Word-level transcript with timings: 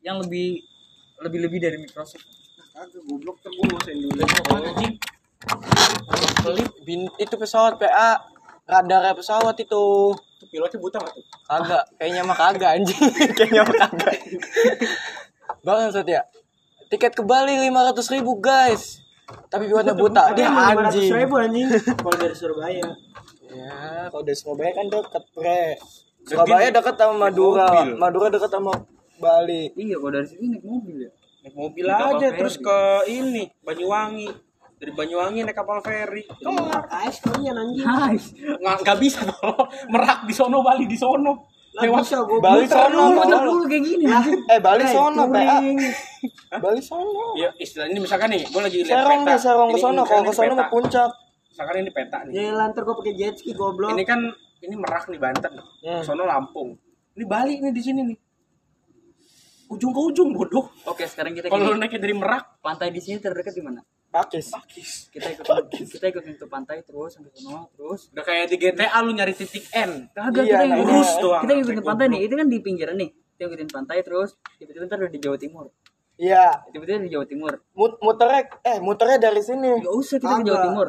yang 0.00 0.20
lebih 0.20 0.64
lebih 1.20 1.38
lebih 1.44 1.58
dari 1.60 1.76
Microsoft. 1.76 2.24
Kagak 2.72 3.02
goblok 3.04 3.36
anjing. 3.44 4.94
Kelip 6.40 6.70
bin 6.84 7.08
itu 7.20 7.34
pesawat 7.36 7.76
PA 7.76 8.20
radarnya 8.64 9.12
pesawat 9.12 9.56
itu. 9.60 10.16
Itu 10.40 10.44
pilotnya 10.48 10.80
buta 10.80 10.96
nggak 11.04 11.12
tuh? 11.12 11.24
kagak 11.44 11.84
kayaknya 12.00 12.22
mah 12.24 12.36
kagak 12.36 12.70
anjing. 12.80 12.96
Kayaknya 13.36 13.62
mah 13.68 13.76
kagak. 13.84 14.16
Bangsat 15.60 16.06
ya. 16.08 16.22
Tiket 16.88 17.12
ke 17.12 17.22
Bali 17.26 17.60
lima 17.60 17.84
ratus 17.84 18.08
ribu 18.08 18.40
guys. 18.40 19.04
Tapi 19.52 19.68
pilotnya 19.68 19.92
buta. 19.92 20.32
dia 20.32 20.48
anjing. 20.48 21.12
ribu 21.12 21.36
anjing. 21.36 21.68
Kalau 22.00 22.16
dari 22.16 22.34
Surabaya. 22.34 22.88
ya 23.50 24.06
kalau 24.14 24.22
dari 24.22 24.38
Surabaya 24.38 24.70
kan 24.78 24.86
deket 24.86 25.24
bre 25.34 25.74
Surabaya 26.22 26.70
deket 26.70 26.94
sama 26.94 27.14
Madura. 27.28 27.82
Madura 27.98 28.30
deket 28.30 28.46
sama 28.46 28.72
Bali 29.20 29.62
iya 29.76 29.96
kalau 29.96 30.10
dari 30.10 30.26
sini 30.26 30.44
naik 30.50 30.64
mobil 30.64 30.96
ya 30.98 31.10
Naik 31.40 31.54
mobil 31.54 31.84
Naik 31.84 32.04
aja 32.10 32.26
feri. 32.26 32.36
terus 32.36 32.56
ke 32.56 32.78
ini 33.06 33.44
Banyuwangi. 33.60 34.28
Dari 34.76 34.92
Banyuwangi 34.92 35.40
naik 35.42 35.52
kapal 35.54 35.78
feri. 35.80 36.24
Kelar. 36.24 36.88
AS 36.90 37.20
kalian 37.20 37.52
anjing. 37.54 37.84
Hai, 37.84 38.16
Nggak 38.56 38.76
nggak 38.80 38.98
bisa 38.98 39.20
toh. 39.22 39.68
Merak 39.86 40.24
di 40.24 40.32
sono 40.32 40.60
Bali 40.60 40.84
di 40.84 40.96
sono. 40.96 41.48
Lewat 41.70 42.02
bisa 42.02 42.18
gua. 42.20 42.40
Bali 42.40 42.64
sono 42.64 43.00
dulu 43.14 43.64
kayak 43.64 43.84
gini 43.84 44.04
anjing. 44.04 44.40
eh 44.48 44.58
Bali 44.58 44.84
sono 44.84 45.22
PA 45.28 45.56
Bali 46.64 46.80
sono 46.80 47.36
Ya 47.36 47.52
istilah 47.54 47.86
ini 47.86 48.00
misalkan 48.00 48.26
nih, 48.28 48.42
gue 48.42 48.58
lagi 48.58 48.78
lihat 48.82 49.06
peta. 49.06 49.22
deh 49.22 49.38
Serong 49.38 49.68
ke 49.70 49.78
sono 49.78 50.02
kalau 50.02 50.22
ke 50.24 50.32
sono 50.34 50.52
mah 50.54 50.66
puncak 50.66 51.10
Misalkan 51.46 51.74
ini 51.78 51.90
peta 51.90 52.18
nih. 52.24 52.32
Ya 52.34 52.50
lantar 52.50 52.82
gua 52.82 52.96
pakai 52.96 53.12
jet 53.14 53.34
ski 53.34 53.52
goblok. 53.52 53.92
Ini 53.92 54.02
kan 54.02 54.20
ini 54.60 54.74
Merak 54.74 55.06
nih 55.06 55.16
Banten. 55.16 55.52
Hmm. 55.80 56.02
Sono 56.02 56.24
Lampung. 56.24 56.74
Ini 57.12 57.24
Bali 57.24 57.60
nih 57.60 57.70
di 57.70 57.80
sini 57.80 58.00
nih. 58.02 58.16
Ujung 59.70 59.94
ke 59.94 60.00
ujung 60.02 60.34
bodoh. 60.34 60.66
oke 60.82 61.06
sekarang 61.06 61.30
kita 61.30 61.46
Kalau 61.46 61.78
naiknya 61.78 62.02
dari 62.02 62.14
Merak, 62.18 62.58
pantai 62.58 62.90
di 62.90 62.98
sini 62.98 63.22
terdekat 63.22 63.54
di 63.54 63.62
mana? 63.62 63.78
Pakis 64.10 64.50
kita 65.14 65.30
ikut 65.30 65.46
kita 65.70 66.10
ikutin 66.10 66.34
ke 66.34 66.46
pantai 66.50 66.82
terus 66.82 67.14
sampai 67.14 67.30
sono 67.30 67.70
terus. 67.78 68.10
Udah 68.10 68.26
kayak 68.26 68.50
di 68.50 68.58
GTA 68.58 68.98
lu 69.06 69.14
nyari 69.14 69.30
titik 69.30 69.70
N. 69.70 70.10
kagak 70.10 70.42
Iya, 70.42 70.50
kita 70.50 70.64
nah, 70.66 70.74
ikutin 70.74 70.82
lurus 70.82 71.10
doang. 71.22 71.42
kita 71.46 71.52
ikutin 71.62 71.84
pantai 71.86 72.04
nih 72.10 72.20
itu 72.26 72.34
kan 72.34 72.46
di 72.50 72.58
pinggiran 72.58 72.96
nih. 72.98 73.10
Kita 73.14 73.42
ikutin 73.46 73.70
pantai 73.70 73.98
terus 74.02 74.34
tiba-tiba 74.58 74.90
ntar 74.90 74.98
udah 74.98 75.12
di 75.14 75.20
Jawa 75.22 75.38
Timur. 75.38 75.66
Iya. 76.18 76.46
Tiba-tiba 76.74 76.98
di 77.06 77.10
Jawa 77.14 77.26
Timur. 77.30 77.52
Mut 77.78 77.92
muternya 78.02 78.42
eh 78.66 78.78
muternya 78.82 79.18
dari 79.22 79.42
sini. 79.46 79.78
Gak 79.78 79.94
usah 79.94 80.18
kita 80.18 80.34
ke 80.42 80.46
Jawa. 80.50 80.62
Timur. 80.66 80.88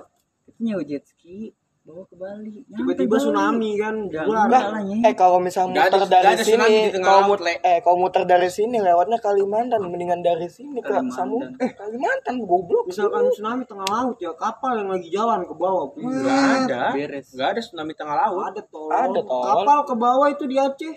Kita 0.50 0.60
nyewa 0.66 0.82
jet 0.82 1.04
ski 1.06 1.54
bawa 1.82 2.06
ke 2.06 2.14
Bali 2.14 2.62
Tiba-tiba 2.64 3.16
tsunami 3.18 3.74
kan. 3.74 3.96
Ya, 4.08 4.22
enggak. 4.22 4.48
Lah, 4.48 4.64
eh 5.02 5.14
kalau 5.14 5.42
misal 5.42 5.66
Nggak 5.68 5.86
ada- 5.88 5.98
muter 5.98 6.10
dari 6.14 6.38
sini, 6.40 6.74
kalau 6.94 7.10
laut, 7.18 7.28
mut- 7.28 7.42
Le. 7.42 7.54
eh 7.60 7.78
kalau 7.82 7.98
muter 7.98 8.24
dari 8.24 8.50
sini 8.50 8.78
lewatnya 8.78 9.18
Kalimantan, 9.18 9.82
mendingan 9.84 10.22
dari 10.22 10.46
sini 10.46 10.78
ke. 10.78 10.94
Samung. 11.10 11.42
Eh 11.58 11.74
Kalimantan 11.74 12.38
goblok. 12.42 12.86
Misalkan 12.86 13.26
tsunami 13.30 13.66
tengah 13.66 13.88
laut 13.88 14.18
ya 14.18 14.30
kapal 14.36 14.78
yang 14.78 14.90
lagi 14.90 15.10
jalan 15.10 15.42
ke 15.42 15.54
bawah. 15.54 15.90
Enggak 15.92 16.40
ada. 16.64 16.82
Beres. 16.94 17.34
Enggak 17.34 17.50
ada 17.50 17.60
tsunami 17.60 17.94
tengah 17.94 18.16
laut. 18.16 18.42
Ada 18.48 18.62
tol. 18.64 18.88
Ada, 18.88 19.20
tol. 19.26 19.42
Kapal 19.42 19.80
ke 19.82 19.94
bawah 19.96 20.28
itu 20.30 20.44
di 20.46 20.56
Aceh. 20.56 20.96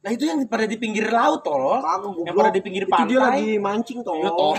Nah, 0.00 0.10
itu 0.10 0.24
yang 0.24 0.40
pada 0.48 0.64
di 0.64 0.74
pinggir 0.74 1.06
laut 1.06 1.44
tolol. 1.44 1.78
Goblok. 1.78 2.24
Yang 2.24 2.34
pada 2.34 2.50
di 2.50 2.60
pinggir 2.60 2.84
Itu 2.84 2.90
pantai. 2.90 3.06
dia 3.06 3.18
lagi 3.20 3.48
mancing 3.56 4.00
tol. 4.00 4.16
Iya 4.16 4.30
tolol. 4.32 4.56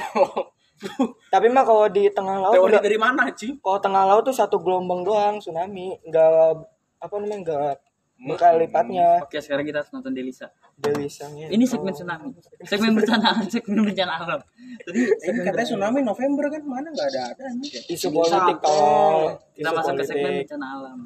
Tapi 1.33 1.47
mah 1.53 1.63
kalau 1.63 1.85
di 1.87 2.09
tengah 2.09 2.41
laut 2.41 2.55
Teori 2.57 2.73
udah, 2.73 2.81
dari 2.81 2.97
mana, 2.97 3.29
Cing? 3.33 3.61
kalau 3.61 3.77
tengah 3.77 4.03
laut 4.09 4.23
tuh 4.25 4.33
satu 4.33 4.57
gelombang 4.61 5.05
doang 5.05 5.37
tsunami, 5.37 5.97
enggak 6.05 6.65
apa 7.01 7.13
namanya 7.17 7.37
enggak 7.41 7.73
berkali 8.21 8.69
lipatnya. 8.69 9.21
Oke 9.25 9.41
sekarang 9.41 9.65
kita 9.65 9.81
harus 9.81 9.89
nonton 9.93 10.13
Delisa. 10.13 10.49
Delisanya. 10.77 11.49
Ini 11.49 11.63
segmen 11.65 11.93
tsunami. 11.93 12.33
Segmen 12.65 12.97
bencana 12.97 13.37
Segmen 13.53 13.85
bencana 13.85 14.13
alam 14.17 14.41
Tadi 14.81 14.99
Ini 15.01 15.39
katanya 15.45 15.67
tsunami 15.67 15.99
November 16.01 16.45
kan 16.49 16.61
mana 16.65 16.87
enggak 16.89 17.07
ada 17.13 17.21
ada 17.33 17.45
isu 17.89 18.07
politik 18.09 18.57
tol. 18.61 19.37
kita 19.53 19.69
masuk 19.73 19.93
ke 20.01 20.03
segmen 20.05 20.31
bencana 20.41 20.65
alam 20.77 20.97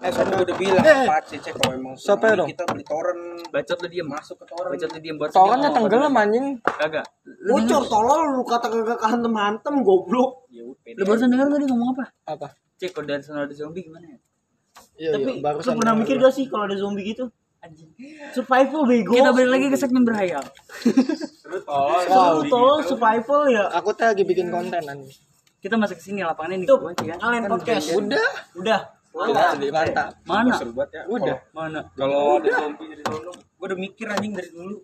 Eh, 0.00 0.08
kan 0.08 0.24
gue 0.26 0.40
udah 0.40 0.56
bilang 0.56 0.80
Eh. 0.80 1.04
Pak 1.04 1.20
Cece 1.28 1.50
kalau 1.52 1.76
emang 1.76 1.92
Siapa 1.92 2.24
tsunami, 2.24 2.38
dong? 2.40 2.48
kita 2.48 2.62
beli 2.66 2.84
torrent 2.84 3.22
Bacot 3.48 3.78
lu 3.78 3.88
diem 3.88 4.08
masuk 4.08 4.36
ke 4.40 4.44
torrent. 4.48 4.72
Bacot 4.72 4.90
lu 4.90 4.98
diem 4.98 5.16
buat 5.16 5.28
Torannya 5.28 5.68
sedih, 5.68 5.76
tenggelam 5.76 6.14
anjing. 6.16 6.46
Kagak 6.62 7.06
Lu 7.44 7.52
Bocor 7.54 7.82
tolol 7.84 8.20
lu 8.32 8.42
kata 8.42 8.66
kagak 8.66 8.98
kehantem-hantem 8.98 9.74
goblok. 9.82 10.48
Ya 10.48 10.62
udah. 10.64 10.92
Lu 10.96 11.02
barusan 11.04 11.28
denger 11.28 11.46
tadi 11.48 11.64
ngomong 11.66 11.88
apa? 11.92 12.04
Apa? 12.26 12.48
Cek 12.76 12.90
kalau 12.92 13.06
dari 13.06 13.20
sana 13.20 13.44
ada 13.44 13.52
zombie 13.52 13.84
gimana 13.84 14.06
ya? 14.06 14.18
Iya, 14.96 15.10
Tapi 15.16 15.30
iya, 15.36 15.52
lu 15.52 15.72
pernah 15.76 15.94
mikir 15.94 16.16
gak 16.16 16.32
sih 16.32 16.44
kalau 16.48 16.64
ada 16.64 16.76
zombie 16.76 17.04
gitu? 17.04 17.28
Anjing 17.60 17.92
Survival 18.32 18.88
bego. 18.88 19.12
Kita 19.12 19.36
balik 19.36 19.50
lagi 19.52 19.66
ke 19.68 19.76
segmen 19.76 20.00
berhayal 20.00 20.40
Terus 21.44 21.62
tolol. 21.68 22.40
Gitu. 22.40 22.64
survival 22.88 23.40
ya. 23.52 23.64
Aku 23.76 23.92
tuh 23.92 24.08
lagi 24.08 24.24
bikin 24.24 24.48
konten 24.48 24.80
anjing. 24.80 25.12
Kita 25.60 25.76
masuk 25.76 26.00
ke 26.00 26.04
sini 26.08 26.24
lapangannya 26.24 26.64
nih 26.64 26.68
Tuh, 26.72 26.80
kan 26.80 26.96
kalian 27.20 27.44
Kan 27.44 27.50
podcast. 27.52 27.92
Udah. 27.92 28.30
Udah. 28.56 28.80
Udah, 29.10 29.58
mantap. 29.58 30.10
Mana? 30.22 30.54
Seru 30.54 30.72
banget 30.72 30.90
ya. 30.94 31.02
Udah. 31.10 31.36
Mana? 31.50 31.80
Kalau 31.98 32.38
ada 32.38 32.50
zombie 32.62 32.86
dari 32.94 33.02
sono, 33.02 33.32
gue 33.34 33.66
udah 33.66 33.78
mikir 33.78 34.06
anjing 34.06 34.32
dari 34.38 34.50
dulu. 34.54 34.78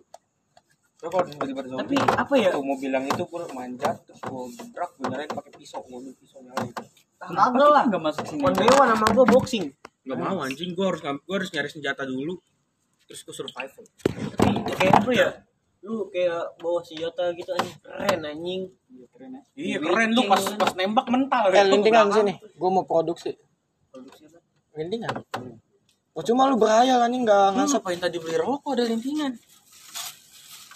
Terus 0.97 1.09
kalau 1.13 1.25
tiba-tiba 1.29 1.61
zombie, 1.63 1.95
Tapi 1.95 2.17
apa 2.19 2.33
ya? 2.35 2.49
tuh 2.51 2.63
mobil 2.65 2.89
yang 2.91 3.05
itu 3.07 3.23
gue 3.23 3.41
manjat, 3.55 3.95
terus 4.03 4.19
gue 4.19 4.41
gebrak, 4.59 4.91
nyalain 4.99 5.29
pakai 5.31 5.51
pisau, 5.55 5.79
gue 5.85 5.95
ambil 5.95 6.15
pisau 6.19 6.39
nyalain. 6.43 6.73
Kagak 7.17 7.53
lah. 7.55 7.83
Enggak 7.87 8.03
masuk 8.03 8.25
sini 8.29 8.41
Kondewan 8.45 8.87
sama 8.93 9.05
gua 9.15 9.25
boxing. 9.25 9.65
Gak 10.07 10.17
mau 10.19 10.39
anjing, 10.43 10.69
gue 10.75 10.85
harus 10.85 11.01
gue 11.01 11.35
harus 11.35 11.49
nyari 11.55 11.69
senjata 11.71 12.03
dulu, 12.03 12.33
terus 13.07 13.21
gue 13.23 13.35
survival. 13.35 13.83
Tapi 14.03 14.49
kayak 14.75 14.93
apa 15.03 15.11
ya? 15.15 15.29
Lu 15.85 16.11
kayak 16.11 16.59
bawa 16.59 16.83
senjata 16.83 17.31
gitu 17.31 17.51
anjing 17.55 17.77
keren 17.79 18.21
anjing. 18.27 18.61
Keren 19.07 19.31
ya 19.33 19.41
Iya 19.55 19.77
keren 19.81 20.09
lu 20.13 20.21
pas 20.27 20.41
pas 20.59 20.71
nembak 20.75 21.07
mental. 21.07 21.43
Ya. 21.53 21.63
lintingan 21.63 22.11
sini. 22.11 22.33
Gue 22.57 22.69
mau 22.73 22.83
produksi. 22.83 23.46
Produksi 23.97 24.29
apa? 24.29 24.37
Lintingan. 24.77 25.13
Oh, 26.13 26.21
cuma 26.21 26.45
lu 26.53 26.57
berhayal 26.61 27.01
anjing 27.01 27.25
enggak 27.25 27.49
Lu 27.49 27.65
ngasap. 27.65 27.81
ngapain 27.81 27.97
tadi 27.97 28.17
beli 28.21 28.37
rokok 28.37 28.77
ada 28.77 28.85
lintingan? 28.85 29.33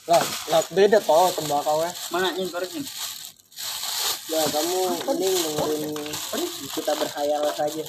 Lah, 0.10 0.24
lah 0.50 0.62
beda 0.74 0.98
toh 0.98 1.30
tembakau 1.38 1.86
ya. 1.86 1.92
Mana 2.10 2.34
korek 2.34 2.74
nih? 2.74 2.86
Ya 4.34 4.42
kamu 4.50 4.78
mending 5.06 5.36
dengerin 5.38 5.94
kita 6.74 6.92
berhayal 6.98 7.42
saja. 7.54 7.86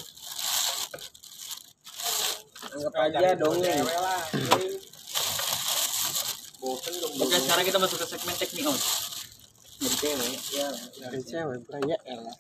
Anggap 2.77 2.95
aja 3.09 3.33
dongeng. 3.41 3.85
Lah. 3.89 4.21
Oke 6.63 7.37
sekarang 7.41 7.65
kita 7.65 7.79
masuk 7.81 7.99
ke 8.05 8.07
segmen 8.07 8.37
me 8.37 8.63
out 8.69 8.81
Dari 9.81 9.97
cewek. 9.97 10.33
Ya. 10.53 10.69
Dari 11.09 11.21
cewek, 11.25 11.59
beraya 11.65 11.97
elah. 12.05 12.37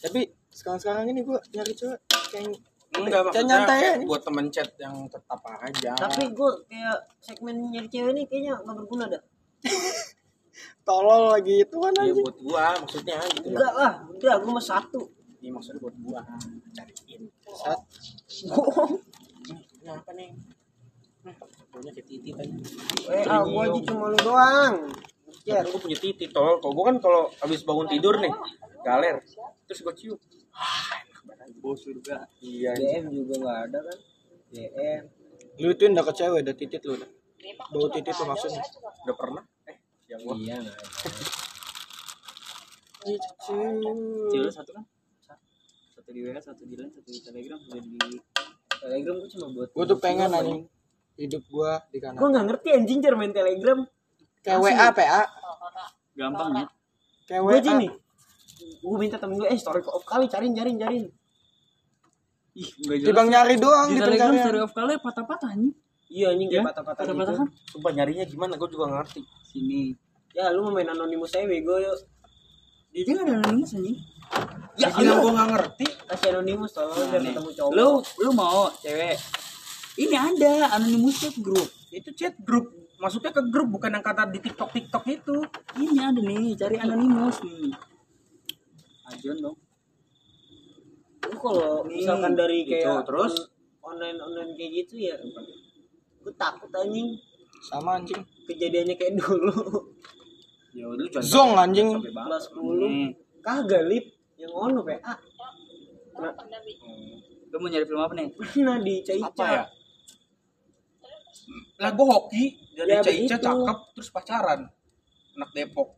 Tapi 0.00 0.41
sekarang-sekarang 0.62 1.10
ini 1.10 1.20
gue 1.26 1.38
nyari 1.50 1.74
cewek 1.74 1.98
kayak 2.30 2.54
Enggak 2.92 3.32
Kayak 3.32 3.46
nyantai 3.48 3.78
ya. 3.80 3.92
buat 4.04 4.20
temen 4.20 4.46
chat 4.52 4.68
yang 4.76 5.08
tetap 5.08 5.40
aja. 5.40 5.96
Tapi 5.96 6.28
gua 6.36 6.60
kayak 6.68 7.08
segmen 7.24 7.72
nyari 7.72 7.88
cewek 7.88 8.12
ini 8.12 8.22
kayaknya 8.28 8.60
nggak 8.60 8.76
berguna 8.84 9.08
dah. 9.08 9.22
tolol 10.86 11.32
lagi 11.32 11.64
itu 11.64 11.76
kan 11.78 11.92
ya 11.96 12.04
anjing. 12.04 12.20
buat 12.20 12.36
gua 12.44 12.64
maksudnya 12.84 13.16
gitu. 13.32 13.48
Enggak 13.48 13.72
lah, 13.72 13.92
udah 14.12 14.34
gua 14.44 14.52
mah 14.60 14.66
satu. 14.68 15.00
Ini 15.40 15.48
maksudnya 15.56 15.80
buat 15.80 15.96
gua 16.04 16.20
cariin. 16.76 17.22
Sat. 17.48 17.80
Kenapa 19.80 20.10
nih? 20.12 20.30
Nah, 21.24 21.34
punya 21.72 21.90
kayak 21.96 22.06
titi 22.06 22.30
tadi. 22.36 22.52
Eh, 23.08 23.24
ah, 23.24 23.40
gua 23.40 23.72
aja 23.72 23.80
cuma 23.88 24.04
lu 24.12 24.18
doang. 24.20 24.74
Ya, 25.48 25.64
gua 25.64 25.80
punya 25.80 25.96
titi 25.96 26.28
tol. 26.28 26.60
Kalau 26.60 26.76
gua 26.76 26.92
kan 26.92 26.96
kalau 27.00 27.32
habis 27.40 27.64
bangun 27.64 27.88
tidur 27.88 28.20
nih, 28.20 28.36
galer. 28.84 29.24
Terus 29.64 29.80
gua 29.80 29.96
cium. 29.96 30.20
Ah, 30.52 31.00
enak 31.02 31.22
banget. 31.24 31.46
Bau 31.58 31.74
surga 31.74 32.16
Iya. 32.40 32.72
DM 32.76 33.04
juga 33.12 33.34
nggak 33.40 33.58
ada 33.68 33.78
kan? 33.88 33.98
DM. 34.52 35.02
Lu 35.60 35.68
itu 35.72 35.82
udah 35.88 36.04
ke 36.04 36.12
cewek, 36.16 36.38
udah 36.44 36.54
titit 36.56 36.82
lu 36.84 36.92
udah. 36.96 37.10
Bau 37.72 37.86
titit 37.90 38.14
tuh 38.14 38.26
maksudnya. 38.28 38.62
Udah 39.08 39.16
pernah? 39.16 39.42
Eh, 39.68 39.76
yang 40.12 40.20
gua. 40.24 40.34
Iya 40.36 40.56
nggak 40.60 40.76
ada. 40.76 40.86
Cewek 43.02 44.52
satu 44.54 44.70
kan? 44.78 44.84
Satu 45.92 46.10
di 46.14 46.20
WA, 46.22 46.38
satu 46.38 46.62
di 46.66 46.74
line, 46.78 46.90
satu 46.94 47.08
di 47.10 47.20
telegram 47.22 47.58
Satu 47.62 47.78
di 47.78 47.98
telegram 48.82 49.14
gua 49.18 49.28
cuma 49.30 49.46
buat 49.54 49.68
Gue 49.70 49.84
tuh 49.86 49.98
pengen 50.02 50.30
anjing 50.34 50.62
hidup 51.14 51.42
gua 51.50 51.82
di 51.90 51.98
kanan. 52.02 52.18
Gua 52.18 52.28
nggak 52.30 52.44
ngerti 52.50 52.68
anjing 52.74 52.98
cara 53.02 53.14
main 53.18 53.34
Telegram. 53.34 53.78
Kayak 54.42 54.58
WA, 54.58 54.86
PA. 54.90 55.22
Gampang 56.18 56.50
ya 56.58 56.66
Kayak 57.30 57.42
Gua 57.46 57.52
WA. 57.58 57.88
Gua 58.80 58.96
minta 58.96 59.16
temen 59.16 59.36
gue, 59.36 59.46
eh 59.46 59.54
story 59.54 59.80
off 59.84 60.02
kali 60.02 60.26
cariin 60.26 60.52
cariin 60.52 60.76
cariin. 60.76 61.06
Ih 62.52 62.68
enggak 62.82 62.96
jelas 62.98 63.08
Dibang 63.08 63.28
nyari 63.28 63.54
doang 63.56 63.88
Di 63.88 63.94
di 63.94 64.00
telegram 64.02 64.28
pencarian. 64.28 64.44
story 64.44 64.60
of 64.60 64.72
kalian 64.72 65.00
patah-patah 65.00 65.52
nih 65.56 65.72
Iya 66.06 66.26
anjing 66.28 66.48
Ya 66.48 66.52
kayak 66.52 66.66
patah-patah 66.68 67.00
Patah-patah 67.00 67.32
gitu. 67.32 67.40
kan 67.40 67.48
Sumpah 67.72 67.92
nyarinya 67.96 68.24
gimana? 68.28 68.52
Gua 68.60 68.68
juga 68.68 68.84
nggak 68.84 68.98
ngerti. 69.00 69.20
Sini 69.42 69.80
Ya 70.32 70.44
lu 70.48 70.60
mau 70.60 70.72
main 70.72 70.84
anonimus 70.86 71.32
aja 71.32 71.44
bego 71.44 71.76
yuk. 71.76 71.96
Dia 72.90 73.02
juga 73.02 73.20
ada 73.24 73.32
anonimus 73.40 73.72
anjing 73.72 73.96
Ya, 74.74 74.88
bilang 74.88 75.18
gua 75.20 75.32
nggak 75.32 75.48
ngerti. 75.48 75.86
Kasih 76.08 76.28
anonimus 76.30 76.70
tolong 76.72 76.92
Nah, 76.92 77.08
biar 77.08 77.22
ketemu 77.24 77.50
cowok. 77.56 77.70
Lu, 77.72 77.88
lu 78.20 78.30
mau 78.32 78.60
cewek 78.76 79.16
Ini 79.96 80.16
ada 80.16 80.52
anonimus 80.76 81.16
chat 81.18 81.36
group 81.38 81.68
Itu 81.88 82.12
chat 82.12 82.36
grup 82.38 82.68
masuknya 82.96 83.32
ke 83.32 83.42
grup 83.48 83.66
bukan 83.66 83.90
yang 83.90 84.04
kata 84.04 84.30
di 84.30 84.38
TikTok 84.38 84.70
TikTok 84.70 85.02
itu. 85.10 85.42
Ini 85.74 85.98
ada 86.06 86.22
nih, 86.22 86.54
cari 86.54 86.78
anonimus 86.78 87.42
nih. 87.42 87.74
Ajon 89.12 89.36
dong. 89.38 89.56
Lu 91.22 91.36
kalau 91.38 91.86
Nih, 91.86 92.02
misalkan 92.02 92.32
dari 92.34 92.58
gitu, 92.64 92.72
kayak 92.76 93.04
terus? 93.04 93.34
online 93.82 94.14
online 94.16 94.52
kayak 94.54 94.70
gitu 94.78 94.94
ya 95.02 95.14
gue 96.22 96.34
takut 96.34 96.70
anjing 96.70 97.18
Sama 97.60 97.98
anjing. 97.98 98.22
kejadiannya 98.44 98.94
kayak 98.94 99.18
dulu 99.18 99.90
Ya 100.70 100.86
udah 100.86 101.02
lu 101.02 101.10
jangan 101.10 101.26
Zong, 101.26 101.52
anjing. 101.56 101.88
kelas 101.98 102.44
10 102.48 102.62
Nih, 102.78 103.08
kagak 103.38 103.82
lip 103.84 104.06
yang 104.38 104.50
ono 104.50 104.80
PA 104.82 105.14
lu 107.44 107.56
mau 107.58 107.68
nyari 107.68 107.84
film 107.84 108.00
apa 108.00 108.14
nih? 108.14 108.26
pernah 108.32 108.76
di 108.78 108.94
Caica 109.02 109.28
Apa 109.28 109.44
ya? 109.44 109.62
Lah 111.76 111.90
gue 111.90 112.06
hoki 112.06 112.44
dari 112.72 112.88
Ya, 112.88 113.00
Ica 113.02 113.10
begitu. 113.10 113.36
cakep 113.42 113.78
terus 113.92 114.08
pacaran. 114.08 114.60
Anak 115.34 115.50
Depok. 115.52 115.88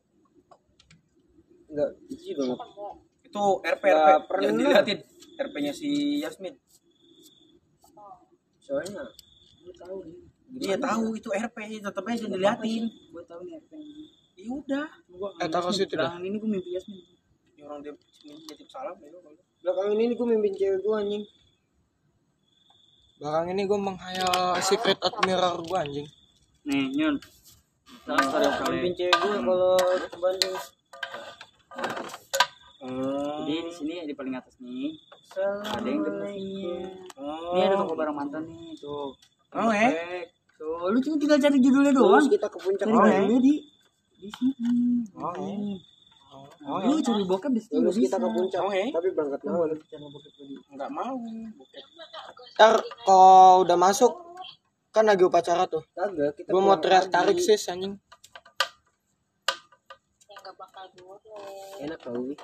enggak 1.67 1.91
itu 2.07 2.33
juga 2.33 2.55
Itu 3.35 3.59
RP 3.67 3.83
Nggak 3.83 3.99
RP 3.99 4.27
pernah. 4.31 4.47
yang 4.47 4.57
dilihatin 4.63 4.99
RP-nya 5.35 5.73
si 5.75 6.23
Yasmin. 6.23 6.55
soalnya 8.63 9.03
lu 9.67 9.75
tahu 9.75 10.07
nih 10.07 10.23
Iya 10.55 10.77
tahu 10.79 11.19
itu 11.19 11.29
RP 11.35 11.83
tetep 11.83 12.05
aja 12.07 12.25
dilihatin. 12.31 12.87
Gue 13.11 13.25
tahu 13.27 13.43
nih 13.43 13.59
yang 13.59 13.65
Ya 14.39 14.47
udah. 14.55 14.87
Eh, 15.43 15.75
situ 15.75 15.99
dah. 15.99 16.15
Belakangan 16.15 16.23
ini 16.23 16.37
gue 16.39 16.51
mimpi 16.55 16.71
Yasmin. 16.79 17.03
Ya 17.59 17.63
orang 17.67 17.83
dia 17.83 17.93
nitip 18.23 18.69
salam 18.71 18.95
ya. 19.03 19.11
belakang 19.67 19.99
ini 19.99 20.15
gue 20.15 20.27
mimpin 20.31 20.53
cewek 20.55 20.79
gue 20.79 20.95
anjing 20.95 21.25
Belakang 23.19 23.47
ini 23.51 23.63
gue 23.67 23.79
menghayal 23.83 24.63
secret 24.63 25.03
admirer 25.03 25.59
gue 25.59 25.79
anjing. 25.83 26.07
Nih, 26.71 26.87
Nyun. 26.95 27.19
Of 28.07 28.63
mimpin 28.71 28.95
cewek 28.95 29.17
gue 29.19 29.35
kalau 29.43 29.75
ke 30.07 30.17
Bandung 30.23 30.55
Hmm. 32.85 33.49
Jadi 33.49 33.55
di 33.65 33.73
sini 33.73 33.95
di 34.05 34.13
paling 34.13 34.37
atas 34.37 34.61
nih 34.61 34.93
ada 35.65 35.89
yang 35.89 36.05
depannya. 36.05 36.77
Oh. 37.17 37.57
Ini 37.57 37.61
ada 37.65 37.77
toko 37.81 37.97
barang 37.97 38.13
mantan 38.13 38.45
nih, 38.45 38.77
tuh. 38.77 39.17
Oh, 39.57 39.71
eh? 39.73 40.29
Tuh, 40.55 40.93
lu 40.93 40.99
cuma 41.01 41.17
tinggal 41.17 41.41
cari 41.41 41.59
judulnya 41.59 41.93
doang. 41.97 42.21
terus 42.21 42.37
kita 42.37 42.47
ke 42.53 42.59
puncak 42.61 42.87
Cari 42.87 42.95
Oh, 42.95 43.07
eh? 43.09 43.41
di 43.41 43.55
di 44.21 44.29
sini. 44.29 45.01
Oh, 45.17 45.33
eh? 45.33 45.57
Nih. 45.57 45.79
Oh, 46.67 46.77
Lu 46.85 46.99
eh? 46.99 47.03
cari 47.03 47.25
bokep 47.25 47.51
di 47.57 47.61
situ 47.63 47.79
terus 47.81 47.97
kita 47.97 48.17
ke 48.21 48.29
puncak 48.29 48.61
Oh, 48.61 48.73
eh? 48.75 48.89
tapi 48.93 49.09
berangkat 49.17 49.41
malam 49.49 49.71
Enggak 50.69 50.91
mau. 50.93 51.17
Bukan. 51.17 51.83
Ntar 52.55 52.75
kalau 53.07 53.65
udah 53.65 53.77
masuk 53.81 54.13
kan 54.93 55.09
lagi 55.09 55.25
upacara 55.27 55.65
tuh. 55.67 55.83
kagak 55.91 56.37
kita 56.37 56.53
mau 56.53 56.77
teriak 56.79 57.09
tarik 57.09 57.41
sis 57.41 57.65
anjing. 57.67 57.97
Enak 61.83 61.99
tau 61.99 62.15
nih 62.23 62.39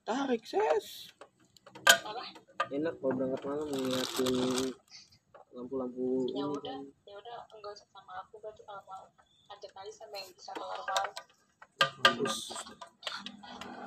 Tarik 0.00 0.42
sis. 0.48 1.12
enak 2.72 2.94
kalau 2.98 3.12
berangkat 3.14 3.42
malam 3.44 3.66
ngeliatin 3.68 4.72
lampu-lampu 5.50 6.24
ya 6.30 6.46
ini 6.46 6.54
udah 6.56 6.62
kan. 6.62 6.82
ya 7.04 7.14
udah 7.20 7.36
enggak 7.52 7.72
usah 7.74 7.88
sama 7.92 8.12
aku 8.24 8.40
berarti 8.40 8.62
kalau 8.64 8.82
mau 8.86 9.04
ajak 9.52 9.72
aja 9.76 9.92
sama 9.92 10.14
yang 10.16 10.30
bisa 10.32 10.50
keluar 10.56 10.80
malam 10.80 11.10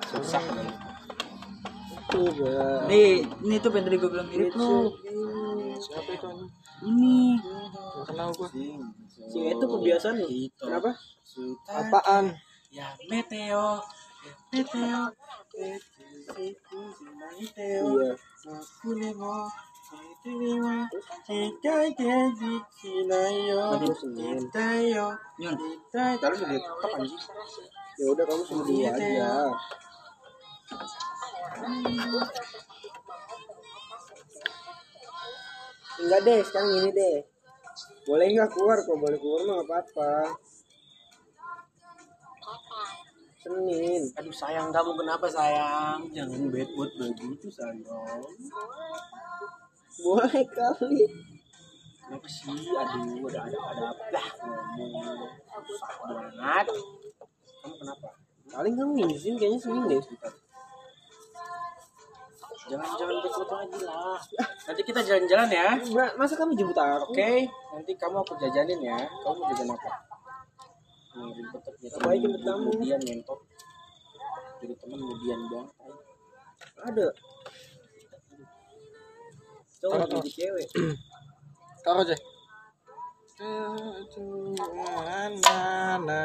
Susah. 0.04 0.42
itu 1.94 2.18
udah 2.20 2.84
Nih, 2.90 3.22
ini 3.22 3.56
tuh 3.58 3.70
tadi 3.70 3.96
gue 3.96 4.10
bilang 4.10 4.28
mirip 4.28 4.54
lu. 4.54 4.90
Siapa 5.78 6.10
itu? 6.14 6.30
Ini. 6.84 7.38
Kenal 8.06 8.28
gue. 8.34 8.48
si 9.08 9.38
itu 9.46 9.64
kebiasaan 9.64 10.18
kenapa 10.58 10.90
Apaan? 11.70 12.34
Ya 12.74 12.90
Meteo. 13.06 13.78
Meteo. 14.50 15.02
iya 23.30 23.62
aku 23.78 23.94
senin 23.94 24.42
Nyun. 25.38 25.56
Taruh 25.94 26.34
di 26.34 26.46
laptop 26.58 26.90
anjing. 26.98 27.22
ya 27.94 28.10
udah 28.10 28.24
kamu 28.26 28.42
semua 28.42 28.64
dulu 28.66 28.82
aja 28.90 29.06
enggak 35.94 36.20
deh 36.26 36.40
sekarang 36.42 36.70
gini 36.74 36.90
deh 36.90 37.16
boleh 38.04 38.26
nggak 38.34 38.50
keluar 38.50 38.78
kok 38.82 38.98
boleh 38.98 39.18
keluar 39.22 39.40
mah 39.46 39.54
nggak 39.62 39.68
apa-apa 39.70 40.12
Senin 43.44 44.02
Aduh 44.16 44.32
sayang 44.32 44.72
kamu 44.72 44.96
kenapa 44.96 45.28
sayang? 45.28 46.08
Jangan 46.16 46.48
bad 46.48 46.68
mood 46.72 46.90
begitu 46.96 47.52
sayang. 47.52 48.24
boleh 50.00 50.44
kali 50.48 51.04
Kenapa 52.04 52.28
sih? 52.28 52.52
Aduh, 52.72 53.28
ada 53.28 53.40
ada 53.44 53.58
ada 53.68 53.84
apa 53.92 54.04
dah 54.12 54.28
ngomong 54.40 55.32
susah 55.68 55.92
banget. 56.08 56.66
Kamu 57.60 57.74
kenapa? 57.80 58.08
paling 58.54 58.74
kamu 58.78 58.92
izin 59.10 59.34
kayaknya 59.34 59.58
Senin 59.58 59.82
deh 59.90 60.02
Jangan 62.64 62.88
jangan 62.96 63.16
bad 63.20 63.34
mood 63.36 63.50
lagi 63.52 63.78
lah. 63.84 64.20
Nanti 64.40 64.82
kita 64.88 65.00
jalan-jalan 65.04 65.48
ya. 65.52 65.68
Masa 66.16 66.32
kamu 66.32 66.56
jemput 66.56 66.80
aku 66.80 67.12
Oke, 67.12 67.44
nanti 67.76 67.92
kamu 67.92 68.24
aku 68.24 68.40
jajanin 68.40 68.80
ya. 68.80 68.96
Kamu 69.20 69.36
mau 69.36 69.52
jajan 69.52 69.68
apa? 69.68 69.90
Ya. 71.14 71.22
Jemput 71.30 71.62
kamu? 72.42 72.68
Kemudian 72.74 73.00
ngentot. 73.02 73.40
Jadi 74.58 74.74
temen 74.80 74.98
kemudian 74.98 75.40
banget. 75.46 75.70
ada 76.84 77.06
cowok 79.80 80.04
jadi 80.10 80.30
cewek 80.32 80.68
Taruh 81.84 82.02
aja. 82.04 82.16
Mana? 85.44 86.22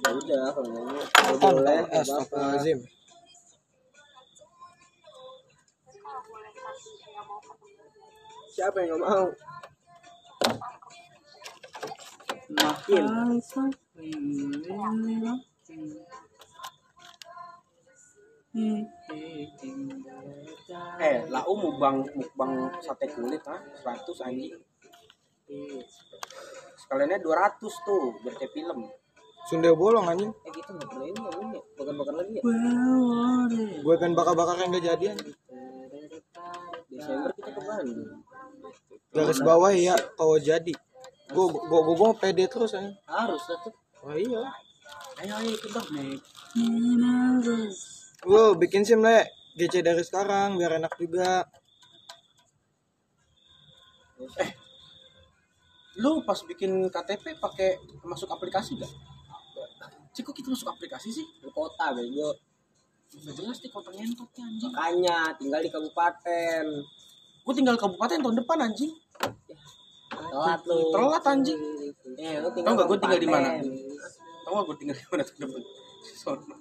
ya 0.00 0.10
udah 0.16 0.44
kalau 0.50 0.68
mau 0.74 0.98
kalau 1.14 1.36
boleh 1.38 1.78
nggak 1.86 2.02
apa-apa 2.02 2.02
Astagfirullahaladzim. 2.02 2.78
siapa 8.50 8.76
yang 8.82 8.88
nggak 8.90 9.02
mau 9.06 9.26
Makin. 12.50 13.04
Eh, 21.00 21.16
lau 21.30 21.52
mukbang 21.54 22.02
mukbang 22.18 22.52
sate 22.82 23.06
kulit 23.14 23.42
ah, 23.46 23.60
100 23.82 24.26
anjing. 24.26 24.58
Sekaliannya 26.80 27.18
200 27.22 27.86
tuh, 27.86 28.18
kayak 28.26 28.50
film. 28.50 28.90
Sunda 29.48 29.72
bolong 29.72 30.06
anjing. 30.10 30.30
eh 30.46 30.52
kita 30.52 30.70
nggak 30.76 30.88
pernah 30.90 31.06
ini 31.08 31.20
ya 31.26 31.60
bukan 31.74 31.94
makan 31.96 32.14
lagi 32.20 32.32
ya 32.36 32.42
Gue 33.80 33.94
kan 33.96 34.10
bakar-bakar 34.12 34.54
yang 34.60 34.70
gak 34.76 34.84
jadian. 34.84 35.16
Desember 36.92 37.30
kita 37.32 37.50
ke 37.56 37.60
Bandung 37.64 38.20
Garis 39.10 39.40
bawah 39.40 39.72
ya 39.72 39.96
kalau 40.14 40.36
jadi. 40.38 40.74
Gue 41.30 41.46
gue 41.46 41.80
gue 41.86 41.94
gue 41.94 42.10
pede 42.18 42.44
terus 42.50 42.74
anjing. 42.74 42.96
harus 43.06 43.42
lah 43.46 43.58
tuh 43.62 43.74
Oh 44.00 44.16
iya. 44.16 44.42
Ayo 45.20 45.32
ayo 45.44 45.50
ikut 45.52 45.70
dong, 45.76 45.88
Nek. 45.92 46.16
Gue 48.24 48.44
bikin 48.56 48.80
sim 48.80 49.04
le. 49.04 49.28
GC 49.50 49.84
dari 49.84 50.00
sekarang 50.00 50.56
biar 50.56 50.80
enak 50.80 50.94
juga. 50.96 51.44
Lu 56.00 56.24
pas 56.24 56.38
bikin 56.48 56.88
KTP 56.88 57.36
pakai 57.36 57.76
masuk 58.08 58.30
aplikasi 58.32 58.80
gak? 58.80 58.88
Cik, 60.16 60.32
kok 60.32 60.34
kita 60.34 60.48
masuk 60.48 60.72
aplikasi 60.72 61.12
sih? 61.12 61.26
di 61.38 61.46
kota 61.52 61.92
bego 61.94 62.34
Udah 63.10 63.34
jelas 63.34 63.58
nih 63.58 63.70
kota 63.70 63.90
ngentotnya 63.92 64.42
anjing. 64.48 64.70
makanya 64.70 65.18
tinggal 65.34 65.60
di 65.60 65.70
kabupaten 65.70 66.64
Gue 67.42 67.54
tinggal 67.56 67.76
kabupaten 67.76 68.22
tahun 68.22 68.36
depan 68.38 68.58
anjing. 68.70 68.92
Telat 70.10 70.60
lu 70.66 70.78
Telat 70.90 71.24
anjing. 71.24 71.60
eh 72.18 72.34
lu 72.42 72.48
Tau 72.50 72.72
gak 72.74 72.86
gue 72.90 72.98
tinggal 72.98 73.20
di 73.22 73.28
mana? 73.30 73.48
Tau 74.44 74.52
gak 74.58 74.64
gue 74.66 74.76
tinggal 74.82 74.96
di 74.98 75.06
mana 75.08 75.22
depan? 75.22 75.62
Sono. 76.18 76.56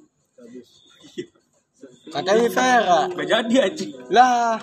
Katanya 2.10 2.50
Vera. 2.52 3.02
Gak 3.12 3.28
jadi 3.28 3.56
anjing. 3.70 3.92
Lah. 4.14 4.60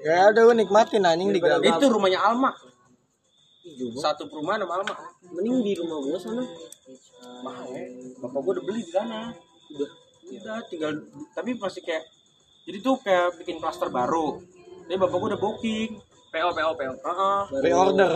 Ya 0.00 0.32
udah 0.32 0.42
lu 0.48 0.52
nikmatin 0.56 1.04
anjing 1.04 1.30
di. 1.34 1.40
Itu 1.40 1.86
rumahnya 1.92 2.20
Alma. 2.22 2.54
Satu 4.00 4.26
perumahan 4.28 4.64
sama 4.64 4.80
Alma. 4.80 4.94
mending 5.30 5.62
di 5.62 5.72
rumah 5.78 6.02
gua 6.02 6.18
sana 6.18 6.42
Mahal 7.46 7.70
ya. 7.70 7.86
Bapak 8.18 8.40
gue 8.42 8.52
udah 8.58 8.64
beli 8.66 8.80
di 8.82 8.92
sana. 8.92 9.30
Udah. 9.76 9.90
Udah 10.30 10.58
tinggal 10.70 10.94
tapi 11.34 11.58
masih 11.58 11.82
kayak 11.82 12.06
jadi 12.66 12.78
tuh 12.80 12.96
kayak 13.02 13.36
bikin 13.40 13.58
klaster 13.58 13.90
baru. 13.92 14.40
Tapi 14.86 14.96
bapak 14.98 15.16
gue 15.16 15.28
udah 15.34 15.40
booking. 15.40 15.90
PO 16.30 16.48
PO 16.50 16.70
PO. 16.72 16.92
Heeh. 16.94 17.40
Baru- 17.44 17.62
Pre-order. 17.62 18.12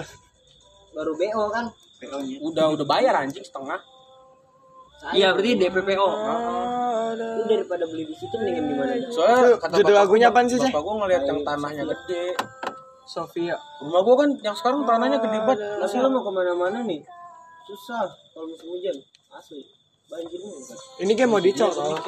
Baru 0.95 1.13
BO 1.15 1.43
kan? 1.51 1.65
PO 1.99 2.17
nya. 2.21 2.37
Udah 2.41 2.67
udah 2.73 2.87
bayar 2.87 3.15
anjing 3.17 3.43
setengah. 3.43 3.81
Iya 5.13 5.37
berarti 5.37 5.51
DP 5.55 5.77
PO. 5.85 6.07
Itu 7.15 7.43
daripada 7.47 7.85
beli 7.85 8.05
di 8.07 8.15
situ 8.17 8.35
mendingan 8.35 8.65
di 8.65 8.75
mana? 8.75 8.93
Soalnya 9.07 9.59
kata 9.59 9.75
Judul 9.77 9.93
bapak 9.93 10.01
lagunya 10.01 10.27
apaan 10.29 10.47
sih? 10.49 10.59
Bapak 10.63 10.81
gua 10.81 10.95
ngeliat 11.05 11.23
yang 11.25 11.39
tanahnya 11.43 11.85
gede. 11.85 12.25
Sofia. 13.05 13.57
Rumah 13.85 14.01
gua 14.01 14.15
kan 14.17 14.31
yang 14.41 14.57
sekarang 14.57 14.81
tanahnya 14.83 15.19
gede 15.21 15.39
banget. 15.45 15.59
Masih 15.79 15.99
lo 16.01 16.09
mau 16.09 16.23
ke 16.23 16.31
mana-mana 16.33 16.79
nih? 16.83 17.01
Susah 17.65 18.09
kalau 18.33 18.47
musim 18.49 18.69
hujan. 18.71 18.97
Asli. 19.31 19.61
Kan. 20.15 21.03
Ini 21.03 21.13
kayak 21.19 21.31
mau 21.31 21.43
dicor 21.43 21.71
tau. 21.75 21.99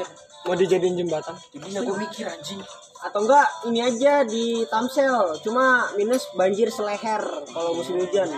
Mau 0.47 0.55
dijadiin 0.55 0.95
jembatan. 0.95 1.35
Jadinya 1.51 1.81
gua 1.83 1.97
mikir 1.99 2.27
anjing. 2.31 2.63
Atau 3.03 3.27
enggak 3.27 3.47
ini 3.67 3.83
aja 3.83 4.23
di 4.23 4.63
Tamsel. 4.71 5.43
Cuma 5.43 5.91
minus 5.99 6.31
banjir 6.39 6.71
seleher 6.71 7.23
kalau 7.51 7.75
musim 7.75 7.99
hujan. 7.99 8.31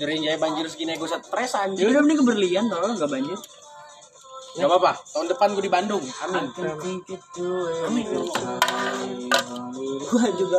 Dari 0.00 0.16
jaya 0.24 0.40
banjir 0.40 0.64
segini 0.72 0.96
gua 0.96 1.12
stres 1.12 1.52
Ya 1.52 1.68
anjing. 1.68 1.92
udah 1.92 2.00
mending 2.00 2.20
keberlian 2.24 2.64
kalau 2.72 2.88
nggak 2.96 3.10
banjir. 3.10 3.38
Gak 4.54 4.70
apa-apa. 4.70 4.92
Tahun 5.12 5.26
depan 5.28 5.48
gua 5.52 5.64
di 5.66 5.72
Bandung. 5.72 6.04
Amin. 6.24 6.46
Amin. 7.84 8.06
Gua 10.08 10.24
juga 10.40 10.58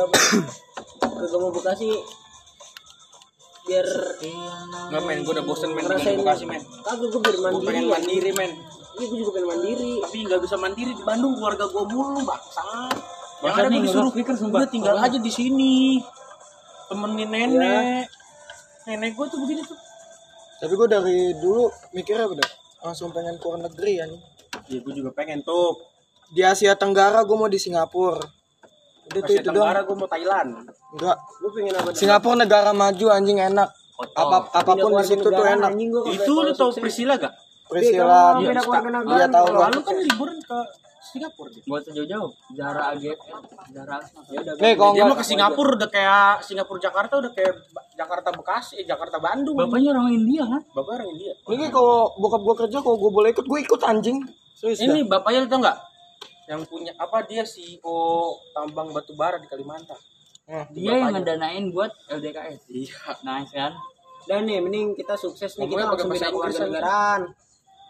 ke 1.16 1.24
Gemo 1.26 1.48
Bekasi 1.50 1.90
biar 3.66 3.86
Nggak 4.86 5.02
men, 5.02 5.18
gua 5.26 5.32
udah 5.34 5.44
bosen 5.44 5.70
men 5.74 5.82
ngerasain 5.84 6.14
di 6.14 6.22
Bekasi 6.22 6.44
men. 6.46 6.62
kagak 6.80 7.08
gue 7.10 7.20
biar 7.20 7.34
Gua 7.34 7.44
mandiri. 7.50 7.66
pengen 7.66 7.84
ya. 7.84 7.90
mandiri 7.90 8.30
men. 8.32 8.52
Iya 8.96 9.04
gue 9.04 9.18
juga 9.18 9.30
pengen 9.34 9.48
mandiri. 9.50 9.92
Tapi 10.00 10.16
nggak 10.24 10.40
bisa 10.40 10.56
mandiri 10.56 10.92
di 10.94 11.02
Bandung 11.02 11.32
keluarga 11.34 11.64
gua 11.66 11.82
mulu 11.84 12.20
bangsa. 12.22 12.62
Yang 13.36 13.52
ada 13.52 13.68
nih, 13.68 13.80
disuruh 13.84 14.12
pikir, 14.14 14.32
sumpah. 14.32 14.64
udah 14.64 14.70
tinggal 14.70 14.96
aja 14.96 15.18
di 15.18 15.28
sini. 15.28 16.00
Temenin 16.88 17.28
nenek. 17.28 18.06
Nenek 18.86 19.10
gua 19.12 19.26
tuh 19.26 19.42
begini 19.42 19.60
tuh. 19.60 19.76
Tapi 20.56 20.72
gue 20.72 20.88
dari 20.88 21.18
dulu 21.36 21.68
mikirnya 21.92 22.32
udah 22.32 22.48
langsung 22.80 23.12
pengen 23.12 23.36
keluar 23.36 23.60
negeri 23.60 24.00
ya 24.00 24.06
Ya 24.66 24.78
gua 24.80 24.92
juga 24.94 25.10
pengen 25.12 25.44
tuh. 25.44 25.76
Di 26.32 26.40
Asia 26.40 26.72
Tenggara 26.74 27.20
gue 27.22 27.36
mau 27.36 27.46
di 27.46 27.60
Singapura. 27.60 28.24
Tuh 29.06 29.22
Asia 29.22 29.38
itu 29.38 29.50
doang. 29.54 29.74
Gua 29.86 29.96
mau 29.96 30.08
Thailand. 30.10 30.48
Enggak. 30.96 31.16
Gue 31.38 31.50
pengen 31.54 31.74
apa? 31.78 31.88
Singapura 31.94 32.36
negara 32.42 32.70
maju 32.74 33.06
anjing 33.14 33.38
enak. 33.38 33.68
Apa 33.96 34.36
apa 34.52 34.72
pun 34.76 34.90
di 34.98 35.04
situ 35.06 35.28
tuh 35.28 35.46
enak. 35.46 35.70
Itu 36.12 36.32
lu 36.42 36.52
tau 36.52 36.70
Priscilla 36.74 37.14
gak? 37.16 37.32
Priscilla, 37.66 38.38
keluarga 38.38 38.78
dia 38.78 39.26
negaraan. 39.26 39.30
tahu. 39.34 39.46
Lalu 39.58 39.78
kan 39.82 39.96
liburan 39.98 40.38
ke 40.38 40.58
Singapura 41.02 41.48
dia. 41.50 41.62
Buat 41.66 41.82
jauh-jauh. 41.90 42.30
AGF, 42.54 43.18
Zara 43.74 43.94
Asma. 43.98 44.20
Ya 44.30 44.38
udah. 44.42 44.54
Nih 44.58 44.72
kalau 44.78 44.92
Dia 44.94 45.04
mau 45.06 45.16
ke 45.18 45.26
Singapura 45.26 45.70
udah 45.74 45.90
kayak 45.90 46.30
Singapura 46.46 46.78
Jakarta 46.78 47.14
udah 47.18 47.32
kayak 47.34 47.54
Jakarta 47.98 48.28
Bekasi, 48.30 48.72
eh, 48.82 48.86
Jakarta 48.86 49.18
Bandung. 49.18 49.58
Bapaknya 49.58 49.98
orang 49.98 50.14
India 50.14 50.46
kan? 50.46 50.62
Bapak 50.74 50.92
orang 51.02 51.08
India. 51.14 51.32
ini 51.50 51.66
kalau 51.70 52.14
bokap 52.18 52.42
gue 52.42 52.54
kerja 52.66 52.78
kalau 52.82 52.96
gue 53.02 53.10
boleh 53.10 53.28
ikut 53.34 53.46
gue 53.46 53.58
ikut 53.62 53.80
anjing. 53.82 54.18
Serius. 54.54 54.82
Ini 54.82 55.06
bapaknya 55.10 55.50
tau 55.50 55.58
nggak? 55.62 55.78
Yang 56.46 56.62
punya 56.70 56.92
apa 56.94 57.26
dia 57.26 57.42
CEO 57.42 58.38
tambang 58.54 58.94
batu 58.94 59.12
bara 59.18 59.42
di 59.42 59.50
Kalimantan. 59.50 59.98
Nah, 60.46 60.62
Dia 60.70 60.94
yang 61.02 61.10
ngedanain 61.10 61.74
buat 61.74 61.90
LDKS. 62.06 62.70
Iya. 62.70 63.02
Nice 63.26 63.50
kan? 63.50 63.72
Dan 64.30 64.46
nih 64.46 64.62
mending 64.62 64.94
kita 64.94 65.18
sukses 65.18 65.58
nih 65.58 65.66
Ngomongnya 65.66 65.86
kita 65.86 65.90
pakai 65.90 66.06
langsung 66.06 66.14
Inggris 66.14 66.30
keluarga 66.30 66.62
negaraan. 66.70 67.20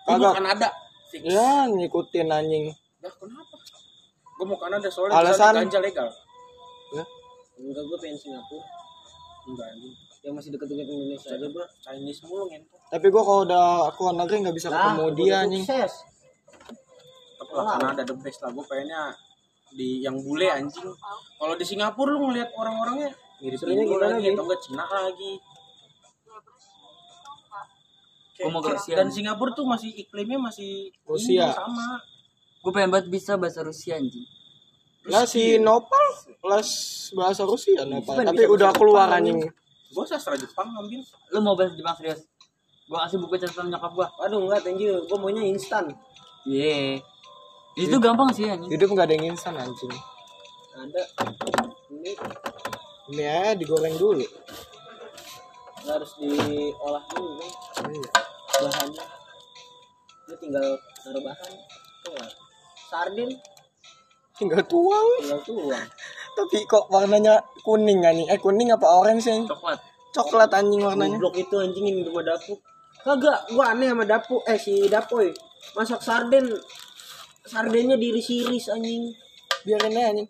Kagak. 0.06 0.32
Kanada. 0.40 0.68
Fix. 1.12 1.22
Ya 1.28 1.68
ngikutin 1.68 2.26
anjing. 2.32 2.64
Ya 3.04 3.10
kenapa? 3.12 3.56
Gue 4.36 4.46
mau 4.48 4.58
Kanada 4.60 4.88
soalnya 4.88 5.20
Alasan? 5.20 5.52
Ganja 5.64 5.80
legal. 5.80 6.08
Enggak 7.56 7.84
gue 7.88 7.98
pengen 8.00 8.18
Singapura. 8.20 8.64
Enggak 9.48 9.66
anjing. 9.76 9.94
Yang 10.24 10.34
masih 10.36 10.50
deket-deket 10.56 10.86
Indonesia 10.88 11.30
aja 11.32 11.46
bro. 11.52 11.64
Chinese 11.84 12.20
mulu 12.24 12.44
ngentot. 12.48 12.80
Tapi 12.88 13.06
gue 13.08 13.22
kalau 13.24 13.40
udah 13.48 13.66
keluar 13.96 14.14
negeri 14.16 14.36
nggak 14.48 14.56
bisa 14.56 14.68
ketemu 14.72 15.02
udah 15.04 15.16
dia 15.16 15.34
anjing. 15.44 15.64
Sukses. 15.64 15.92
Lah 17.56 17.76
Kanada 17.76 18.02
the 18.04 18.14
best 18.20 18.38
lah. 18.42 18.50
Gue 18.52 18.64
pengennya 18.64 19.16
di 19.72 20.00
yang 20.00 20.16
bule 20.20 20.46
anjing. 20.46 20.88
Kalau 21.36 21.54
di 21.56 21.64
Singapura 21.64 22.12
lu 22.12 22.28
ngeliat 22.28 22.52
orang-orangnya 22.52 23.10
mirip 23.36 23.60
Indo 23.62 23.96
lagi 23.96 24.32
atau 24.32 24.44
enggak 24.44 24.60
Cina 24.62 24.84
lagi. 24.86 25.32
Gua 28.36 28.48
mau 28.52 28.60
ke 28.60 28.68
Kayak- 28.68 28.78
Rusia. 28.78 28.94
Dan 28.94 29.08
Singapura 29.08 29.50
tuh 29.52 29.64
masih 29.64 29.90
iklimnya 29.96 30.36
masih 30.36 30.92
Rusia. 31.08 31.48
ini, 31.48 31.56
sama. 31.56 31.88
Gue 32.60 32.72
pengen 32.72 32.90
banget 32.92 33.08
bisa 33.08 33.32
bahasa 33.40 33.64
Rusia 33.64 33.96
anjing. 33.96 34.26
Lah 35.06 35.22
si 35.24 35.56
Nopal 35.56 36.04
les 36.44 36.70
bahasa 37.14 37.46
Rusia 37.46 37.86
Nopal. 37.86 38.20
Tapi 38.20 38.44
udah 38.44 38.70
keluar 38.76 39.08
anjing. 39.08 39.40
Gue 39.88 40.04
sastra 40.04 40.36
Jepang 40.36 40.68
ngambil. 40.68 41.00
Lu 41.32 41.38
mau 41.40 41.56
bahasa 41.56 41.72
Jepang 41.72 41.96
serius? 41.96 42.28
Gua 42.86 43.02
kasih 43.02 43.18
buku 43.18 43.34
catatan 43.36 43.66
nyokap 43.66 43.92
gua. 43.94 44.06
Aduh 44.20 44.44
enggak 44.44 44.62
thank 44.62 44.78
you. 44.78 45.00
Gue 45.08 45.16
maunya 45.16 45.42
instan. 45.42 45.90
Ye. 46.44 47.00
Itu 47.76 47.96
gampang 48.00 48.32
sih 48.32 48.48
anjing. 48.48 48.72
Hidup 48.72 48.88
nggak 48.88 49.06
ada 49.06 49.14
yang 49.14 49.36
instan 49.36 49.54
anjing. 49.54 49.92
Ada. 50.72 51.02
Ini 51.92 52.12
Ini 53.06 53.22
aja 53.22 53.52
digoreng 53.54 53.94
dulu. 53.94 54.24
nggak 55.78 55.94
harus 55.94 56.12
diolah 56.18 57.04
dulu 57.12 57.32
kan. 57.38 57.86
Iya. 57.86 58.10
bahannya. 58.56 59.04
Lu 60.26 60.34
tinggal 60.40 60.66
naruh 61.04 61.22
bahan. 61.22 61.52
Kelar. 62.02 62.30
Sardin 62.88 63.30
Tinggal 64.36 64.60
tuang. 64.66 65.08
tinggal 65.20 65.40
tuang. 65.44 65.86
Tapi 66.36 66.58
kok 66.66 66.92
warnanya 66.92 67.40
kuning 67.62 68.02
anjing? 68.02 68.28
Eh 68.28 68.36
kuning 68.36 68.68
apa 68.68 68.84
orange 68.84 69.24
sih? 69.24 69.44
Coklat. 69.46 69.78
Coklat 70.12 70.50
anjing 70.52 70.80
warnanya. 70.82 71.16
Goblok 71.16 71.36
itu 71.38 71.54
anjing 71.56 71.84
ini 71.86 72.00
rumah 72.04 72.24
dapur. 72.24 72.56
Kagak, 73.00 73.46
gua 73.54 73.70
aneh 73.70 73.86
sama 73.86 74.02
dapu 74.02 74.42
eh 74.42 74.58
si 74.58 74.90
Dapoy. 74.90 75.30
Masak 75.78 76.02
sarden 76.02 76.50
sardennya 77.46 77.96
diiris-iris 77.96 78.68
anjing. 78.68 79.14
Biarin 79.62 79.94
aja 79.94 80.06
anjing. 80.12 80.28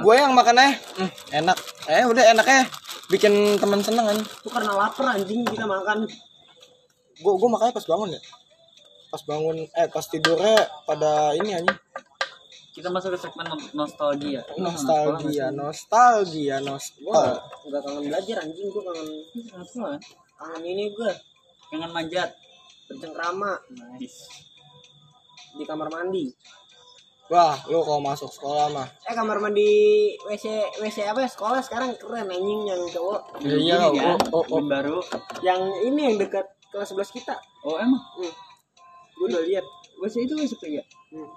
Gue 0.00 0.14
yang 0.14 0.32
makan 0.32 0.54
aja. 0.56 0.72
Hmm, 0.98 1.10
enak. 1.34 1.58
Eh 1.90 2.04
udah 2.06 2.24
enak 2.30 2.46
ya. 2.46 2.62
Bikin 3.10 3.58
teman 3.58 3.82
seneng 3.82 4.06
anjing. 4.06 4.24
Itu 4.24 4.48
karena 4.48 4.72
lapar 4.72 5.14
anjing 5.14 5.42
kita 5.44 5.66
makan. 5.66 6.06
Gue 7.18 7.32
gue 7.34 7.48
makanya 7.50 7.74
pas 7.74 7.86
bangun 7.86 8.14
ya. 8.14 8.20
Pas 9.10 9.22
bangun 9.22 9.56
eh 9.62 9.88
pas 9.90 10.04
tidurnya 10.04 10.56
pada 10.86 11.34
ini 11.34 11.54
anjing. 11.54 11.78
Kita 12.74 12.90
masuk 12.90 13.14
ke 13.14 13.18
segmen 13.22 13.46
no- 13.46 13.70
nostalgia. 13.72 14.42
Nostalgia, 14.58 15.54
nostalgia, 15.54 16.58
nostalgia. 16.58 17.38
enggak 17.62 17.80
kangen 17.86 18.02
belajar 18.10 18.36
anjing, 18.42 18.66
gua 18.66 18.82
kangen 18.90 19.08
Apa? 19.54 19.94
kangen 20.34 20.62
ini 20.66 20.90
gua 20.90 21.14
Jangan 21.70 21.90
manjat. 21.94 22.34
bercengkrama 22.84 23.62
Nice. 23.70 24.26
Di 25.54 25.64
kamar 25.64 25.88
mandi. 25.90 26.30
Wah, 27.32 27.56
lu 27.72 27.80
kalau 27.80 28.04
masuk 28.04 28.28
sekolah 28.28 28.68
mah. 28.68 28.88
Eh 29.08 29.16
kamar 29.16 29.40
mandi 29.40 29.64
WC 30.28 30.76
WC 30.84 31.08
apa 31.08 31.24
ya 31.24 31.30
sekolah 31.32 31.64
sekarang 31.64 31.96
keren 31.96 32.28
anjing 32.28 32.68
yang 32.68 32.82
cowok. 32.92 33.40
Iya, 33.40 33.56
iya, 33.56 33.74
Ini 33.88 33.96
kan, 33.96 34.20
oh, 34.28 34.44
oh, 34.44 34.60
oh. 34.60 34.62
Baru. 34.68 35.00
Yang 35.40 35.62
ini 35.88 36.00
yang 36.04 36.16
dekat 36.20 36.44
kelas 36.68 36.92
11 36.92 37.16
kita. 37.16 37.34
Oh 37.64 37.80
emang? 37.80 38.02
Gua 39.16 39.26
udah 39.32 39.40
lihat. 39.48 39.64
WC 40.04 40.28
itu 40.28 40.36
WC 40.36 40.52
pria. 40.60 40.84
Hmm. 41.14 41.30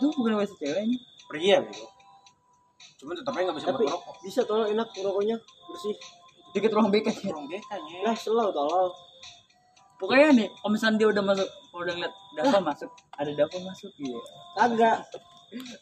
Itu 0.00 0.10
bukan 0.18 0.42
WC 0.42 0.58
cewek 0.58 0.82
ini. 0.90 0.98
Pria 1.30 1.62
bego. 1.62 1.86
Cuman 2.98 3.14
tetapnya 3.14 3.42
nggak 3.46 3.56
bisa 3.62 3.68
Tapi 3.70 3.84
buat 3.86 3.94
rokok. 3.94 4.14
bisa 4.26 4.40
tolong 4.42 4.68
enak 4.74 4.88
rokoknya 4.90 5.36
bersih. 5.70 5.94
Dikit 6.50 6.72
ruang 6.74 6.90
BK 6.90 7.06
ya. 7.14 7.30
Orang 7.30 7.46
bekanya. 7.46 8.10
Lah 8.10 8.16
selalu 8.18 8.50
tolong. 8.50 8.90
Pokoknya 9.98 10.28
nih, 10.32 10.48
kalau 10.54 10.70
misalnya 10.70 10.96
dia 10.96 11.08
udah 11.10 11.24
masuk, 11.26 11.48
kalau 11.68 11.82
udah 11.82 11.94
ngeliat 11.98 12.14
Dava 12.32 12.58
masuk, 12.62 12.90
ada 13.12 13.30
Dava 13.34 13.58
masuk 13.60 13.90
gitu. 13.94 14.18
Kagak. 14.54 14.98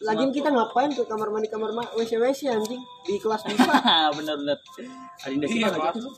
Lagian 0.00 0.30
kita 0.30 0.49
ngapain 0.49 0.88
ke 0.88 1.02
kamar 1.04 1.28
mandi 1.28 1.50
kamar 1.50 1.75
ma 1.75 1.82
WC 1.92 2.16
WC 2.16 2.49
anjing 2.49 2.78
di 3.02 3.18
kelas 3.18 3.42
bisa. 3.50 3.66
Bener-bener. 4.14 4.56
Adinda 5.20 5.44
Iya, 5.44 5.52
Sipa 5.52 5.68
nggak 5.68 5.82
Pak. 5.82 5.94
sih? 5.99 6.12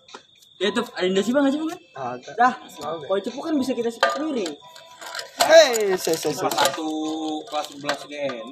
Ya 0.59 0.69
tuh, 0.71 0.85
Adinda 0.95 1.23
Sipa 1.25 1.39
nggak 1.41 1.53
sih 1.53 1.61
bukan? 1.61 1.79
Agak. 1.93 2.35
Dah, 2.37 2.55
gak? 2.55 3.03
kalau 3.03 3.21
cepu 3.21 3.41
kan 3.41 3.55
bisa 3.57 3.73
kita 3.73 3.89
sikat 3.89 4.21
miring. 4.21 4.53
Hei, 5.39 5.97
saya 5.97 6.13
saya 6.15 6.35
Kelas 6.37 6.55
satu, 6.55 6.91
kelas 7.49 7.67
11 7.73 8.11
gen. 8.11 8.47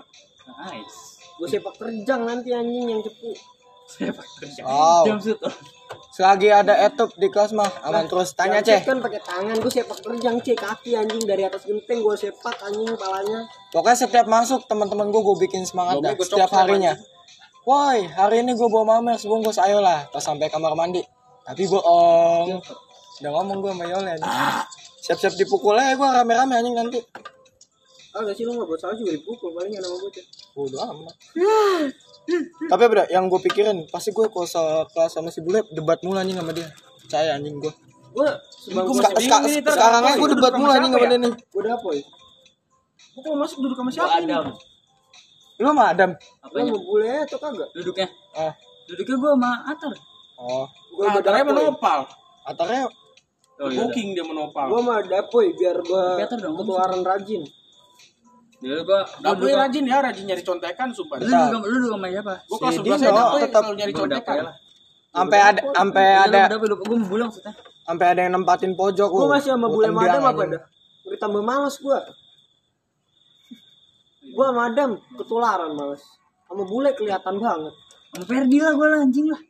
Nice. 0.48 0.98
Gue 1.36 1.46
sepak 1.46 1.76
terjang 1.76 2.24
nanti 2.24 2.50
anjing 2.50 2.88
yang 2.88 3.02
cepu. 3.04 3.30
Sepak 3.86 4.24
terjang. 4.40 4.64
Wow. 4.64 5.04
Jam. 5.04 5.18
Selagi 6.16 6.49
ada 6.49 6.73
etup 6.80 7.12
di 7.20 7.28
kelas 7.28 7.52
mah 7.52 7.68
aman 7.85 8.08
terus. 8.08 8.32
Tanya 8.32 8.64
ceh. 8.64 8.80
kan 8.80 9.04
pakai 9.04 9.20
tangan, 9.20 9.52
gue 9.61 9.68
sepak 9.68 10.00
terjang 10.00 10.40
cek 10.40 10.56
kaki 10.56 10.96
anjing 10.96 11.20
dari 11.28 11.44
atas 11.44 11.68
genteng 11.68 12.00
gue 12.00 12.16
sepak 12.16 12.56
anjing 12.64 12.88
palanya. 12.96 13.44
Pokoknya 13.68 13.96
setiap 14.00 14.25
masuk 14.25 14.64
teman-teman 14.64 15.12
gue 15.12 15.20
gue 15.20 15.37
bikin 15.44 15.68
semangat 15.68 16.00
dah 16.00 16.16
Gua 16.16 16.25
setiap 16.25 16.49
sama 16.49 16.64
harinya. 16.64 16.96
Woi, 17.68 18.08
hari 18.16 18.40
ini 18.40 18.56
gue 18.56 18.64
bawa 18.64 18.96
mamer 18.96 19.20
sebungkus 19.20 19.61
ayo 19.61 19.85
lah. 19.85 20.08
Pas 20.08 20.25
sampai 20.25 20.49
kamar 20.49 20.73
mandi. 20.73 21.04
Tapi 21.44 21.68
bohong. 21.68 22.64
Udah 23.20 23.30
ngomong 23.37 23.61
gue 23.61 23.73
sama 23.76 23.85
Yolen. 23.85 24.20
Siap-siap 25.04 25.37
dipukul 25.37 25.76
aja 25.76 26.00
gue 26.00 26.08
rame-rame 26.16 26.56
anjing 26.56 26.80
nanti. 26.80 27.00
Kagak 28.16 28.32
sih 28.32 28.49
lu 28.49 28.56
nggak 28.56 28.64
buat 28.64 28.80
salah 28.80 28.96
juga 28.96 29.12
dipukul 29.12 29.52
paling 29.52 29.76
nama 29.76 30.00
bocah. 30.00 30.25
Bodoh 30.56 30.80
amat. 30.80 31.16
Tapi 32.66 32.83
apa 32.83 32.95
dah, 33.02 33.06
yang 33.11 33.30
gue 33.30 33.40
pikirin 33.40 33.87
pasti 33.88 34.11
gue 34.11 34.26
kalau 34.26 34.85
kelas 34.90 35.11
sama 35.14 35.30
si 35.30 35.40
bule 35.40 35.62
debat 35.71 35.99
mulu 36.02 36.18
anjing 36.18 36.38
sama 36.38 36.50
dia. 36.50 36.66
Percaya 37.02 37.38
anjing 37.38 37.56
gue. 37.62 37.73
Ntar 38.16 38.42
sekarang 39.62 40.00
apa 40.02 40.09
aja 40.09 40.16
ya? 40.16 40.21
gue 40.21 40.28
debat 40.35 40.52
mulu 40.59 40.71
sama 40.71 40.76
anjing 40.80 40.92
sama 40.92 41.06
dia 41.06 41.18
nih. 41.23 41.33
gua 41.52 41.61
udah 41.62 41.73
apa 41.78 41.88
ya? 41.95 42.04
Gua 43.16 43.21
mau 43.33 43.38
masuk 43.47 43.59
duduk 43.62 43.76
sama 43.78 43.90
siapa 43.95 44.18
ini? 44.21 44.33
Adam. 44.33 44.47
Lu 45.56 45.66
sama 45.73 45.85
Adam? 45.88 46.11
Lu 46.12 46.45
Apanya? 46.45 46.71
mau 46.75 46.83
bule 46.83 47.12
atau 47.25 47.38
kagak? 47.40 47.68
Duduknya. 47.73 48.09
Ah. 48.37 48.52
Duduknya 48.90 49.16
gua 49.16 49.30
sama 49.38 49.50
Atar. 49.71 49.92
Oh, 50.37 50.66
Nah, 50.97 51.21
katanya 51.21 51.45
Dapoy. 51.45 51.56
menopal. 51.64 52.00
atarnya 52.47 52.88
Oh 53.56 53.68
iya. 53.73 53.80
Booking 53.85 54.12
dia 54.12 54.25
menopal. 54.25 54.68
Gua 54.68 54.80
sama 54.85 54.95
Dapoy 55.04 55.47
biar 55.56 55.76
gua 55.80 56.21
ketularan 56.21 57.00
rajin. 57.04 57.42
Dulu 58.56 58.80
gua 58.82 59.00
duduk- 59.36 59.52
rajin 59.52 59.84
ya, 59.84 59.98
rajin 60.00 60.25
nyari 60.25 60.40
contekan 60.40 60.88
sumpah. 60.90 61.16
Lu 61.20 61.28
juga 61.28 61.58
lu 61.60 61.76
duduk 61.76 61.90
sama 61.92 62.06
siapa? 62.08 62.34
Gua 62.48 62.56
kelas 62.58 62.72
Si 62.72 62.78
11 62.80 62.84
Dino, 62.86 62.96
aja 62.96 63.10
Dapur 63.12 63.38
tetap- 63.38 63.62
selalu 63.62 63.76
nyari 63.76 63.92
Gua 63.92 64.00
contekan. 64.00 64.36
sampai 65.12 65.38
ada 65.40 65.60
sampai 65.70 66.04
Iya, 66.06 66.20
ada 66.26 66.40
gua 66.56 66.68
mau 66.90 67.06
bulang 67.06 67.28
maksudnya. 67.28 67.52
sampai 67.82 68.06
ada 68.06 68.20
yang 68.20 68.32
nempatin 68.34 68.72
pojok 68.72 69.08
Gua 69.08 69.20
lu. 69.20 69.28
masih 69.30 69.50
sama 69.50 69.66
Gua 69.66 69.75
bule 69.75 69.88
madam 69.90 70.22
apa 70.25 70.42
dah? 70.46 70.62
Udah 71.04 71.18
tambah 71.18 71.42
males 71.42 71.76
gua. 71.78 71.98
Gua 74.26 74.48
madam 74.52 74.90
ketularan 75.14 75.72
males. 75.72 76.02
Sama 76.44 76.62
bule 76.62 76.90
kelihatan 76.92 77.34
banget. 77.36 77.75
Sama 78.10 78.25
Ferdi 78.25 78.58
lah 78.58 78.72
gua 78.72 78.86
lah 78.88 78.98
anjing 79.00 79.26
lah. 79.26 79.40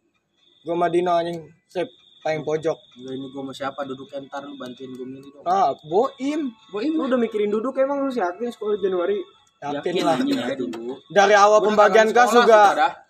Gua 0.62 0.75
sama 0.75 0.86
Dino 0.88 1.12
anjing. 1.12 1.38
Sip, 1.66 1.88
paling 2.26 2.42
pojok. 2.42 2.78
Enggak 2.99 3.14
ini 3.14 3.26
gua 3.30 3.42
sama 3.47 3.52
siapa 3.54 3.80
duduk 3.87 4.11
ntar 4.26 4.42
lu 4.42 4.59
bantuin 4.59 4.90
gua 4.99 5.06
milih 5.06 5.30
dong. 5.30 5.45
Ah, 5.47 5.71
Boim. 5.87 6.50
Boim 6.75 6.92
Lu 6.99 7.06
udah 7.06 7.18
mikirin 7.23 7.54
duduk 7.54 7.78
emang 7.78 8.02
lu 8.02 8.11
sih 8.11 8.18
yakin 8.18 8.50
sekolah 8.50 8.83
Januari? 8.83 9.23
Yakin, 9.62 9.95
Yakin 9.95 10.02
lah. 10.02 10.16
Ya 10.26 10.56
dulu. 10.66 10.99
Dari 11.06 11.35
awal 11.38 11.62
Gua 11.62 11.66
pembagian 11.71 12.11
sekolah 12.11 12.33
juga. 12.35 12.62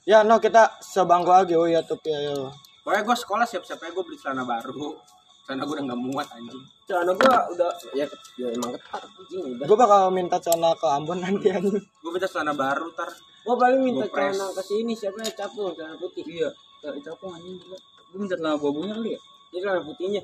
Ya, 0.04 0.20
no 0.20 0.36
kita 0.36 0.76
sebangku 0.84 1.32
lagi. 1.32 1.56
Oh 1.56 1.64
iya 1.64 1.80
tuh 1.80 1.96
ya. 2.04 2.20
ya. 2.28 2.52
Pokoknya 2.84 3.02
gua 3.08 3.16
sekolah 3.16 3.46
siap-siap 3.48 3.80
aja 3.80 3.90
gua 3.96 4.04
beli 4.04 4.20
celana 4.20 4.44
baru. 4.44 5.00
Celana 5.48 5.62
gua 5.64 5.74
udah 5.80 5.86
gak 5.88 6.00
muat 6.04 6.28
anjing. 6.36 6.62
Celana 6.84 7.12
gua 7.16 7.34
udah 7.56 7.70
ya, 7.96 8.06
ya 8.36 8.46
emang 8.52 8.70
ketat 8.76 9.00
anjing 9.00 9.40
udah. 9.56 9.64
Gue 9.64 9.76
bakal 9.80 10.00
minta 10.12 10.36
celana 10.44 10.76
ke 10.76 10.86
Ambon 10.92 11.18
nanti 11.24 11.48
anjing. 11.56 11.80
Gua 12.04 12.12
minta 12.12 12.28
celana 12.28 12.52
baru 12.52 12.92
tar. 12.92 13.08
Gua 13.48 13.56
paling 13.56 13.80
minta 13.80 14.04
celana 14.12 14.52
ke 14.52 14.60
sini 14.60 14.92
siapa 14.92 15.24
ya 15.24 15.32
capung 15.32 15.72
celana 15.72 15.96
putih. 15.96 16.20
Iya. 16.28 16.52
Capung 17.00 17.32
anjing 17.32 17.56
gila. 17.64 17.95
Gua 18.16 18.24
minta 18.24 18.36
celana 18.40 18.56
babunya 18.56 18.96
kali 18.96 19.12
ya. 19.12 19.20
Ini 19.52 19.58
celana 19.60 19.80
putihnya. 19.84 20.22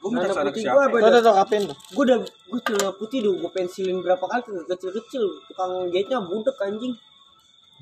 Gua 0.00 0.08
minta 0.08 0.32
Celana 0.32 0.48
putih 0.48 0.64
gua 0.64 0.82
apa 0.88 0.96
udah 1.04 1.20
tau 1.20 1.36
kapin 1.44 1.60
tuh. 1.68 1.76
Gua 1.92 2.02
udah 2.08 2.18
gua 2.48 2.60
celana 2.64 2.90
putih 2.96 3.18
udah 3.20 3.32
gua 3.44 3.50
pensilin 3.52 3.96
berapa 4.00 4.24
kali 4.24 4.40
ke 4.40 4.52
kecil-kecil. 4.72 5.24
Tukang 5.52 5.72
jahitnya 5.92 6.18
budek 6.24 6.56
anjing. 6.64 6.96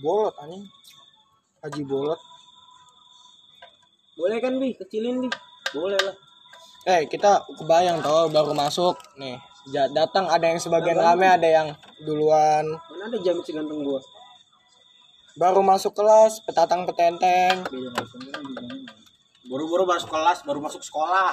Bolot 0.02 0.34
anjing. 0.42 0.66
Haji 1.62 1.82
bolot. 1.86 2.18
Boleh 4.18 4.42
kan 4.42 4.58
bi 4.58 4.74
kecilin 4.74 5.22
bi? 5.22 5.30
Boleh 5.70 6.02
lah. 6.02 6.18
Eh, 6.90 7.06
kita 7.06 7.46
kebayang 7.54 8.02
tau 8.02 8.26
baru 8.26 8.50
masuk 8.58 8.98
nih. 9.22 9.38
Datang 9.70 10.26
ada 10.26 10.50
yang 10.50 10.58
sebagian 10.58 10.98
rame, 10.98 11.30
ada 11.30 11.46
yang 11.46 11.68
duluan. 12.02 12.66
Mana 12.90 13.06
ada 13.06 13.18
jamit 13.22 13.46
seganteng 13.46 13.86
gua? 13.86 14.02
Baru 15.38 15.62
masuk 15.62 15.94
kelas, 15.94 16.42
petatang 16.42 16.82
petenteng. 16.82 17.62
Baru-baru 19.48 19.88
masuk 19.88 20.12
kelas, 20.12 20.44
baru 20.44 20.60
masuk 20.60 20.84
sekolah. 20.84 21.32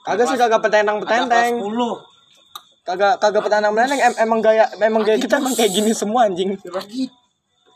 Kagak 0.00 0.32
sih 0.32 0.38
kagak 0.40 0.64
petentang 0.64 0.96
kelas 1.04 1.28
petenteng. 1.28 1.52
10. 1.60 2.88
Kagak 2.88 3.14
kagak 3.20 3.42
petentang 3.44 3.72
petenteng. 3.76 4.00
Em- 4.00 4.20
emang 4.24 4.40
gaya 4.40 4.64
emang 4.80 5.02
gaya 5.04 5.18
kita 5.20 5.36
emang 5.36 5.52
kayak 5.52 5.72
gini 5.76 5.92
semua 5.92 6.24
anjing. 6.24 6.56
Agit. 6.56 7.12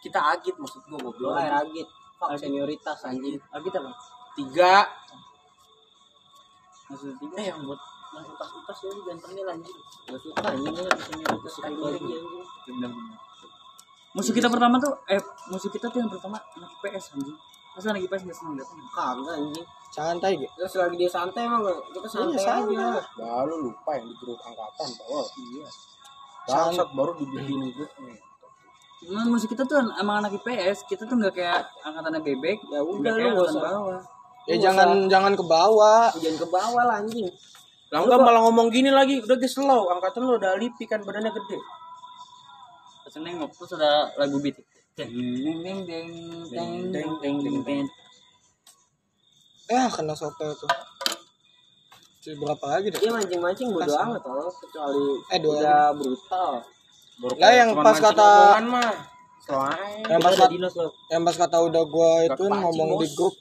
Kita 0.00 0.20
agit 0.32 0.56
maksud 0.56 0.80
gua 0.88 0.98
goblok. 1.04 1.36
Boleh 1.36 1.48
ragit. 1.52 1.88
Fuck 2.16 2.32
senioritas 2.40 2.98
anjing. 3.04 3.36
Kita 3.36 3.78
bang. 3.84 3.96
Tiga. 4.40 4.74
Maksudnya 6.88 7.16
tiga. 7.20 7.34
Eh 7.36 7.46
yang 7.52 7.60
buat 7.68 7.80
yang 8.14 8.24
utas-utas 8.30 8.76
ya 8.78 8.90
gantengnya 9.04 9.42
lah, 9.44 9.54
anjing. 9.60 9.78
Gak 10.08 10.20
suka 10.24 10.40
anjing 10.48 10.72
gua 10.72 10.88
di 10.88 11.02
senioritas 11.04 11.52
kayak 11.60 11.76
gini 11.76 11.92
anjing. 11.92 12.24
Bener-bener. 12.64 13.16
Musuh 14.14 14.30
kita 14.32 14.48
pertama 14.48 14.78
tuh 14.80 14.94
eh 15.12 15.20
musuh 15.52 15.68
kita 15.68 15.90
tuh 15.92 15.98
yang 16.00 16.08
pertama 16.08 16.40
anak 16.56 16.70
IPS 16.80 17.20
anjing. 17.20 17.36
Masa 17.74 17.86
anak 17.90 18.02
IPS 18.02 18.22
enggak 18.22 18.38
seneng 18.38 18.54
datang? 18.54 18.78
Kagak 18.88 19.34
anjing. 19.34 19.66
Santai 19.90 20.32
gitu. 20.34 20.50
Terus 20.54 20.70
selagi 20.70 20.96
dia 20.96 21.10
santai 21.10 21.42
emang 21.46 21.60
nggak? 21.62 21.78
kita 21.90 22.08
santai 22.08 22.34
Iya, 22.34 22.42
santai. 22.44 22.74
aja. 22.74 23.02
Nah, 23.14 23.42
lu 23.46 23.56
lupa 23.64 23.90
yang 23.94 24.06
di 24.06 24.14
grup 24.16 24.38
angkatan 24.40 24.88
tau. 24.94 25.22
Iya. 25.34 25.66
Bangsat 26.44 26.88
baru 26.92 27.12
dibikin 27.14 27.60
grup 27.70 27.92
nih. 28.00 28.18
Cuman 29.04 29.26
musuh 29.28 29.46
kita 29.46 29.62
tuh 29.62 29.76
emang 29.94 30.16
anak 30.18 30.32
IPS, 30.34 30.88
kita 30.88 31.04
tuh 31.04 31.14
nggak 31.14 31.34
kayak 31.34 31.60
angkatannya 31.82 32.20
bebek, 32.20 32.58
Ya 32.66 32.80
udah 32.80 33.10
nggak 33.12 33.14
lu 33.20 33.28
nggak 33.32 33.48
usah. 33.48 33.62
bawah. 33.62 34.00
Ya 34.44 34.54
Lu 34.54 34.62
jangan 34.62 34.88
jangan 35.06 35.32
ke 35.34 35.44
bawah. 35.44 36.04
Jangan 36.16 36.38
ke 36.40 36.48
bawah 36.48 36.82
lah 36.84 36.96
anjing. 36.98 37.28
Lah 37.92 37.98
enggak 38.00 38.18
malah 38.18 38.40
ngomong 38.42 38.68
gini 38.70 38.90
lagi, 38.90 39.20
udah 39.20 39.36
guys 39.36 39.52
slow, 39.52 39.86
angkatan 39.88 40.24
lu 40.24 40.34
udah 40.34 40.56
lipi 40.56 40.84
kan 40.84 40.98
badannya 41.00 41.30
gede. 41.30 41.58
Pas 43.04 43.14
nengok 43.14 43.50
terus 43.52 43.70
ada 43.76 44.10
lagu 44.16 44.40
beat. 44.40 44.58
Ah, 49.74 49.90
kena 49.90 50.14
soto 50.14 50.46
itu. 50.54 50.66
si 52.22 52.30
berapa 52.38 52.62
lagi 52.78 52.94
deh? 52.94 53.02
Iya 53.02 53.10
mancing-mancing 53.18 53.74
bodo 53.74 53.90
amat 53.90 54.22
kalau 54.22 54.46
kecuali 54.54 55.04
eh, 55.34 55.38
dua 55.42 55.54
udah 55.58 55.82
lagi. 55.90 55.98
brutal. 55.98 56.52
Lah 57.42 57.52
yang 57.58 57.70
pas 57.74 57.98
kata 57.98 58.30
yang 60.08 60.22
pas, 60.22 60.34
kata, 60.38 60.54
yang 61.10 61.22
pas 61.26 61.36
kata 61.42 61.56
udah 61.58 61.82
gua 61.90 62.30
itu 62.30 62.44
ngomong 62.46 63.02
di 63.02 63.08
grup 63.18 63.34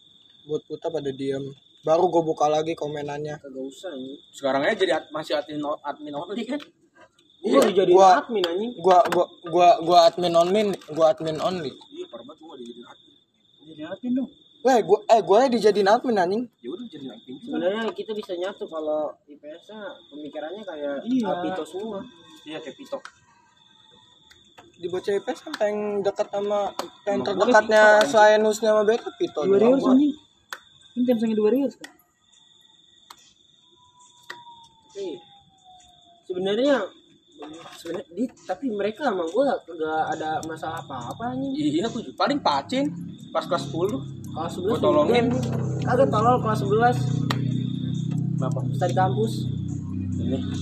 buat 0.49 0.61
puta 0.65 0.89
pada 0.89 1.13
diam 1.13 1.53
baru 1.83 2.07
gue 2.07 2.23
buka 2.23 2.47
lagi 2.47 2.73
komenannya. 2.79 3.43
Kagak 3.43 3.63
usah 3.67 3.91
ini. 3.91 4.15
Sekarang 4.31 4.63
aja 4.63 4.73
jadi 4.73 5.03
masih 5.11 5.35
admin 5.35 5.61
admin 5.83 6.15
only 6.15 6.47
kan? 6.47 6.59
Gua 7.43 7.59
udah 7.59 7.73
jadi 7.75 7.91
Gua- 7.91 8.15
admin 8.17 8.43
anjing. 8.47 8.71
Gua 8.79 8.97
gua 9.11 9.25
gua 9.43 9.69
gua 9.83 9.97
admin 10.07 10.33
only, 10.33 10.61
gua 10.89 11.05
admin 11.11 11.37
only. 11.37 11.71
Iya, 11.91 12.05
parah 12.07 12.23
banget 12.23 12.39
gua 12.41 12.55
dijadiin 12.55 12.87
admin. 12.87 13.13
Jadi 13.63 13.81
ngapain 13.83 14.11
dong? 14.15 14.29
Weh, 14.63 14.79
gua 14.79 14.99
eh 15.05 15.19
gua 15.19 15.39
dijadiin 15.51 15.89
admin 15.89 16.17
anjing. 16.17 16.43
Ya 16.63 16.69
udah 16.71 16.85
jadi 16.87 17.05
admin. 17.11 17.35
Sebenarnya 17.37 17.83
kita 17.91 18.11
bisa 18.15 18.31
nyatu 18.33 18.63
kalau 18.65 19.11
IPS 19.27 19.63
nya 19.69 19.79
pemikirannya 20.07 20.63
kayak 20.63 20.93
Iya. 21.03 21.27
Alpito 21.27 21.63
semua. 21.67 21.99
Iya 22.43 22.57
kayak 22.57 22.77
pitok. 22.79 23.03
Di 24.73 24.87
bocah 24.87 25.13
IPS 25.13 25.39
kan 25.41 25.53
paling 25.53 25.79
dekat 25.99 26.27
sama 26.27 26.59
yang 27.03 27.19
terdekatnya 27.21 27.83
gua 27.83 27.99
Pito, 27.99 28.09
selain 28.09 28.39
Nusnya 28.39 28.69
sama 28.71 28.83
Beta 28.83 29.09
Pito. 29.13 29.39
Dua. 29.43 29.59
Rios 29.59 29.83
anjing. 29.83 30.15
Ini 30.93 31.01
tim 31.03 31.17
sange 31.17 31.35
dua 31.35 31.49
Rios 31.51 31.75
kan? 31.75 31.91
Sebenarnya 36.23 36.87
sebenarnya 37.73 38.05
di, 38.11 38.23
tapi 38.43 38.65
mereka 38.69 39.07
sama 39.07 39.23
gua 39.27 39.55
kagak 39.61 40.03
ada 40.13 40.41
masalah 40.43 40.79
apa-apa 40.81 41.33
anjing. 41.33 41.53
Iya, 41.53 41.87
gua 41.87 42.01
juga. 42.01 42.17
paling 42.17 42.39
pacin 42.39 42.85
pas 43.29 43.43
kelas 43.43 43.63
10. 43.67 43.99
Kelas 44.33 44.51
11 44.57 44.65
Gua 44.65 44.79
tolongin. 44.79 45.25
Kagak 45.81 46.09
tolol 46.09 46.37
kelas 46.39 46.59
11 46.61 46.97
Kenapa? 48.33 48.59
bisa 48.67 48.85
di 48.87 48.95
kampus. 48.95 49.33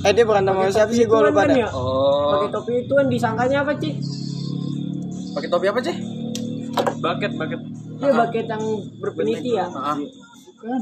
Eh 0.02 0.12
dia 0.12 0.26
berantem 0.26 0.54
sama 0.54 0.72
siapa 0.72 0.92
sih 0.92 1.06
gua 1.06 1.20
Ituan 1.22 1.32
lupa 1.32 1.42
kan 1.42 1.50
dah. 1.50 1.58
ya? 1.58 1.70
Oh. 1.72 2.30
Pakai 2.32 2.50
topi 2.50 2.72
itu 2.82 2.94
kan 2.94 3.06
disangkanya 3.08 3.58
apa, 3.62 3.72
Cik? 3.76 3.96
Pakai 5.32 5.50
topi 5.50 5.66
apa, 5.68 5.80
Cih? 5.80 5.98
Bucket, 6.98 7.32
bucket. 7.36 7.62
Dia 8.02 8.12
bucket 8.16 8.46
yang 8.48 8.64
berpeniti 8.98 9.52
ya. 9.54 9.66
Heeh. 9.70 9.98
Bukan. 10.48 10.82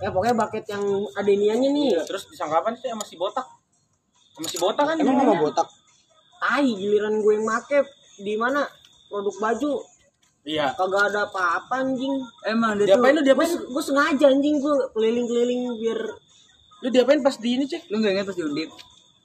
Eh 0.00 0.08
pokoknya 0.08 0.34
bucket 0.36 0.64
yang 0.68 0.84
ada 1.12 1.30
iniannya 1.30 1.70
nih. 1.72 1.90
Terus 2.04 2.28
disangka 2.28 2.60
apa 2.60 2.72
sih 2.72 2.88
sama 2.88 3.04
si 3.04 3.16
botak? 3.16 3.44
Sama 4.40 4.48
si 4.48 4.56
botak 4.56 4.84
kan? 4.86 4.96
Emang 4.96 5.16
sama 5.18 5.34
botak? 5.38 5.68
Tai 6.40 6.64
giliran 6.66 7.20
gue 7.20 7.32
yang 7.34 7.44
make 7.44 7.78
di 8.16 8.34
mana 8.34 8.64
produk 9.06 9.36
baju 9.38 9.72
Iya. 10.40 10.72
kagak 10.72 11.12
ada 11.12 11.28
apa-apa 11.28 11.84
anjing. 11.84 12.16
Emang 12.42 12.72
dia 12.74 12.88
Diapain 12.88 13.12
lu? 13.12 13.20
tuh. 13.20 13.24
Gue 13.26 13.44
Diapain? 13.44 13.50
gue 13.68 13.82
sengaja 13.84 14.26
anjing 14.26 14.56
gue 14.56 14.74
keliling-keliling 14.90 15.60
biar 15.76 16.00
Lu 16.80 16.88
diapain 16.88 17.20
pas 17.20 17.36
di 17.36 17.48
ini, 17.52 17.68
Cih? 17.68 17.84
Lu 17.86 18.00
nggak 18.00 18.12
ingat 18.14 18.26
pas 18.26 18.34
diundip? 18.34 18.70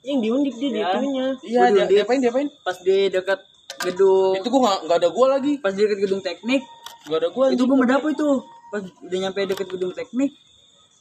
yang 0.03 0.21
diundip 0.21 0.53
dia 0.53 0.69
di 0.69 0.77
Ya. 0.77 0.91
itunya. 0.91 1.27
Iya, 1.41 1.59
Gua 1.61 1.69
dia, 1.71 1.85
diapain, 1.87 2.19
diapain? 2.19 2.47
Pas 2.61 2.77
di 2.77 3.09
dekat 3.09 3.39
gedung, 3.81 4.37
Itu 4.37 4.47
gua 4.49 4.59
nggak 4.61 4.79
nggak 4.85 4.97
ada 4.99 5.09
gua 5.09 5.25
lagi. 5.31 5.53
pas 5.57 5.71
di 5.71 5.81
dekat 5.81 5.97
gedung 5.97 6.21
teknik, 6.21 6.61
Nggak 7.07 7.17
ada 7.17 7.29
gua. 7.31 7.45
itu 7.49 7.63
gue 7.63 7.73
mendapu 7.73 8.07
itu. 8.09 8.29
Pas 8.69 8.83
udah 8.83 9.17
nyampe 9.17 9.39
deket 9.47 9.65
gedung 9.67 9.89
teknik, 9.91 10.29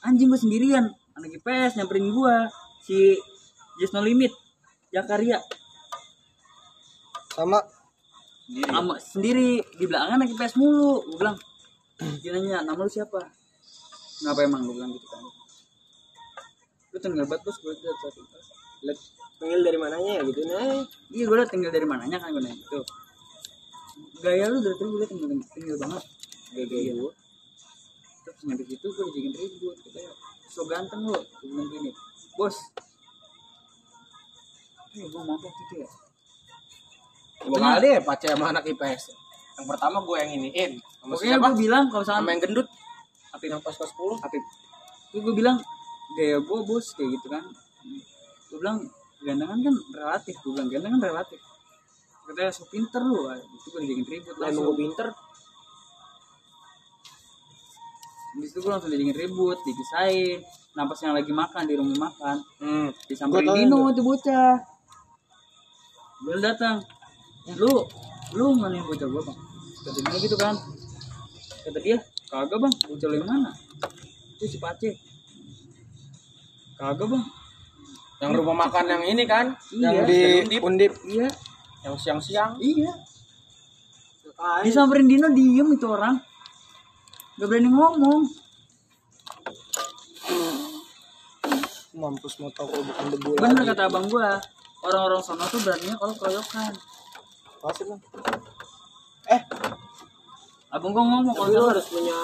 anjing 0.00 0.24
gue 0.24 0.38
sendirian. 0.38 0.88
Anak 1.12 1.30
IPS 1.34 1.76
nyamperin 1.76 2.08
gua 2.08 2.48
si 2.80 3.18
Just 3.80 3.94
No 3.94 4.00
Limit, 4.06 4.30
Jakaria, 4.94 5.42
Sama. 7.34 7.58
Sama 8.46 8.94
sendiri. 9.02 9.58
Di 9.74 9.84
belakang 9.90 10.22
anak 10.22 10.30
IPS 10.30 10.54
mulu. 10.54 11.02
Gue 11.10 11.18
bilang, 11.18 11.36
dia 12.22 12.30
nanya 12.30 12.62
nama 12.62 12.78
lu 12.78 12.90
siapa? 12.90 13.18
Ngapa 14.22 14.40
emang 14.46 14.62
gue 14.70 14.74
bilang 14.78 14.94
gitu 14.94 15.06
kan? 15.10 15.22
Lu 16.94 16.96
tuh 17.02 17.08
nggak 17.10 17.26
bos. 17.26 17.56
Gue 17.58 17.74
liat 17.74 17.98
satu 17.98 18.22
Lihat 18.84 18.98
tengil 19.42 19.60
dari 19.66 19.78
mananya 19.80 20.20
ya 20.20 20.22
gitu. 20.22 20.40
Nah. 20.46 20.86
Iya 21.10 21.24
gue 21.26 21.36
liat 21.42 21.50
tinggal 21.50 21.72
dari 21.74 21.86
mananya 21.88 22.16
kan 22.22 22.30
gue 22.30 22.42
nanya 22.46 22.54
gitu. 22.54 22.80
Gaya 24.22 24.46
lu 24.46 24.62
dari 24.62 24.76
tadi 24.78 24.90
gue 24.94 25.00
liat 25.02 25.10
tinggal 25.10 25.28
tinggal 25.50 25.76
banget. 25.82 26.04
Gaya 26.54 26.66
gaya 26.70 26.92
gue 26.94 27.12
terus 28.24 28.40
nyampe 28.48 28.64
situ 28.64 28.86
gue 28.88 29.04
dijakin 29.10 29.32
ribut 29.36 29.76
katanya. 29.82 30.12
So 30.46 30.62
ganteng 30.70 31.02
lo 31.02 31.18
gue 31.18 31.48
bilang 31.50 31.68
gini 31.72 31.90
bos 32.38 32.56
gue 34.96 35.20
mau 35.20 35.34
waktu 35.34 35.48
itu 35.50 35.74
ya 35.82 35.88
Dua 37.44 37.58
kali 37.60 37.88
ya 37.92 38.00
pacar 38.00 38.32
sama 38.32 38.56
anak 38.56 38.64
IPS. 38.64 39.12
Yang 39.54 39.66
pertama 39.68 40.00
gue 40.00 40.16
yang 40.16 40.30
iniin. 40.32 40.70
Sama 40.80 41.12
pokoknya 41.12 41.36
siapa? 41.36 41.44
gue 41.44 41.60
bilang 41.60 41.84
kalau 41.92 42.00
Sama 42.02 42.32
yang 42.32 42.40
gendut. 42.40 42.64
Apip 43.30 43.52
Yang 43.52 43.60
pas 43.60 43.74
kelas 43.76 43.92
10. 43.92 44.24
Apip 44.24 44.42
itu 45.12 45.16
gue 45.20 45.34
bilang 45.36 45.58
gaya 46.14 46.36
gue 46.38 46.58
bos 46.64 46.86
kayak 46.90 47.10
gitu 47.14 47.26
kan 47.28 47.44
gue 48.50 48.58
bilang 48.58 48.82
gandengan 49.20 49.58
kan 49.60 49.74
relatif 49.94 50.34
gue 50.42 50.50
bilang 50.52 50.68
gandengan 50.68 51.00
relatif 51.00 51.38
katanya 52.24 52.50
so 52.50 52.66
pinter 52.66 52.98
lu 52.98 53.24
Ah, 53.24 53.38
itu 53.38 53.66
gue 53.68 53.80
dijakin 53.82 54.06
ribut 54.10 54.36
lah 54.36 54.46
emang 54.50 54.64
gue 54.64 54.76
pinter 54.80 55.06
di 58.34 58.46
situ 58.46 58.58
gue 58.58 58.70
langsung 58.70 58.90
dijakin 58.90 59.14
ribut 59.16 59.58
dipisahin 59.62 60.38
napas 60.74 60.98
yang 61.02 61.14
lagi 61.14 61.30
makan 61.30 61.62
di 61.62 61.74
rumah 61.78 61.98
makan 62.10 62.36
Hmm. 62.58 62.88
disamperin 63.06 63.46
Dino 63.54 63.94
itu 63.94 64.02
bocah 64.02 64.54
Bel 66.24 66.40
datang. 66.40 66.80
Lu 67.60 67.84
lu 68.34 68.56
mana 68.56 68.80
yang 68.80 68.88
bocah 68.88 69.06
gua 69.06 69.22
bang? 69.28 69.38
Kata 69.84 69.98
dia 70.00 70.16
gitu 70.24 70.36
kan. 70.40 70.54
Kata 71.68 71.78
dia 71.84 71.96
kagak 72.32 72.58
bang. 72.58 72.72
Bocah 72.88 73.06
lu 73.12 73.14
yang 73.20 73.28
mana? 73.28 73.50
Itu 74.40 74.44
si 74.48 74.56
Pace. 74.56 74.96
Kagak 76.80 77.06
bang. 77.12 77.24
Yang 78.24 78.32
rumah 78.40 78.56
makan 78.64 78.84
yang 78.88 79.04
ini 79.04 79.24
kan. 79.28 79.52
iya. 79.68 79.92
Yang 79.92 80.06
di 80.08 80.18
Undip. 80.48 80.60
undip. 80.64 80.92
iya. 81.04 81.28
Yang 81.84 81.94
siang-siang. 82.00 82.56
iya. 82.56 82.92
Disamperin 84.64 85.06
Dino 85.06 85.28
diem 85.30 85.68
itu 85.76 85.86
orang. 85.86 86.16
Gak 87.36 87.48
berani 87.50 87.68
ngomong. 87.68 88.22
Mampus 91.94 92.42
mau 92.42 92.50
tau 92.50 92.66
kalau 92.66 92.82
bukan 92.82 93.04
debu 93.14 93.30
bener 93.38 93.62
lagi. 93.62 93.70
kata 93.70 93.82
abang 93.86 94.06
gua 94.10 94.42
orang-orang 94.84 95.22
sono 95.24 95.44
tuh 95.48 95.60
beraninya 95.64 95.96
kalau 95.96 96.14
keroyokan. 96.16 96.72
Pasti 97.64 97.82
bang. 97.88 98.00
abang 100.74 100.90
gua 100.90 101.06
ngomong 101.06 101.34
kalau 101.38 101.54
lu 101.54 101.66
harus 101.70 101.86
punya 101.86 102.18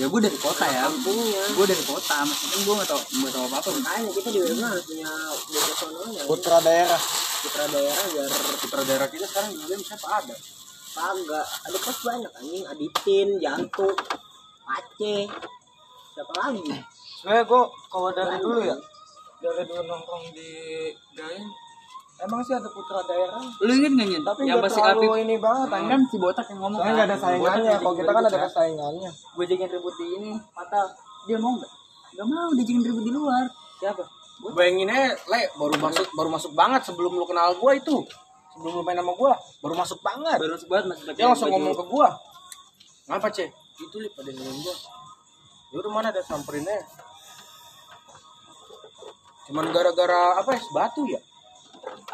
ya 0.00 0.06
gue 0.08 0.20
dari 0.24 0.38
kota 0.40 0.64
ya. 0.66 0.88
kampungnya. 0.88 1.44
Gue 1.54 1.66
dari 1.68 1.84
kota 1.84 2.16
maksudnya 2.24 2.58
gue 2.64 2.74
gak 2.74 2.88
tau 2.88 3.00
gak 3.00 3.32
tau 3.36 3.44
apa 3.46 3.56
apa 3.60 3.68
makanya 3.78 4.10
kita 4.16 4.28
di 4.32 4.40
Wirma 4.40 4.66
harus 4.72 4.84
punya 4.88 5.10
bocah 5.30 5.76
sononya. 5.76 6.22
Putra 6.24 6.58
daerah. 6.64 7.02
putra 7.40 7.64
daerah 7.72 8.04
biar 8.12 8.30
Putra 8.60 8.82
daerah 8.84 9.08
kita 9.08 9.26
sekarang 9.28 9.50
di 9.54 9.62
Game 9.68 9.84
siapa 9.84 10.06
ada? 10.08 10.36
kagak. 10.90 11.46
Ada 11.70 11.78
kos 11.78 11.98
banyak 12.02 12.32
anjing. 12.34 12.64
Aditin 12.66 13.28
jantung 13.38 13.94
aceh. 14.66 15.24
Siapa 16.16 16.32
lagi? 16.34 16.64
Sebenernya 17.20 17.44
gue 17.46 17.62
kalau 17.92 18.10
dari 18.16 18.36
dulu 18.40 18.60
ya, 18.64 18.76
dari 19.40 19.64
dulu 19.64 19.82
nongkrong 19.82 20.24
di 20.30 20.50
Gain, 21.12 21.44
emang 22.20 22.40
sih 22.40 22.52
ada 22.52 22.68
putra 22.68 23.00
daerah. 23.02 23.40
lu 23.40 23.72
inget 23.72 23.92
gak 23.94 24.06
Nyen? 24.06 24.22
Tapi 24.22 24.40
yang 24.44 24.60
terlalu 24.60 25.00
Apip 25.00 25.24
ini 25.24 25.34
banget. 25.36 25.66
Kan, 25.66 25.82
kan 25.88 26.00
si 26.04 26.16
botak 26.16 26.46
yang 26.46 26.60
ngomong 26.60 26.78
Soalnya 26.78 26.92
nggak 26.94 27.08
ada 27.08 27.16
saingannya. 27.16 27.72
Kalau 27.76 27.94
kita 27.96 28.10
kan 28.10 28.22
ada 28.22 28.38
kesaingannya. 28.38 29.10
gue 29.10 29.44
jakin 29.46 29.68
ribut 29.70 29.94
di 29.96 30.06
ini 30.14 30.30
patah 30.52 30.84
dia 31.24 31.36
mau 31.36 31.52
nggak 31.52 31.70
nggak 32.10 32.26
mau 32.26 32.48
dia 32.52 32.64
jakin 32.64 32.82
ribut 32.82 33.04
di 33.04 33.12
luar 33.12 33.44
siapa 33.76 34.04
Gua- 34.40 34.56
Bayangin 34.56 34.88
aja, 34.88 35.12
Le, 35.28 35.40
baru 35.52 35.76
masuk 35.76 36.06
baru 36.12 36.28
masuk 36.28 36.52
banget 36.54 36.80
sebelum 36.82 37.12
lu 37.12 37.24
kenal 37.24 37.52
gua 37.56 37.76
itu. 37.76 37.92
Sebelum 38.50 38.72
lu 38.72 38.82
main 38.82 38.96
sama 38.96 39.12
gua, 39.12 39.36
baru 39.60 39.76
masuk 39.76 40.00
banget. 40.00 40.38
baru 40.40 40.56
sebat 40.56 40.84
masih 40.84 41.04
pakai 41.04 41.20
Dia 41.20 41.28
langsung 41.28 41.52
ngomong 41.52 41.76
ke 41.76 41.84
gua. 41.86 42.08
Ngapa, 43.04 43.28
Ce? 43.28 43.52
Itu 43.76 43.96
lip 44.00 44.16
pada 44.16 44.32
nungguin 44.32 44.64
gua. 44.64 44.74
Ya 45.70 45.76
udah 45.76 45.92
mana 45.92 46.08
ada 46.08 46.24
samperinnya. 46.24 46.72
Cuman 49.50 49.66
gara-gara 49.74 50.38
apa 50.38 50.54
ya? 50.54 50.62
Batu 50.70 51.02
ya? 51.10 51.20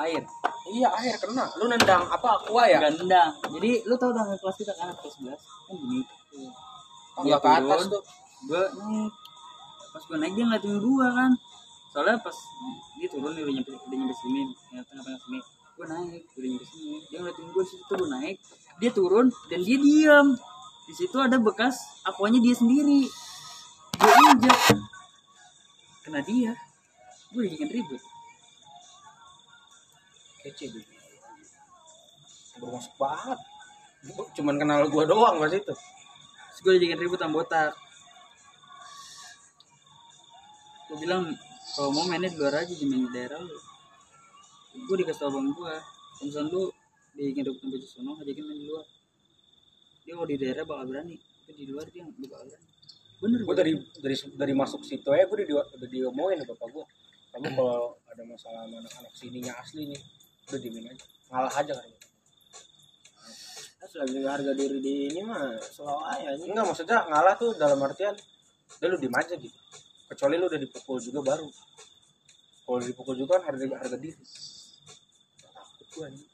air. 0.01 0.23
Iya, 0.67 0.89
air 0.93 1.15
kena. 1.21 1.45
Lu 1.61 1.69
nendang 1.71 2.05
apa? 2.11 2.43
Aqua 2.43 2.65
ya? 2.69 2.79
gandang 2.83 3.33
jadi 3.57 3.71
lu 3.89 3.95
tau 3.97 4.13
dong 4.13 4.29
kelas 4.37 4.57
kita 4.59 4.73
kan 4.77 4.93
kelas 4.99 5.15
11 5.21 5.37
kan 5.37 5.75
gini. 5.77 6.01
Tangga 7.17 7.39
ke 7.41 7.49
atas 7.49 7.81
tuh. 7.89 8.03
gue 8.47 8.63
naik 8.77 9.13
pas 9.97 10.03
gue 10.05 10.19
naik 10.21 10.33
dia 10.37 10.45
ngeliatin 10.45 10.77
gue 10.77 11.07
kan. 11.09 11.33
Soalnya 11.93 12.17
pas 12.21 12.37
dia 13.01 13.09
turun 13.09 13.33
dia 13.33 13.43
udah 13.49 13.55
nyampe 13.57 13.73
udah 13.73 13.97
nyampe 13.97 14.15
sini. 14.21 14.43
Ya 14.75 14.81
tengah-tengah 14.85 15.21
sini. 15.25 15.39
Gue 15.77 15.87
naik 15.89 16.23
udah 16.37 16.49
nyampe 16.53 16.67
sini. 16.69 16.97
Dia 17.09 17.19
ngeliatin 17.25 17.47
gue 17.49 17.65
situ 17.65 17.93
gue 17.97 18.09
naik. 18.11 18.37
Dia 18.77 18.91
turun 18.93 19.27
dan 19.49 19.61
dia 19.65 19.79
diam 19.81 20.27
di 20.87 20.95
situ 20.95 21.17
ada 21.19 21.37
bekas 21.41 21.77
akuanya 22.05 22.39
dia 22.43 22.55
sendiri. 22.55 23.09
Gue 23.97 24.13
injak 24.29 24.61
kena 26.05 26.21
dia 26.23 26.53
gue 27.35 27.43
dijakin 27.51 27.71
ribut. 27.73 28.03
Kece. 30.47 30.67
Baru 32.63 32.79
masuk 32.79 32.95
banget. 33.01 33.41
Cuman 34.39 34.55
kenal 34.63 34.87
gua 34.87 35.05
doang 35.05 35.43
pas 35.43 35.51
itu. 35.51 35.75
Terus 35.75 36.61
gue 36.63 36.73
dijakin 36.79 37.01
ribut 37.03 37.19
sama 37.19 37.43
botak. 37.43 37.75
Gue 40.87 40.97
bilang 41.03 41.35
kalau 41.75 41.91
mau 41.91 42.07
mainnya 42.07 42.31
di 42.31 42.39
luar 42.39 42.63
aja 42.63 42.73
di 42.73 42.87
main 42.87 43.05
di 43.05 43.11
daerah 43.11 43.43
lu. 43.43 43.59
Gue 44.87 44.97
dikasih 45.03 45.27
tau 45.27 45.35
abang 45.35 45.51
gue 45.51 45.75
kalau 46.17 46.43
lu 46.49 46.63
ribut 47.19 47.57
sama 47.59 47.69
baju 47.75 47.87
sono 47.91 48.13
ajakin 48.23 48.45
main 48.47 48.59
di 48.63 48.67
luar. 48.71 48.87
Dia 50.07 50.15
kalau 50.15 50.29
di 50.31 50.37
daerah 50.39 50.63
bakal 50.63 50.87
berani. 50.95 51.17
Tapi 51.19 51.59
di 51.59 51.73
luar 51.75 51.87
dia 51.91 52.07
nggak 52.07 52.31
bakal 52.31 52.47
berani. 52.47 52.69
Bener 53.17 53.41
gue 53.43 53.55
dari 53.57 53.73
dari 53.99 54.17
dari 54.37 54.53
masuk 54.55 54.85
situ 54.85 55.09
ya 55.09 55.25
gue 55.25 55.37
udah, 55.41 55.49
di, 55.49 55.55
udah 55.57 55.89
diomongin 55.89 56.45
sama 56.45 56.53
bapak 56.53 56.69
gue 56.69 56.87
kamu 57.37 57.53
kalau 57.53 57.93
ada 58.09 58.23
masalah 58.25 58.65
sama 58.65 58.81
anak-anak 58.81 59.13
sininya 59.13 59.53
asli 59.61 59.93
nih 59.93 60.01
udah 60.49 60.61
diemin 60.65 60.89
aja. 60.89 61.05
Ngalah 61.29 61.53
aja 61.53 61.73
kan? 61.77 61.89
Nah, 63.77 63.89
selagi 63.93 64.19
harga 64.25 64.53
diri 64.57 64.79
di 64.81 64.95
ini 65.13 65.21
mah 65.21 65.61
selalu 65.61 66.03
aja 66.17 66.29
enggak 66.33 66.65
maksudnya 66.65 66.99
ngalah 67.05 67.37
tuh 67.37 67.53
dalam 67.61 67.77
artian 67.85 68.17
udah 68.81 68.89
lu 68.89 68.97
diem 68.97 69.17
aja 69.21 69.37
gitu. 69.37 69.59
Kecuali 70.09 70.35
lu 70.41 70.49
udah 70.49 70.61
dipukul 70.65 70.97
juga 70.97 71.21
baru. 71.37 71.49
Kalau 72.65 72.81
dipukul 72.81 73.15
juga 73.21 73.37
kan 73.37 73.53
harga 73.53 73.65
harga 73.85 73.97
diri. 74.01 74.17
Takut 75.45 75.89
gue 75.93 76.05
anjing. 76.09 76.31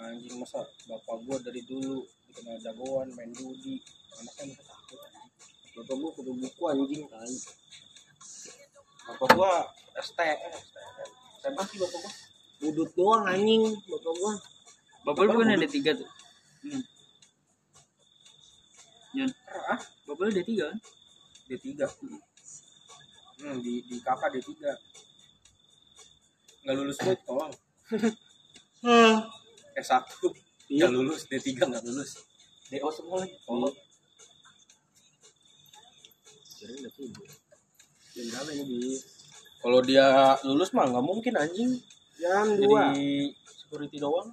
anjing 0.00 0.38
masa 0.40 0.64
bapak 0.88 1.18
gue 1.28 1.36
dari 1.44 1.62
dulu 1.66 2.00
dikenal 2.40 2.56
jagoan 2.64 3.08
main 3.20 3.28
judi 3.36 3.84
anaknya 4.16 4.56
masa 4.56 4.64
takut 4.64 4.96
anjing. 5.04 5.28
bapak 5.76 5.94
gua 6.00 6.10
kudu 6.16 6.32
buku 6.40 6.62
anjing. 6.72 7.04
Kan 7.12 7.28
bapak 9.12 9.28
gue 9.36 9.52
STS 10.00 10.38
STS 11.36 11.66
sih 11.68 11.78
bapak 11.84 12.00
gue 12.00 12.12
budut 12.64 12.88
doang 12.96 13.28
anjing 13.28 13.76
bapak 13.84 14.12
gua. 14.16 14.32
Bapak 15.04 15.20
lu 15.28 15.36
bukan 15.36 15.52
ada 15.52 15.68
tiga 15.68 15.92
tuh. 15.92 16.08
Hmm. 16.64 16.80
Ah 19.68 19.80
bapak 20.08 20.22
lu 20.24 20.32
ada 20.32 20.40
tiga 20.40 20.72
kan? 20.72 20.80
D3 21.44 21.66
hmm, 21.76 23.56
di 23.60 23.84
di 23.84 23.96
kakak 24.00 24.32
D3 24.32 24.48
nggak 26.64 26.72
lulus 26.72 26.96
gue 27.04 27.16
tolong. 27.28 27.52
S1 29.84 30.08
nggak 30.72 30.88
lulus 30.88 31.28
D3 31.28 31.68
nggak 31.68 31.84
lulus 31.84 32.29
DO 32.70 32.88
semua 32.94 33.26
lagi. 33.26 33.36
Tolong 33.44 33.74
kira 36.60 36.76
udah 36.76 36.92
tidur. 36.92 37.28
Jam 38.12 38.26
berapa 38.30 38.50
ini 38.52 38.64
di 38.68 38.80
kalau 39.64 39.80
dia 39.80 40.36
lulus 40.44 40.70
mah 40.76 40.86
nggak 40.86 41.04
mungkin 41.04 41.34
anjing. 41.34 41.70
Jam 42.20 42.46
jadi 42.54 42.68
dua. 42.68 42.84
security 43.48 43.96
doang. 43.98 44.30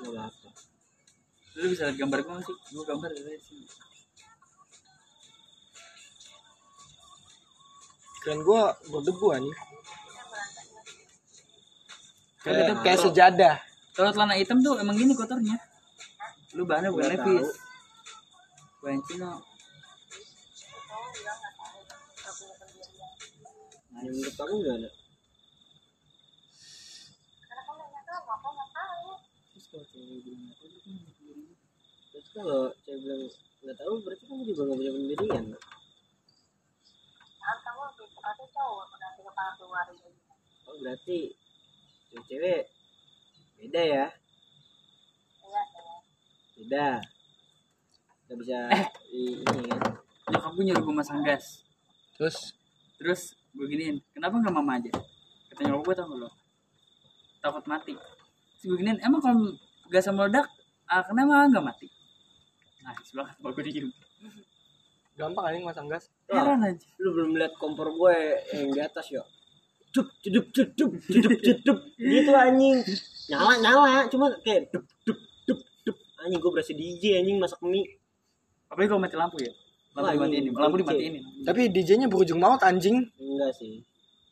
Nggak 0.00 0.26
apa 0.32 0.48
lu 1.60 1.68
bisa 1.68 1.92
lihat 1.92 1.96
gambar 2.00 2.20
gue 2.24 2.36
sih 2.40 2.56
gue 2.72 2.84
gambar 2.88 3.10
dari 3.12 3.40
sini. 3.44 3.68
Keren 8.24 8.40
gue 8.40 8.62
berdebu 8.88 9.26
anjing. 9.36 9.69
Kan 12.40 12.52
Kayak, 12.52 12.58
kita- 12.64 12.82
kayak 12.84 13.00
sejadah. 13.04 13.54
kalau 13.92 14.10
celana 14.14 14.34
hitam 14.34 14.58
tuh 14.64 14.74
emang 14.80 14.96
gini 14.96 15.12
kotornya. 15.12 15.56
Lu 16.56 16.64
bahannya 16.64 16.90
bukan 16.90 17.08
levis 17.12 17.48
bukan 18.80 18.96
cino 19.04 19.32
yang 23.92 24.08
menurut 24.08 24.36
aku 24.40 24.54
nggak 24.56 24.76
ada. 24.80 24.90
Terus 32.10 32.26
kalau 32.34 32.60
cewek 32.82 33.00
bilang 33.04 33.22
nggak 33.60 33.76
tahu 33.78 33.94
berarti 34.02 34.24
kamu 34.26 34.42
juga 34.48 34.60
nggak 34.66 34.78
punya 34.80 34.92
pendirian. 34.96 35.44
Kan 37.40 37.56
kamu 37.62 37.80
lebih 37.86 38.06
tepatnya 38.10 38.46
cowok 38.50 38.84
nanti 38.98 39.20
kepala 39.22 39.50
keluar 39.56 39.86
oh 40.70 40.76
berarti 40.78 41.18
cewek-cewek 42.10 42.62
beda 43.56 43.82
ya. 43.82 44.06
Beda. 46.56 46.88
Nggak 48.26 48.36
bisa 48.38 48.58
i- 49.10 49.38
ini 49.38 49.62
kan 49.70 49.80
nyokap 50.30 50.52
gue 50.54 50.64
nyuruh 50.64 50.82
gue 50.82 50.94
masang 50.94 51.20
gas. 51.22 51.64
Terus? 52.14 52.54
Terus 52.96 53.20
gue 53.50 53.66
giniin 53.66 53.96
kenapa 54.12 54.38
nggak 54.38 54.54
mama 54.54 54.78
aja? 54.78 54.92
Kata 55.50 55.60
nyokap 55.64 55.82
gue 55.82 55.94
tau 55.96 56.14
lo? 56.14 56.30
Takut 57.40 57.64
mati. 57.66 57.94
Terus 57.94 58.64
gue 58.66 58.78
giniin 58.78 58.98
emang 59.00 59.18
kalau 59.18 59.50
gas 59.88 60.06
meledak 60.08 60.46
ah, 60.86 61.02
kenapa 61.02 61.48
nggak 61.48 61.64
mati? 61.64 61.86
Nah 62.82 62.94
sebelah 63.06 63.30
kalau 63.34 63.52
gue 63.52 63.64
diem. 63.66 63.88
Gampang 65.18 65.44
anjing 65.46 65.66
masang 65.66 65.84
gas. 65.84 66.08
heran 66.30 66.62
aja. 66.62 66.86
lu 66.96 67.10
belum 67.12 67.36
lihat 67.36 67.52
kompor 67.58 67.90
gue 67.90 68.14
yang 68.54 68.70
di 68.70 68.80
atas 68.80 69.10
ya 69.90 69.96
cup 69.96 70.06
cedup 70.22 70.46
cedup 70.54 70.90
cedup 71.10 71.32
cedup 71.42 71.78
gitu 71.98 72.30
anjing 72.30 72.78
nyala 73.26 73.52
nyala 73.58 74.06
cuma 74.06 74.30
kayak 74.46 74.70
dup 74.70 74.86
dup 75.02 75.18
dup 75.50 75.60
dup 75.82 75.96
anjing 76.22 76.38
gue 76.38 76.50
berasa 76.54 76.72
DJ 76.72 77.18
anjing 77.18 77.42
masak 77.42 77.58
mie 77.66 77.98
apalagi 78.70 78.88
kalau 78.90 79.02
mati 79.02 79.16
lampu 79.18 79.36
ya 79.42 79.52
lampu 79.98 80.14
dimatiin 80.14 80.42
ini 80.46 80.50
lampu 80.54 80.76
dimatiin 80.78 81.12
Tapi 81.42 81.60
DJ-nya 81.66 82.06
berujung 82.06 82.38
maut 82.38 82.62
anjing. 82.62 83.10
enggak 83.18 83.50
sih 83.58 83.82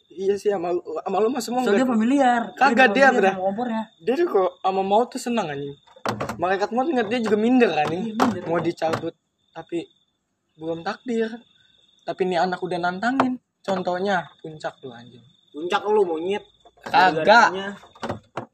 Iya 0.09 0.35
sih 0.41 0.51
sama 0.51 0.73
lu, 0.73 0.81
sama 0.83 1.17
lu 1.21 1.29
mah 1.31 1.43
semua 1.43 1.61
soalnya 1.63 1.85
familiar 1.87 2.51
Kagak, 2.57 2.97
dia 2.97 3.13
familiar 3.13 3.37
udah. 3.39 3.85
Dia 4.03 4.15
tuh 4.17 4.27
kok 4.27 4.51
sama 4.65 4.83
maut 4.83 5.09
tuh 5.13 5.21
senang 5.21 5.47
anjing. 5.53 5.77
Malaikat 6.41 6.73
maut 6.73 6.89
ngeliat 6.89 7.07
dia 7.13 7.21
juga 7.21 7.37
minder 7.37 7.71
anjing. 7.77 8.03
Iya, 8.09 8.15
minder. 8.17 8.43
Mau 8.49 8.59
dicabut 8.59 9.15
tapi 9.53 9.85
belum 10.57 10.81
takdir. 10.83 11.29
Tapi 12.03 12.21
ini 12.25 12.41
anak 12.41 12.59
udah 12.59 12.79
nantangin. 12.81 13.37
Contohnya 13.61 14.27
puncak 14.41 14.81
tuh 14.81 14.91
anjing. 14.91 15.23
Puncak 15.59 15.83
lu 15.91 16.07
monyet 16.07 16.45
Kagak. 16.79 17.75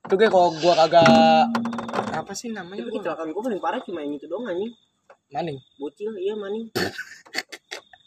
Tuh 0.09 0.17
kayak 0.17 0.33
kalau 0.33 0.49
gua 0.57 0.73
kagak 0.81 1.45
apa 2.15 2.33
sih 2.33 2.57
namanya 2.57 2.89
gua? 2.89 2.97
kecelakaan 2.97 3.29
gue 3.37 3.43
paling 3.45 3.61
parah 3.61 3.81
cuma 3.85 4.01
yang 4.01 4.17
itu 4.17 4.25
doang 4.25 4.49
anjing 4.49 4.73
Maning. 5.29 5.59
bocil 5.77 6.15
iya 6.17 6.33
maning 6.33 6.73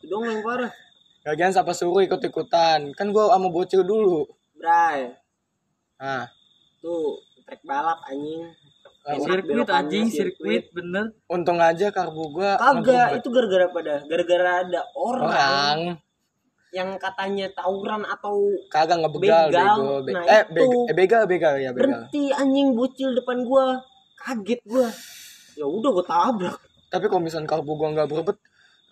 itu 0.01 0.05
doang 0.09 0.25
yang 0.25 0.41
parah 0.41 0.73
Gagian 1.27 1.51
siapa 1.51 1.75
suruh 1.75 1.99
ikut-ikutan. 2.07 2.95
Kan 2.95 3.11
gua 3.11 3.35
sama 3.35 3.51
bocil 3.51 3.83
dulu. 3.83 4.23
bray 4.55 5.11
Nah, 5.99 6.23
tuh 6.79 7.19
trek 7.43 7.61
balap 7.67 7.99
anjing 8.07 8.47
Enak 9.07 9.23
sirkuit 9.23 9.67
anjing 9.71 10.05
sirkuit. 10.11 10.63
bener 10.75 11.15
untung 11.31 11.59
aja 11.59 11.91
karbu 11.91 12.23
gua 12.31 12.55
kagak 12.59 13.19
itu 13.19 13.27
gara-gara 13.31 13.65
pada 13.71 13.93
gara-gara 14.07 14.51
ada 14.67 14.81
orang, 14.95 15.27
orang 15.27 15.77
yang 16.69 16.89
katanya 16.97 17.47
tawuran 17.49 18.03
atau 18.03 18.51
kagak 18.67 18.99
ngebegal 18.99 19.47
Begal. 19.47 19.65
bego. 19.71 19.89
Be- 20.03 20.13
Nah, 20.13 20.23
eh, 20.27 20.43
itu. 20.45 20.67
eh, 20.85 20.95
begal 20.95 21.23
begal 21.25 21.53
ya 21.55 21.71
begal. 21.71 22.05
berhenti 22.05 22.23
anjing 22.31 22.73
bocil 22.73 23.09
depan 23.13 23.41
gua 23.41 23.79
kaget 24.17 24.59
gua 24.63 24.87
ya 25.53 25.63
udah 25.63 25.89
gua 25.91 26.05
tabrak 26.05 26.57
Tapi 26.87 27.05
kalau 27.05 27.19
misalnya 27.19 27.47
karbu 27.47 27.71
gua 27.73 27.91
nggak 27.91 28.07
berebet, 28.07 28.37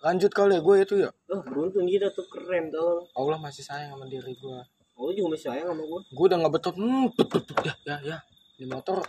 lanjut 0.01 0.27
kali 0.29 0.55
ya 0.55 0.61
gue 0.61 0.75
itu 0.77 0.95
ya. 0.99 1.09
oh 1.25 1.41
beruntung 1.41 1.83
kita 1.85 2.11
tuh 2.11 2.27
keren 2.27 2.67
tuh 2.67 3.07
Allah 3.11 3.35
masih 3.37 3.61
sayang 3.61 3.91
sama 3.91 4.05
diri 4.05 4.35
gua. 4.35 4.63
oh 4.95 5.07
lu 5.07 5.11
juga 5.13 5.27
masih 5.33 5.45
sayang 5.49 5.67
sama 5.67 5.83
gua 5.83 6.01
Gue 6.05 6.25
udah 6.25 6.37
nggak 6.37 6.53
betul. 6.53 6.71
Hmm, 6.75 7.05
tut, 7.11 7.27
ya, 7.61 7.73
ya, 7.83 7.95
ya. 8.05 8.17
Di 8.55 8.63
motor 8.63 9.03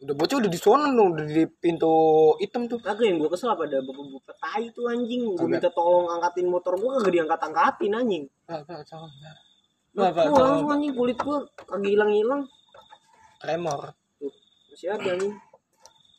udah 0.00 0.14
bocil 0.16 0.40
udah 0.40 0.48
di 0.48 0.56
sana 0.56 0.88
dong, 0.90 1.12
udah 1.12 1.26
di 1.28 1.44
pintu 1.60 1.92
hitam 2.40 2.64
tuh. 2.64 2.80
kagak 2.80 3.04
yang 3.04 3.20
gua 3.20 3.28
kesel 3.28 3.52
apa 3.52 3.68
ada 3.68 3.84
bapak-bapak 3.84 4.36
tai 4.40 4.64
tuh 4.72 4.88
anjing 4.88 5.22
gua 5.36 5.44
Kagak. 5.44 5.50
minta 5.52 5.68
tolong 5.70 6.06
angkatin 6.08 6.46
motor 6.48 6.72
gua 6.80 6.96
kagak 6.98 7.12
diangkat-angkatin 7.20 7.92
anjing 7.92 8.24
Pak, 8.48 8.60
pak, 8.64 8.80
tolong. 8.88 9.12
Lah, 9.92 10.08
Pak, 10.08 10.12
pak, 10.16 10.24
gua 10.24 10.32
tolong. 10.32 10.40
langsung 10.48 10.70
anjing 10.72 10.92
kulit 10.96 11.18
gua 11.20 11.36
kagak 11.68 11.90
hilang-hilang 11.90 12.42
Tremor. 13.38 13.80
tuh 14.16 14.32
masih 14.68 14.88
ada 14.88 15.08
anjing 15.12 15.34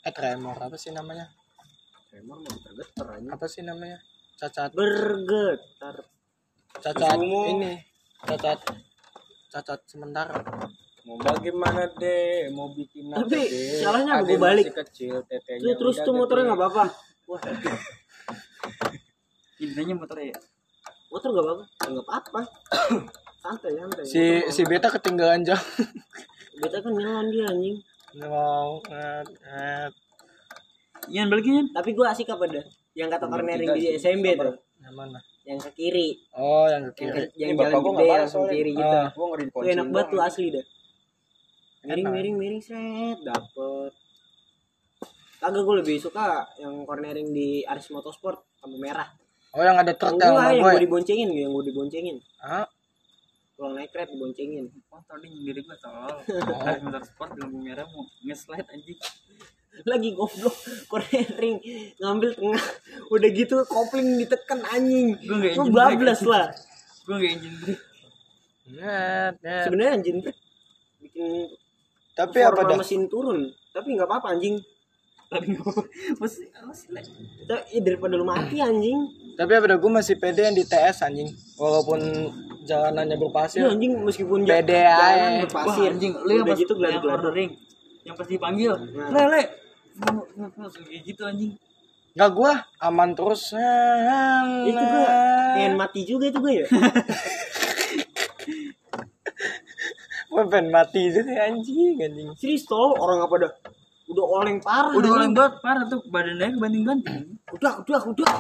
Eh, 0.01 0.09
tremor 0.09 0.57
apa 0.57 0.77
sih 0.77 0.89
namanya? 0.89 1.29
tremor 2.09 2.37
mau 2.37 2.53
getar 2.73 3.07
anjing 3.13 3.29
Apa 3.29 3.45
sih 3.45 3.61
namanya? 3.61 3.97
Cacat, 4.33 4.73
bergetar 4.73 5.95
cacat 6.77 7.17
ini. 7.21 7.77
Cacat 8.21 8.57
cacat 9.47 9.79
sementara. 9.85 10.33
Mau 11.01 11.17
bagaimana 11.17 11.89
deh 11.97 12.53
mau 12.53 12.69
bikin 12.69 13.09
apa 13.09 13.25
Tapi, 13.25 13.41
deh 13.41 13.81
salahnya 13.81 14.21
yang 14.21 14.37
balik. 14.37 14.69
kecil 14.69 15.25
tetenya 15.25 15.73
terus 15.73 15.97
tuh 16.05 16.13
motornya 16.13 16.53
nggak 16.53 16.61
apa-apa. 16.61 16.85
Wah. 17.25 17.41
Intinya 19.63 19.97
motor 19.97 20.17
ya? 20.21 20.35
Motor 21.09 21.29
nggak 21.33 21.45
apa-apa. 21.45 21.63
Ya, 21.65 21.87
nggak 21.89 22.05
apa-apa. 22.05 22.41
Santai 23.41 23.73
santai. 23.73 24.05
Si 24.05 24.23
si 24.53 24.61
beta 24.69 24.93
ketinggalan 24.93 25.41
jam. 25.41 25.57
beta 26.61 26.77
kan 26.77 26.93
nyelan 26.93 27.25
dia 27.33 27.49
anjing. 27.49 27.77
Mau, 28.21 28.77
balikin 31.31 31.63
Ian. 31.63 31.67
tapi 31.73 31.89
gua 31.97 32.13
asik 32.13 32.29
apa 32.29 32.45
dah 32.45 32.61
yang 32.93 33.09
kata 33.09 33.25
cornering 33.25 33.73
di. 33.73 33.97
SMB 33.97 34.25
tuh. 34.37 34.53
Yang 34.81 34.93
mana? 34.93 35.19
yang 35.41 35.57
ke 35.57 35.73
kiri. 35.73 36.21
Oh, 36.37 36.69
yang 36.69 36.85
ke 36.93 37.01
yang, 37.01 37.17
kiri. 37.17 37.25
ke, 37.25 37.33
yang 37.41 37.49
Ini 37.49 37.57
bapak 37.57 37.65
jalan 37.65 37.81
gede 37.81 38.05
yang 38.05 38.13
parah 38.13 38.29
ke 38.29 38.53
kiri 38.53 38.71
gitu. 38.77 38.97
Dikunciin 39.41 39.73
enak 39.73 39.87
banget 39.89 40.07
tuh 40.13 40.21
asli 40.21 40.53
dah 40.53 40.65
miring 41.81 42.09
miring 42.13 42.35
miring 42.37 42.63
set 42.63 43.17
dapet. 43.25 43.91
Kagak 45.41 45.61
gue 45.65 45.75
lebih 45.81 45.97
suka 45.97 46.45
yang 46.61 46.85
cornering 46.85 47.33
di 47.33 47.65
Aris 47.65 47.89
Motorsport 47.89 48.45
lampu 48.61 48.77
merah. 48.77 49.09
Oh, 49.57 49.65
yang 49.65 49.81
ada 49.81 49.91
truk 49.97 50.15
gue 50.15 50.21
yang 50.21 50.37
yang 50.37 50.61
gue. 50.61 50.71
gue 50.77 50.83
diboncengin 50.85 51.29
yang 51.33 51.49
gue 51.49 51.65
diboncengin. 51.73 52.17
Ah, 52.37 52.69
pulang 53.57 53.73
naik 53.73 53.89
kereta 53.89 54.13
diboncengin. 54.13 54.69
Motor 54.93 55.15
dia 55.17 55.29
nyindir 55.33 55.57
gue 55.65 55.77
tolol 55.81 56.21
Harus 56.65 56.81
motor 56.85 57.03
sport 57.03 57.29
di 57.33 57.39
lampu 57.41 57.57
merah 57.57 57.85
mau 57.89 58.05
nge-slide 58.21 58.69
anjing. 58.69 58.99
Lagi 59.81 60.09
goblok 60.13 60.55
cornering 60.85 61.57
ngambil 61.97 62.29
tengah. 62.37 62.65
Udah 63.09 63.29
gitu 63.33 63.55
kopling 63.65 64.21
ditekan 64.21 64.61
anjing. 64.69 65.17
Engine 65.17 65.73
bablas 65.73 66.21
lah. 66.21 66.53
Gue 67.09 67.17
gak 67.17 67.31
engine 67.41 67.57
brake. 67.57 67.83
Sebenarnya 69.41 69.91
anjing 69.97 70.17
brake 70.21 70.41
bikin 71.11 71.49
Tapi 72.13 72.37
apa 72.39 72.61
dah? 72.65 72.77
mesin 72.77 73.07
turun 73.07 73.39
tapi 73.71 73.95
nggak 73.95 74.03
apa-apa 74.03 74.35
anjing 74.35 74.59
tapi 75.25 75.55
gue 75.55 75.73
masih 76.19 76.43
masih 76.59 76.87
le- 76.91 77.07
Ta- 77.45 77.63
ya 77.65 77.79
daripada 77.79 78.13
lu 78.13 78.23
mati 78.23 78.59
anjing 78.59 78.99
Tapi 79.31 79.51
apa 79.53 79.65
dah? 79.65 79.77
Gue 79.79 79.87
masih 79.89 80.15
pede 80.15 80.43
yang 80.43 80.51
di 80.51 80.61
TS 80.61 81.01
anjing. 81.01 81.31
Walaupun 81.55 82.03
jalanannya 82.61 83.15
berpasir. 83.15 83.63
Iya 83.63 83.71
anjing 83.71 83.91
meskipun 83.97 84.43
Pede 84.43 84.75
jalan 84.75 84.91
aja. 84.91 85.23
Wah 85.23 85.39
berpasir 85.41 85.83
anjing, 85.89 86.13
lu 86.19 86.31
yang 86.33 86.45
pas 86.45 86.59
gitu 86.59 86.73
yang 86.77 86.99
ordering 87.01 87.51
Yang 88.03 88.15
pas 88.17 88.27
dipanggil 88.27 88.71
Nah. 88.75 89.07
Lele 89.09 89.41
kayak 90.83 91.01
gitu 91.01 91.23
anjing 91.23 91.51
Enggak 92.11 92.31
gua 92.33 92.53
aman 92.77 93.09
terus. 93.13 93.55
itu 94.61 94.83
gue 94.83 95.03
pengen 95.55 95.73
mati 95.73 96.01
juga 96.03 96.27
itu 96.27 96.37
gue 96.37 96.53
ya 96.53 96.65
Gue 100.31 100.47
pengen 100.47 100.71
mati 100.71 101.11
itu 101.11 101.19
anjing 101.27 101.99
anjing. 101.99 102.31
serius 102.39 102.63
tol 102.63 102.95
orang 102.95 103.19
apa 103.27 103.35
dah? 103.35 103.51
Udah 104.07 104.25
oleng 104.39 104.63
parah. 104.63 104.95
Udah 104.95 105.11
oleng 105.19 105.35
banget 105.35 105.59
parah 105.59 105.83
tuh 105.91 105.99
Badannya 106.07 106.55
kebanting-banting 106.55 107.35
udah 107.51 107.83
udah 107.83 108.01
udah. 108.07 108.33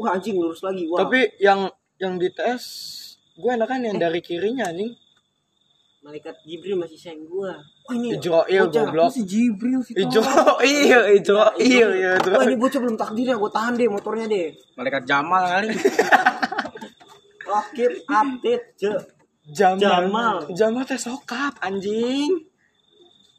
Wah 0.00 0.16
anjing 0.16 0.40
lurus 0.40 0.64
lagi. 0.64 0.88
Wah. 0.88 1.04
Tapi 1.04 1.36
yang 1.36 1.68
yang 2.00 2.16
di 2.16 2.32
TS 2.32 2.64
gue 3.36 3.50
enakan 3.52 3.92
yang 3.92 3.96
dari 4.00 4.24
kirinya 4.24 4.72
anjing. 4.72 4.96
malaikat 5.98 6.40
Jibril 6.46 6.78
masih 6.78 6.94
sayang 6.96 7.26
gue 7.26 7.52
wah 7.52 7.92
ini 7.92 8.16
Ijroil 8.16 8.70
goblok. 8.70 9.12
Si 9.12 9.26
Jibril 9.28 9.82
si 9.82 9.92
Ijo 9.98 10.22
iya 10.64 11.04
Ijroil 11.10 11.90
ya 11.92 12.16
wah 12.32 12.46
ini 12.46 12.56
bocah 12.56 12.80
belum 12.80 12.96
takdirnya 12.96 13.36
gue 13.36 13.50
tahan 13.52 13.76
deh 13.76 13.90
motornya 13.90 14.24
deh. 14.30 14.54
Malaikat 14.78 15.04
Jamal 15.04 15.44
kali. 15.44 15.74
Rakit 17.44 17.92
update 18.08 18.66
je 18.78 18.92
Jamal. 19.48 19.80
Jamal. 19.80 20.36
Jamal 20.52 20.82
teh 20.84 21.00
sokap 21.00 21.56
anjing. 21.64 22.44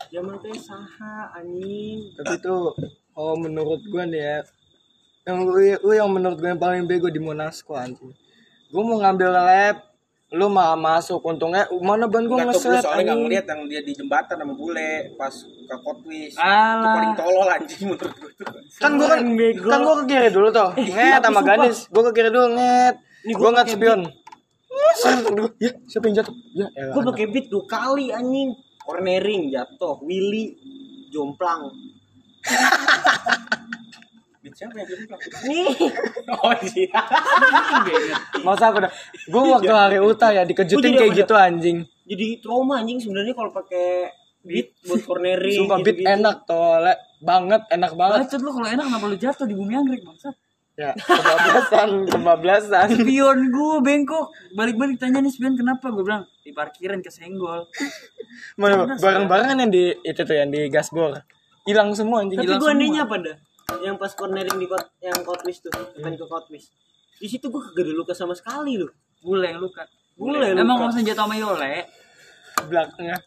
Jamal 0.10 0.42
teh 0.42 0.56
saha 0.58 1.30
anjing 1.38 2.10
Tapi 2.18 2.42
tuh 2.42 2.74
oh 3.14 3.36
menurut 3.38 3.84
gue 3.84 4.04
nih 4.10 4.22
ya 4.24 4.38
yang 5.28 5.46
lu, 5.46 5.54
lu 5.86 5.92
yang 5.94 6.10
menurut 6.10 6.42
gue 6.42 6.50
yang 6.50 6.58
paling 6.58 6.90
bego 6.90 7.12
di 7.14 7.22
Monasco 7.22 7.78
anjing. 7.78 8.10
Gue 8.74 8.82
mau 8.82 8.98
ngambil 8.98 9.30
lab, 9.30 9.78
lu 10.30 10.46
mah 10.46 10.78
masuk 10.78 11.26
untungnya 11.26 11.66
mana 11.82 12.06
ban 12.06 12.22
gue 12.30 12.38
ngeset 12.38 12.86
soalnya 12.86 13.14
nggak 13.14 13.18
ngeliat 13.18 13.46
yang 13.50 13.62
dia 13.66 13.82
di 13.82 13.98
jembatan 13.98 14.38
sama 14.38 14.54
bule 14.54 15.18
pas 15.18 15.34
ke 15.34 15.76
Kotwis 15.82 16.38
itu 16.38 16.86
paling 16.86 17.14
tolol 17.18 17.50
anjing 17.50 17.90
menurut 17.90 18.14
gue 18.14 18.32
tuh 18.38 18.46
kan 18.78 18.92
gue 18.94 19.08
kan 19.10 19.22
Bego. 19.34 19.70
kan 19.74 19.80
gue 19.82 19.96
ke 19.98 20.06
kiri 20.06 20.30
dulu 20.30 20.48
tuh 20.54 20.70
nget 20.94 21.22
sama 21.26 21.26
tapi 21.26 21.34
sumpah. 21.34 21.46
Ganis 21.50 21.78
gue 21.90 22.04
ke 22.06 22.12
kiri 22.14 22.30
dulu 22.30 22.48
nget 22.62 22.96
gue 23.26 23.50
pakai 23.50 23.74
spion 23.74 24.02
Aduh, 25.00 25.50
ya 25.58 25.72
siapa 25.86 26.06
yang 26.08 26.16
jatuh 26.20 26.36
ya 26.52 26.68
elah, 26.76 26.94
gue 26.94 27.02
pakai 27.14 27.26
beat 27.30 27.48
dua 27.48 27.64
kali 27.66 28.12
anjing 28.12 28.52
cornering 28.80 29.48
jatuh 29.48 30.00
Willy 30.02 30.56
jomplang. 31.10 31.72
Beat 34.40 34.56
siapa 34.56 34.72
yang 34.72 34.88
jomplang? 34.88 35.20
Nih, 35.46 35.68
Oh 36.40 36.54
iya. 36.74 37.02
Masa 38.40 38.72
aku 38.72 38.78
udah 38.80 38.92
gue 39.28 39.42
waktu 39.52 39.74
hari 39.74 40.00
uta 40.00 40.28
ya 40.32 40.44
dikejutin 40.48 40.96
Gua 40.96 41.00
kayak 41.04 41.12
gitu 41.18 41.34
anjing. 41.36 41.78
jadi 42.08 42.42
trauma 42.42 42.80
anjing 42.82 42.98
sebenarnya 42.98 43.36
kalau 43.36 43.52
pakai 43.52 44.10
beat 44.42 44.74
buat 44.88 45.04
cornering. 45.04 45.60
Sumpah 45.60 45.78
beat 45.84 46.00
gitu-gitu. 46.00 46.16
enak 46.16 46.48
tole 46.48 46.94
banget, 47.20 47.62
enak 47.70 47.92
banget. 47.94 48.18
Bacot 48.26 48.42
lu 48.42 48.52
kalau 48.56 48.68
enak 48.72 48.86
kenapa 48.88 49.06
lu 49.06 49.18
jatuh 49.20 49.46
di 49.46 49.56
bumi 49.56 49.74
anggrek 49.76 50.02
bangsa? 50.02 50.30
Ya, 50.80 50.96
kebablasan, 50.96 51.90
kebablasan. 52.16 52.88
Spion 52.96 53.52
gue 53.52 53.76
bengkok. 53.84 54.32
Balik-balik 54.56 54.96
tanya 54.96 55.20
nih 55.20 55.28
spion 55.28 55.60
kenapa? 55.60 55.92
Gue 55.92 56.08
bilang 56.08 56.24
di 56.40 56.56
parkiran 56.56 57.04
kesenggol. 57.04 57.68
Mana 58.56 58.88
barang-barang 58.96 59.60
yang 59.60 59.68
di 59.68 59.92
itu 60.08 60.22
tuh 60.24 60.40
yang 60.40 60.48
di 60.48 60.72
gasbor. 60.72 61.20
Hilang 61.68 61.92
semua 61.92 62.24
anjing. 62.24 62.40
Tapi 62.40 62.56
gue 62.56 62.70
anehnya 62.72 63.04
apa 63.04 63.20
dah? 63.20 63.36
Yang 63.84 63.96
pas 64.00 64.16
cornering 64.16 64.56
di 64.56 64.72
kot, 64.72 64.88
yang 65.04 65.20
kotwis 65.28 65.60
tuh, 65.60 65.70
depan 65.70 66.16
ke 66.16 66.26
kotwis. 66.26 66.72
Di 67.20 67.28
situ 67.28 67.52
gue 67.52 67.60
kagak 67.60 67.84
ada 67.84 67.94
luka 68.00 68.16
sama 68.16 68.32
sekali 68.32 68.80
loh. 68.80 68.96
Bule 69.20 69.52
yang 69.52 69.60
luka. 69.60 69.84
Bule 70.16 70.56
Emang 70.56 70.80
luka. 70.80 70.84
langsung 70.88 71.04
jatuh 71.04 71.28
sama 71.28 71.36
Yole? 71.36 71.84
belakangnya. 72.72 73.20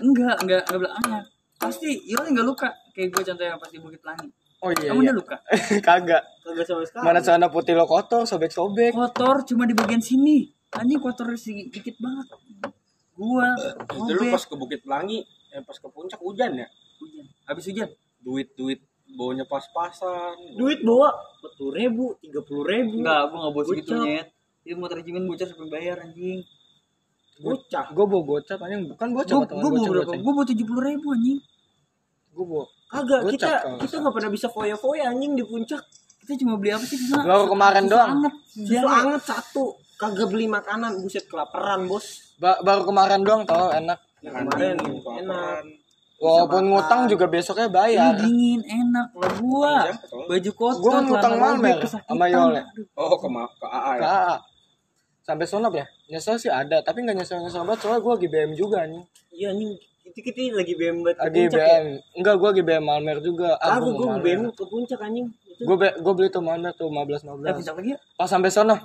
Enggak, 0.00 0.36
enggak, 0.44 0.62
enggak 0.68 0.80
belakangnya. 0.84 1.20
Pasti 1.56 1.88
Yole 2.04 2.28
enggak 2.36 2.46
luka. 2.46 2.68
Kayak 2.92 3.16
gue 3.16 3.22
contohnya 3.32 3.56
pas 3.56 3.70
di 3.72 3.80
Bukit 3.80 4.02
Langit. 4.04 4.30
Oh 4.58 4.70
iya. 4.74 4.90
Kamu 4.90 5.00
iya. 5.02 5.10
udah 5.10 5.14
luka? 5.14 5.36
Kagak. 5.86 6.22
Kagak 6.42 6.64
sama 6.66 6.82
sekali. 6.82 7.04
Mana 7.06 7.18
celana 7.22 7.46
putih 7.46 7.78
lo 7.78 7.86
kotor, 7.86 8.26
sobek-sobek. 8.26 8.90
Kotor 8.90 9.46
cuma 9.46 9.62
di 9.70 9.74
bagian 9.74 10.02
sini. 10.02 10.50
Anjing 10.74 10.98
kotor 10.98 11.30
sedikit 11.38 11.94
banget. 12.02 12.26
Gua 13.14 13.54
Itu 13.86 14.12
lu 14.14 14.30
pas 14.30 14.42
ke 14.42 14.54
Bukit 14.54 14.80
Pelangi, 14.86 15.26
eh 15.50 15.62
pas 15.62 15.74
ke 15.74 15.86
puncak 15.90 16.18
hujan 16.22 16.54
ya? 16.54 16.66
hujan. 17.02 17.24
Habis 17.46 17.64
hujan. 17.70 17.88
Duit-duit 18.22 18.82
baunya 19.14 19.46
pas-pasan. 19.46 20.58
Duit 20.58 20.82
bawa 20.82 21.14
puluh 21.56 21.72
ribu, 21.74 22.14
tiga 22.18 22.42
puluh 22.42 22.66
ribu. 22.66 23.02
Enggak, 23.02 23.30
gua 23.30 23.38
enggak 23.42 23.52
bawa 23.54 23.64
segitu 23.66 23.90
Gocap. 23.94 24.06
nyet. 24.06 24.26
Dia 24.66 24.74
mau 24.76 24.88
terjemin 24.90 25.24
bocor 25.24 25.46
sampai 25.48 25.68
bayar 25.70 25.96
anjing. 26.02 26.42
Bocah. 27.38 27.86
Gue 27.94 28.06
bawa 28.10 28.22
gocap 28.26 28.58
anjing, 28.58 28.90
bukan 28.90 29.08
bocap 29.14 29.36
Gua, 29.38 29.46
gua 29.46 29.70
bawa 29.70 29.86
berapa? 29.86 30.12
Gua 30.18 30.32
bawa 30.34 30.46
tujuh 30.50 30.66
puluh 30.66 30.82
ribu 30.82 31.06
anjing. 31.14 31.38
Gue 32.38 32.46
bawa. 32.46 32.64
Kagak, 32.88 33.20
kita 33.28 33.50
kita 33.82 33.94
nggak 33.98 34.14
pernah 34.14 34.30
bisa 34.30 34.46
foya-foya 34.46 35.10
anjing 35.10 35.34
di 35.34 35.42
puncak. 35.42 35.82
Kita 36.22 36.38
cuma 36.38 36.54
beli 36.54 36.70
apa 36.70 36.84
sih 36.86 36.94
di 36.94 37.06
sana? 37.10 37.26
Baru 37.26 37.50
kemarin 37.50 37.82
Susu 37.82 37.92
doang. 37.92 38.10
Anget. 38.14 38.34
Susu 38.46 38.86
anget 38.86 39.22
satu. 39.26 39.64
Kagak 39.98 40.28
beli 40.30 40.46
makanan, 40.46 41.02
buset 41.02 41.26
kelaparan 41.26 41.90
bos. 41.90 42.38
Ba- 42.38 42.62
baru 42.62 42.86
kemarin 42.86 43.26
doang 43.26 43.42
tau 43.42 43.74
enak. 43.74 43.98
Yang 44.22 44.34
kemarin 44.38 44.76
enak. 45.18 45.62
Walaupun 46.18 46.62
ngutang 46.66 47.06
juga 47.06 47.26
besoknya 47.26 47.66
Ini 47.66 47.74
bayar. 47.74 48.14
dingin, 48.18 48.60
enak 48.62 49.08
lah 49.14 49.32
gua. 49.38 49.74
Tuh? 50.02 50.26
Baju 50.26 50.50
kotor, 50.52 50.82
Gua 50.82 50.90
kan 50.92 51.02
ngutang 51.06 51.34
kesakitan. 51.78 52.10
sama 52.10 52.26
Yole. 52.26 52.62
Oh, 52.94 53.14
ke, 53.14 53.28
ma- 53.30 53.46
ke 53.48 53.66
AA 53.66 53.92
ya? 53.94 54.00
Kak. 54.02 54.38
Sampai 55.22 55.46
sonop 55.46 55.72
ya? 55.74 55.86
Nyesel 56.08 56.34
sih 56.34 56.50
ada, 56.50 56.82
tapi 56.82 57.02
nggak 57.02 57.22
nyesel-nyesel 57.22 57.62
banget 57.62 57.84
soalnya 57.84 58.00
gue 58.00 58.12
lagi 58.16 58.28
BM 58.28 58.52
juga 58.56 58.82
nih. 58.82 59.02
Iya 59.30 59.52
anjing, 59.52 59.70
kita, 60.20 60.38
kita 60.38 60.54
lagi 60.54 60.74
BM 60.74 60.96
ke 61.00 61.10
Lagi 61.12 61.38
puncak 61.40 61.58
ya. 61.58 61.66
BM. 61.74 61.86
Enggak, 62.14 62.34
gue 62.34 62.48
lagi 62.48 62.62
BM 62.62 62.84
Malmer 62.84 63.18
juga. 63.18 63.48
Ah, 63.56 63.76
gue 63.76 63.90
gue 63.90 64.04
mau 64.04 64.18
BM 64.18 64.38
Malmer. 64.40 64.52
ke 64.52 64.64
puncak 64.64 64.98
anjing. 64.98 65.26
Itu 65.48 65.62
Gue 65.64 65.76
be- 65.76 65.96
gue 65.96 66.12
beli 66.12 66.28
tuh 66.28 66.40
Malmer 66.40 66.72
tuh 66.72 66.86
15 66.86 67.20
Eh, 67.20 67.26
15. 67.26 67.56
puncak 67.56 67.74
lagi 67.74 67.90
ya? 67.90 67.98
Pas 68.14 68.26
sampai 68.26 68.48
sono, 68.48 68.76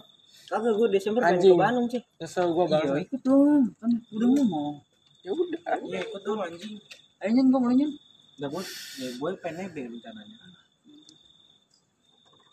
kagak 0.46 0.74
gue 0.74 0.88
Desember 0.90 1.22
pengen 1.22 1.36
Anjing. 1.36 1.54
ke 1.54 1.62
Bandung 1.62 1.88
sih. 1.88 2.02
nyesel 2.16 2.48
gue 2.48 2.64
Iya, 2.64 2.72
banget. 2.74 3.04
ikut 3.04 3.22
dong. 3.22 3.62
Kan 3.76 3.90
udah 4.10 4.28
ngomong. 4.30 4.74
Ya 5.22 5.32
udah. 5.32 5.60
Iya, 5.82 6.00
ikut 6.04 6.22
dong 6.22 6.40
anjing. 6.40 6.74
Ayo 7.18 7.30
nyen, 7.32 7.46
gua 7.48 7.60
mulai 7.60 7.76
nyen. 7.78 7.92
Udah 8.34 8.50
gue, 8.50 8.64
ya 8.98 9.08
gue 9.14 9.30
pengen 9.38 9.56
nebeng 9.64 9.88
rencananya. 9.90 10.38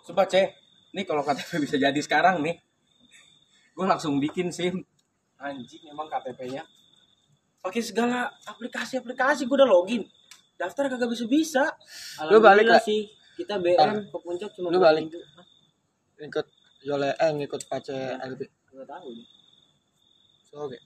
Coba 0.03 0.23
ceh, 0.25 0.47
nih 0.91 1.05
kalau 1.05 1.23
KTP 1.23 1.61
bisa 1.61 1.77
jadi 1.77 1.97
sekarang 1.97 2.41
nih, 2.41 2.57
gue 3.73 3.85
langsung 3.85 4.19
bikin 4.19 4.51
sim. 4.51 4.83
Anjing 5.37 5.83
emang 5.87 6.05
KTP-nya. 6.07 6.63
Pakai 7.61 7.83
segala 7.85 8.33
aplikasi-aplikasi 8.49 9.45
gue 9.45 9.57
udah 9.57 9.69
login. 9.69 10.03
Daftar 10.57 10.89
kagak 10.89 11.13
bisa 11.13 11.25
bisa. 11.29 11.65
Lu 12.29 12.41
balik 12.41 12.69
lah. 12.69 12.81
sih. 12.81 13.09
Kita 13.37 13.57
BM 13.57 14.09
ke 14.09 14.19
puncak 14.21 14.53
cuma 14.53 14.69
Lu 14.69 14.81
balik. 14.81 15.09
minggu. 15.09 15.21
Hah, 15.37 15.47
Ikut 16.21 16.47
Yole, 16.85 17.13
eh 17.17 17.31
ngikut 17.33 17.63
pace 17.69 17.97
LB. 18.21 18.41
Nggak 18.73 18.89
tahu. 18.89 19.09
So, 20.49 20.69
Oke. 20.69 20.77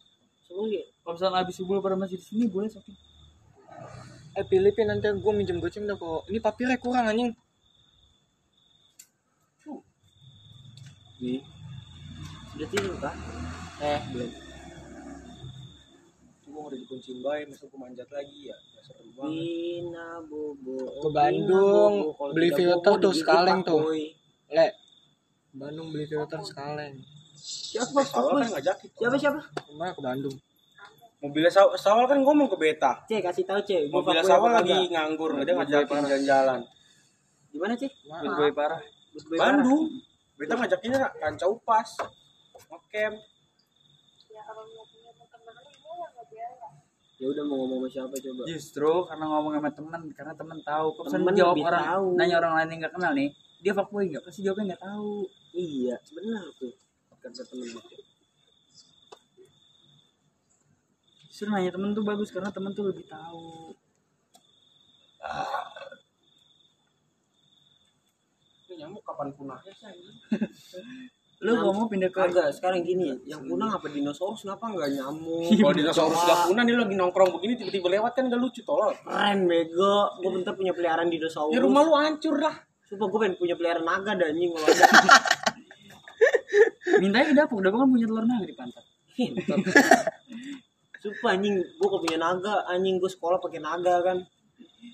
Dia 0.45 0.83
Kalau 1.03 1.15
misalnya 1.19 1.39
habis 1.43 1.55
subuh 1.59 1.83
pada 1.83 1.99
masih 1.99 2.15
di 2.19 2.23
sini 2.23 2.45
boleh 2.47 2.71
sokin. 2.71 2.95
Eh 4.35 4.45
Filipin 4.47 4.87
nanti 4.87 5.11
gue 5.11 5.33
minjem 5.35 5.59
goceng 5.59 5.87
dah 5.87 5.95
kok. 5.95 6.27
Ini 6.27 6.39
papirnya 6.39 6.79
kurang 6.79 7.07
anjing. 7.07 7.35
Nih, 11.15 11.41
udah 12.53 12.69
tidur 12.69 12.95
kah? 13.01 13.15
Eh, 13.81 14.01
belum. 14.13 14.31
Udah 16.67 16.79
dikunciin 16.79 17.19
bayi, 17.21 17.43
masa 17.45 17.65
gue 17.65 17.77
manjat 17.77 18.09
lagi 18.09 18.39
ya. 18.49 18.57
Ya 18.57 18.81
serem 18.81 19.09
banget. 19.13 19.33
Bina 19.33 20.09
Bobo. 20.25 20.77
Ke 20.79 21.09
Bandung, 21.11 21.93
Bina 21.95 22.13
Bobo. 22.13 22.33
Beli 22.33 22.49
filter 22.51 22.93
Bobo, 22.93 23.03
tuh 23.03 23.13
sekaleng 23.13 23.61
tuh. 23.63 23.81
Le. 24.49 24.69
Bandung 25.53 25.89
beli 25.89 26.05
filter 26.05 26.41
sekaleng. 26.41 26.95
Siapa? 27.35 28.01
Sawal 28.03 28.31
kan 28.35 28.43
Siapa? 28.43 28.55
ngajakin. 28.57 28.89
Siapa 28.97 29.17
siapa? 29.17 29.41
Ke 29.43 29.73
mana 29.73 29.93
ke 29.93 30.01
Bandung? 30.01 30.37
Mobilnya 31.19 31.49
Saw- 31.49 31.73
Sawal 31.75 32.05
kan 32.05 32.21
ngomong 32.21 32.49
ke 32.49 32.57
Beta. 32.57 32.93
Cek 33.05 33.21
kasih 33.23 33.45
tahu 33.45 33.61
cek. 33.61 33.89
Gua 33.89 34.01
Mobilnya 34.01 34.25
Sawal 34.25 34.51
lagi 34.55 34.77
kagak? 34.77 34.93
nganggur, 34.93 35.31
dia 35.41 35.53
ngajakin 35.53 36.01
jalan-jalan. 36.05 36.61
Gimana 37.49 37.73
cek? 37.73 37.93
Good 38.05 38.35
boy 38.35 38.53
parah. 38.53 38.81
Bandung. 39.35 39.89
Beta 40.35 40.55
ngajakinnya 40.55 41.01
kanca 41.17 41.47
upas. 41.47 41.89
Ngecamp. 42.65 43.17
ya 44.27 44.43
kalau 44.43 44.67
nggak 44.67 44.87
punya 44.91 45.11
teman 45.15 45.55
lu 45.55 45.71
ya 45.95 46.07
nggak 46.11 46.27
biaya 46.27 46.51
parah. 46.59 46.83
Ya 47.15 47.27
udah 47.31 47.45
mau 47.47 47.57
ngomong 47.63 47.87
sama 47.87 47.89
siapa 47.95 48.17
coba? 48.19 48.43
Justru 48.51 48.91
karena 49.07 49.25
ngomong 49.31 49.53
sama 49.55 49.71
teman, 49.71 50.03
karena 50.19 50.33
teman 50.35 50.59
tahu. 50.67 50.87
Kalau 50.99 51.09
Temen 51.15 51.35
jawab 51.39 51.55
lebih 51.55 51.67
orang, 51.71 51.85
tahu. 51.87 52.07
nanya 52.19 52.37
orang 52.43 52.53
lain 52.59 52.69
yang 52.75 52.81
nggak 52.83 52.95
kenal 52.99 53.13
nih, 53.15 53.29
dia 53.63 53.73
fuckboy 53.73 54.05
nggak? 54.11 54.23
Pasti 54.27 54.41
jawabnya 54.43 54.75
nggak 54.75 54.83
tahu. 54.83 55.13
Iya, 55.55 55.97
benar 56.11 56.45
tuh. 56.59 56.75
Kata 57.23 57.43
temen 57.47 57.67
gue. 57.71 57.83
Justru 61.31 61.47
nanya 61.51 61.71
temen 61.71 61.91
tuh 61.95 62.05
bagus 62.05 62.29
karena 62.35 62.51
temen 62.51 62.75
tuh 62.75 62.85
lebih 62.91 63.07
tahu. 63.07 63.73
Ini 68.67 68.75
nyamuk 68.83 69.07
kapan 69.07 69.31
punahnya 69.39 69.71
sih? 69.71 69.87
Lu 71.45 71.53
Nyamuk. 71.53 71.65
ngomong 71.69 71.87
pindah 71.93 72.09
ke 72.09 72.17
Kagak, 72.25 72.57
sekarang 72.57 72.81
gini 72.81 73.13
ya. 73.13 73.37
Yang 73.37 73.53
punah 73.53 73.77
apa 73.77 73.93
dinosaurus 73.93 74.49
kenapa 74.49 74.65
nggak 74.65 74.97
nyamuk? 74.97 75.53
Kalau 75.61 75.77
dinosaurus 75.77 76.17
udah 76.25 76.39
punah 76.49 76.63
nih 76.65 76.73
lagi 76.73 76.97
nongkrong 76.97 77.31
begini 77.37 77.53
tiba-tiba 77.61 78.01
lewat 78.01 78.17
kan 78.17 78.33
gak 78.33 78.41
lucu 78.41 78.65
tolol. 78.65 78.97
Keren 78.97 79.45
bego. 79.45 80.09
Gue 80.25 80.41
bentar 80.41 80.57
punya 80.57 80.73
peliharaan 80.73 81.13
dinosaurus. 81.13 81.53
Ya 81.53 81.61
rumah 81.61 81.85
lu 81.85 81.93
hancur 81.93 82.41
lah. 82.41 82.65
Sumpah 82.89 83.13
gue 83.13 83.19
pengen 83.21 83.37
punya 83.37 83.61
peliharaan 83.61 83.85
naga 83.85 84.17
dan 84.17 84.33
anjing 84.33 84.57
kalau 84.57 84.67
ada. 84.73 84.85
mintanya 87.05 87.27
ke 87.29 87.35
dapur, 87.37 87.61
dapur 87.61 87.79
kan 87.85 87.91
punya 87.93 88.07
telur 88.09 88.25
naga 88.25 88.45
di 88.49 88.57
pantat. 88.57 88.85
Hintot. 89.13 89.59
Sumpah 91.05 91.31
anjing, 91.37 91.61
gue 91.61 91.89
kalau 91.93 92.01
punya 92.01 92.17
naga, 92.17 92.65
anjing 92.65 92.97
gue 92.97 93.11
sekolah 93.13 93.37
pakai 93.37 93.61
naga 93.61 94.01
kan. 94.01 94.17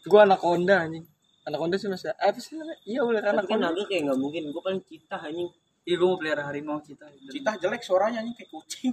Gue 0.02 0.18
anak 0.18 0.42
Honda 0.42 0.82
anjing. 0.82 1.06
Anak 1.46 1.62
Honda 1.62 1.78
sih 1.78 1.86
masih 1.86 2.10
eh, 2.10 2.26
apa 2.26 2.42
sih? 2.42 2.58
Iya 2.90 3.06
udah 3.06 3.22
anak 3.22 3.46
Tapi 3.46 3.54
kan 3.54 3.62
Honda. 3.62 3.70
naga 3.70 3.82
kayak 3.86 4.02
nggak 4.10 4.18
mungkin, 4.18 4.42
gue 4.50 4.62
paling 4.66 4.82
citah 4.82 5.22
anjing. 5.22 5.46
Iya 5.82 5.94
gue 5.96 6.06
mau 6.06 6.16
pelihara 6.16 6.44
harimau 6.44 6.78
cita. 6.78 7.08
Cita 7.26 7.56
jelek 7.56 7.80
suaranya 7.80 8.20
anjing 8.20 8.34
kayak 8.34 8.50
kucing. 8.50 8.92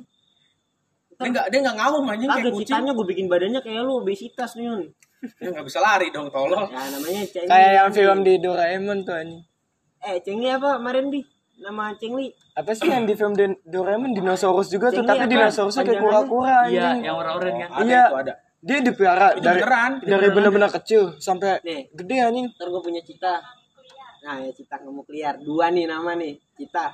Dia 1.12 1.26
enggak 1.26 1.46
dia 1.48 1.60
enggak 1.60 1.78
ngawum 1.78 2.06
anjing 2.06 2.30
kayak 2.30 2.46
kucing. 2.48 2.62
citanya 2.64 2.92
gue 2.94 3.06
bikin 3.06 3.26
badannya 3.26 3.60
kayak 3.60 3.82
lu 3.82 3.94
obesitas 3.98 4.54
nih. 4.54 4.88
Dia 5.36 5.50
enggak 5.50 5.66
bisa 5.66 5.80
lari 5.80 6.08
dong 6.10 6.30
tolol. 6.30 6.66
Ya 6.68 6.88
namanya 6.90 7.22
Cengli. 7.26 7.48
Kayak 7.48 7.72
yang 7.74 7.90
film 7.92 8.18
di 8.22 8.34
Doraemon 8.38 8.98
tuh 9.02 9.16
anjing. 9.16 9.42
Eh 10.00 10.16
Cengli 10.22 10.48
apa 10.48 10.78
kemarin 10.78 11.06
bi? 11.08 11.22
Nama 11.58 11.84
Cengli. 11.96 12.28
Apa 12.54 12.72
sih 12.72 12.86
yang 12.86 13.04
di 13.04 13.14
film 13.14 13.34
di- 13.34 13.60
Doraemon 13.64 14.14
dinosaurus 14.14 14.70
juga 14.70 14.88
tuh, 14.88 15.02
Cengli 15.02 15.10
tapi 15.12 15.24
apa? 15.24 15.34
dinosaurusnya 15.34 15.84
kayak 15.84 16.00
kura-kura 16.00 16.58
Iya, 16.68 17.02
yang 17.02 17.16
orang-orang 17.16 17.54
kan. 17.60 17.70
Ada 17.74 17.84
Iya. 17.84 18.04
itu 18.06 18.18
ada. 18.20 18.34
Dia 18.58 18.78
dipelihara 18.80 19.28
Itu 19.32 19.42
dari 19.44 19.60
beneran. 19.60 19.92
dari 20.02 20.28
benar-benar 20.32 20.70
kecil 20.72 21.02
sampai 21.18 21.62
Nih, 21.62 21.90
gede 21.92 22.16
anjing. 22.20 22.46
ntar 22.52 22.68
gue 22.68 22.82
punya 22.82 23.02
cita. 23.02 23.42
Nah 24.20 24.38
ya 24.40 24.52
cita 24.52 24.76
nggak 24.76 24.92
mau 24.92 25.02
keluar. 25.02 25.34
Dua 25.38 25.66
nih 25.68 25.86
nama 25.86 26.14
nih, 26.14 26.34
cita. 26.58 26.88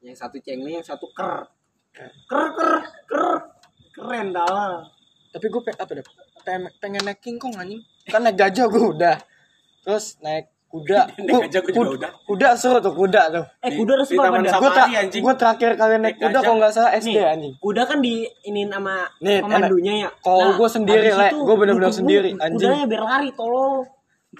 Yang 0.00 0.16
satu 0.18 0.36
Cengli, 0.38 0.74
yang 0.74 0.84
satu 0.84 1.06
ker. 1.10 1.46
Ker 1.94 2.10
ker 2.26 2.74
ker. 3.06 3.28
Keren 3.90 4.28
dah. 4.30 4.82
Tapi 5.30 5.46
gue 5.46 5.62
apa 5.72 5.92
deh? 5.92 6.04
Pengen, 6.42 6.68
pengen 6.76 7.02
naik 7.02 7.18
King 7.18 7.38
Kong 7.38 7.54
anjing. 7.54 7.80
Kan 8.04 8.20
naik 8.20 8.36
gajah 8.36 8.66
gue 8.66 8.82
udah. 8.82 9.16
Terus 9.82 10.18
naik 10.20 10.50
kuda 10.66 11.06
Naik 11.16 11.30
Ku- 11.30 11.42
aja 11.46 11.58
gua 11.58 11.70
juga 11.70 11.78
ku- 11.80 11.94
udah. 11.94 12.10
kuda 12.26 12.48
seru 12.52 12.78
tuh 12.82 12.90
kuda 12.90 13.22
tuh 13.30 13.44
Eh 13.62 13.70
kuda 13.72 13.92
harus 13.96 14.10
apa? 14.10 14.18
Safari. 14.18 14.58
gue 14.58 14.70
tra 14.72 14.84
anjing. 14.90 15.22
gua 15.22 15.34
terakhir 15.38 15.70
kali 15.72 15.94
naik 15.94 16.02
Naik 16.02 16.16
kuda 16.18 16.26
gajah. 16.28 16.42
kalau 16.42 16.56
nggak 16.58 16.72
salah 16.74 16.90
SD 16.92 17.08
Nih, 17.08 17.22
anjing 17.24 17.52
kuda 17.56 17.82
kan 17.86 17.98
di 18.02 18.14
inin 18.42 18.68
sama 18.68 18.94
Nih, 19.22 19.38
pemandunya 19.40 19.92
ya. 19.96 20.08
Kalau 20.18 20.48
gua 20.52 20.66
sendiri, 20.68 21.06
habis 21.06 21.16
Le. 21.16 21.28
itu 21.30 21.38
Gua 21.40 21.54
bener-bener 21.56 21.92
sendiri, 21.94 22.30
anjing. 22.34 22.66
Kudanya 22.66 22.84
biar 22.84 23.02
lari 23.06 23.30
tolol. 23.32 23.86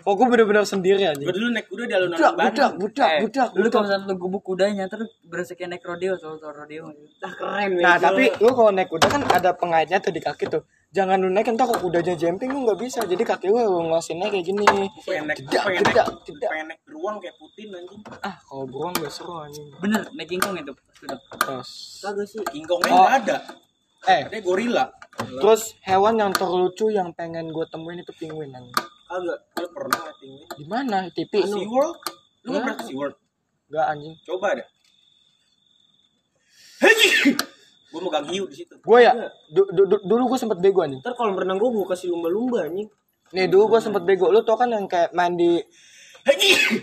Kok 0.07 0.15
gue 0.15 0.27
bener-bener 0.29 0.63
sendiri 0.63 1.03
anjing 1.03 1.27
Gue 1.27 1.35
dulu 1.35 1.51
naik 1.51 1.67
kuda 1.67 1.83
di 1.83 1.93
alun-alun 1.93 2.15
budak 2.15 2.33
Bandung. 2.33 2.73
budak 2.79 2.79
budak 2.79 3.11
Eh, 3.11 3.21
budak 3.21 3.49
lu 3.53 3.67
kalau 3.67 3.83
misalnya 3.83 4.07
lu 4.07 4.15
gubuk 4.17 4.43
kudanya 4.45 4.85
terus 4.87 5.11
berasa 5.21 5.53
kayak 5.53 5.69
naik 5.69 5.83
rodeo 5.83 6.15
soal 6.15 6.39
soal 6.39 6.55
rodeo 6.55 6.87
Nah 7.19 7.33
keren 7.33 7.71
Nah 7.77 7.99
tapi 7.99 8.31
lu 8.37 8.49
kalau 8.49 8.71
naik 8.71 8.87
kuda 8.87 9.07
kan 9.09 9.23
ada 9.27 9.51
pengaitnya 9.53 9.99
tuh 9.99 10.09
di 10.09 10.21
kaki 10.21 10.47
tuh 10.47 10.63
Jangan 10.89 11.19
lu 11.19 11.29
naik 11.29 11.45
entar 11.45 11.67
kalau 11.67 11.83
kudanya 11.83 12.15
jumping 12.15 12.49
lu 12.49 12.63
nggak 12.63 12.79
bisa 12.79 13.03
Jadi 13.03 13.19
kaki 13.21 13.47
lu 13.47 13.59
lu 13.59 13.91
ngasinnya 13.91 14.31
kayak 14.31 14.47
gini 14.47 14.63
Pengen 15.03 15.27
naik, 15.27 15.39
Tidak, 15.43 15.63
pengen 15.65 15.83
tidak, 15.83 16.07
naik, 16.07 16.23
tidak. 16.25 16.49
pengen 16.49 16.67
naik 16.69 16.81
beruang 16.87 17.17
kayak 17.19 17.35
Putin 17.37 17.67
anjing. 17.69 18.01
Ah 18.23 18.37
kalau 18.41 18.65
beruang 18.65 18.95
gak 18.95 19.11
seru 19.11 19.35
anjing 19.37 19.67
bener 19.77 20.07
naik 20.13 20.29
kingkong 20.29 20.55
itu 20.55 20.71
sudah 20.95 21.19
Terus 21.37 21.71
kagak 22.01 22.25
sih. 22.25 22.41
King 22.47 22.63
Kongnya 22.65 22.89
Oh. 22.89 23.03
nggak 23.03 23.15
ada. 23.21 23.37
Eh 24.07 24.23
Ada 24.25 24.39
gorila. 24.39 24.85
terus 25.37 25.75
hewan 25.83 26.15
yang 26.15 26.31
terlucu 26.31 26.87
yang 26.89 27.11
pengen 27.11 27.49
gue 27.49 27.67
temuin 27.67 27.99
itu 27.99 28.13
penguin 28.15 28.55
anjing 28.55 28.87
Kagak. 29.07 29.39
Lu 29.63 29.69
pernah 29.71 30.01
penguin? 30.19 30.47
Di 30.59 30.65
mana? 30.67 30.99
TV? 31.15 31.33
SeaWorld? 31.47 31.97
Lu 32.43 32.49
nggak 32.51 32.63
pernah 32.67 32.77
ke 32.77 32.85
SeaWorld? 32.91 33.17
Gak 33.67 33.87
anjing 33.91 34.15
Coba 34.23 34.49
deh. 34.55 34.67
Hei! 36.83 37.35
Gue 37.91 38.01
megang 38.03 38.27
hiu 38.29 38.45
di 38.51 38.57
situ. 38.63 38.75
Gue 38.83 38.99
ya 39.07 39.15
du- 39.51 39.71
du- 39.73 39.89
du- 39.89 40.05
dulu 40.05 40.35
gue 40.35 40.39
sempet 40.39 40.59
bego 40.61 40.85
anjing 40.85 41.01
Ntar 41.01 41.17
kalau 41.17 41.33
berenang 41.33 41.57
gua 41.57 41.71
gua 41.73 41.95
kasih 41.95 42.13
lumba-lumba 42.13 42.67
anjing. 42.67 42.91
Nih 43.35 43.47
dulu 43.51 43.75
gue 43.75 43.81
sempet 43.83 44.03
bego 44.07 44.31
Lu 44.31 44.43
tau 44.43 44.59
kan 44.59 44.71
yang 44.71 44.87
kayak 44.87 45.11
main 45.15 45.35
di! 45.35 45.63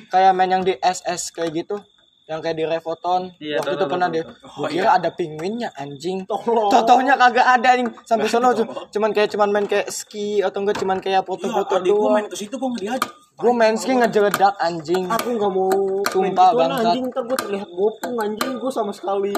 Kayak 0.07 0.31
main 0.35 0.49
yang 0.51 0.63
di 0.63 0.75
SS 0.79 1.35
kayak 1.35 1.51
gitu 1.63 1.75
yang 2.23 2.39
kayak 2.39 2.55
di 2.55 2.63
Revoton 2.63 3.21
Iya, 3.35 3.59
waktu 3.59 3.71
itu 3.73 3.85
pernah 3.85 4.07
tahu. 4.07 4.23
gue 4.57 4.67
kira 4.71 4.89
ada 4.93 5.09
penguinnya 5.09 5.69
anjing 5.73 6.23
Tolong. 6.23 6.71
Totohnya 6.71 7.13
kagak 7.13 7.47
ada 7.51 7.67
anjing 7.69 7.89
sampai 8.01 8.27
sono 8.27 8.51
cu- 8.53 8.63
cuman 8.89 9.11
kayak 9.11 9.29
cuman 9.29 9.49
main 9.49 9.65
kayak 9.65 9.87
ski 9.87 10.39
atau 10.39 10.59
enggak 10.59 10.77
cuman 10.77 10.97
kayak 10.97 11.19
Iya, 11.19 11.27
foto-foto 11.27 11.73
adik 11.77 11.91
gue 11.91 12.09
main 12.09 12.25
ke 12.25 12.35
situ 12.35 12.55
gue 12.55 12.69
nggak 12.69 12.81
diajak. 12.81 13.11
gue 13.33 13.51
main 13.51 13.75
ski 13.75 13.91
ngejeledak 13.93 14.53
anjing 14.57 15.03
Aku 15.09 15.27
nggak 15.31 15.51
mau 15.51 15.67
Sumpah, 16.05 16.47
gituan, 16.49 16.69
bangsat. 16.69 16.85
anjing. 16.85 17.03
Ntar 17.05 17.23
gua 17.23 17.37
terlihat 17.37 17.69
gopung 17.69 18.15
anjing. 18.17 18.51
Gua 18.55 18.71
sama 18.71 18.91
sekali 18.91 19.33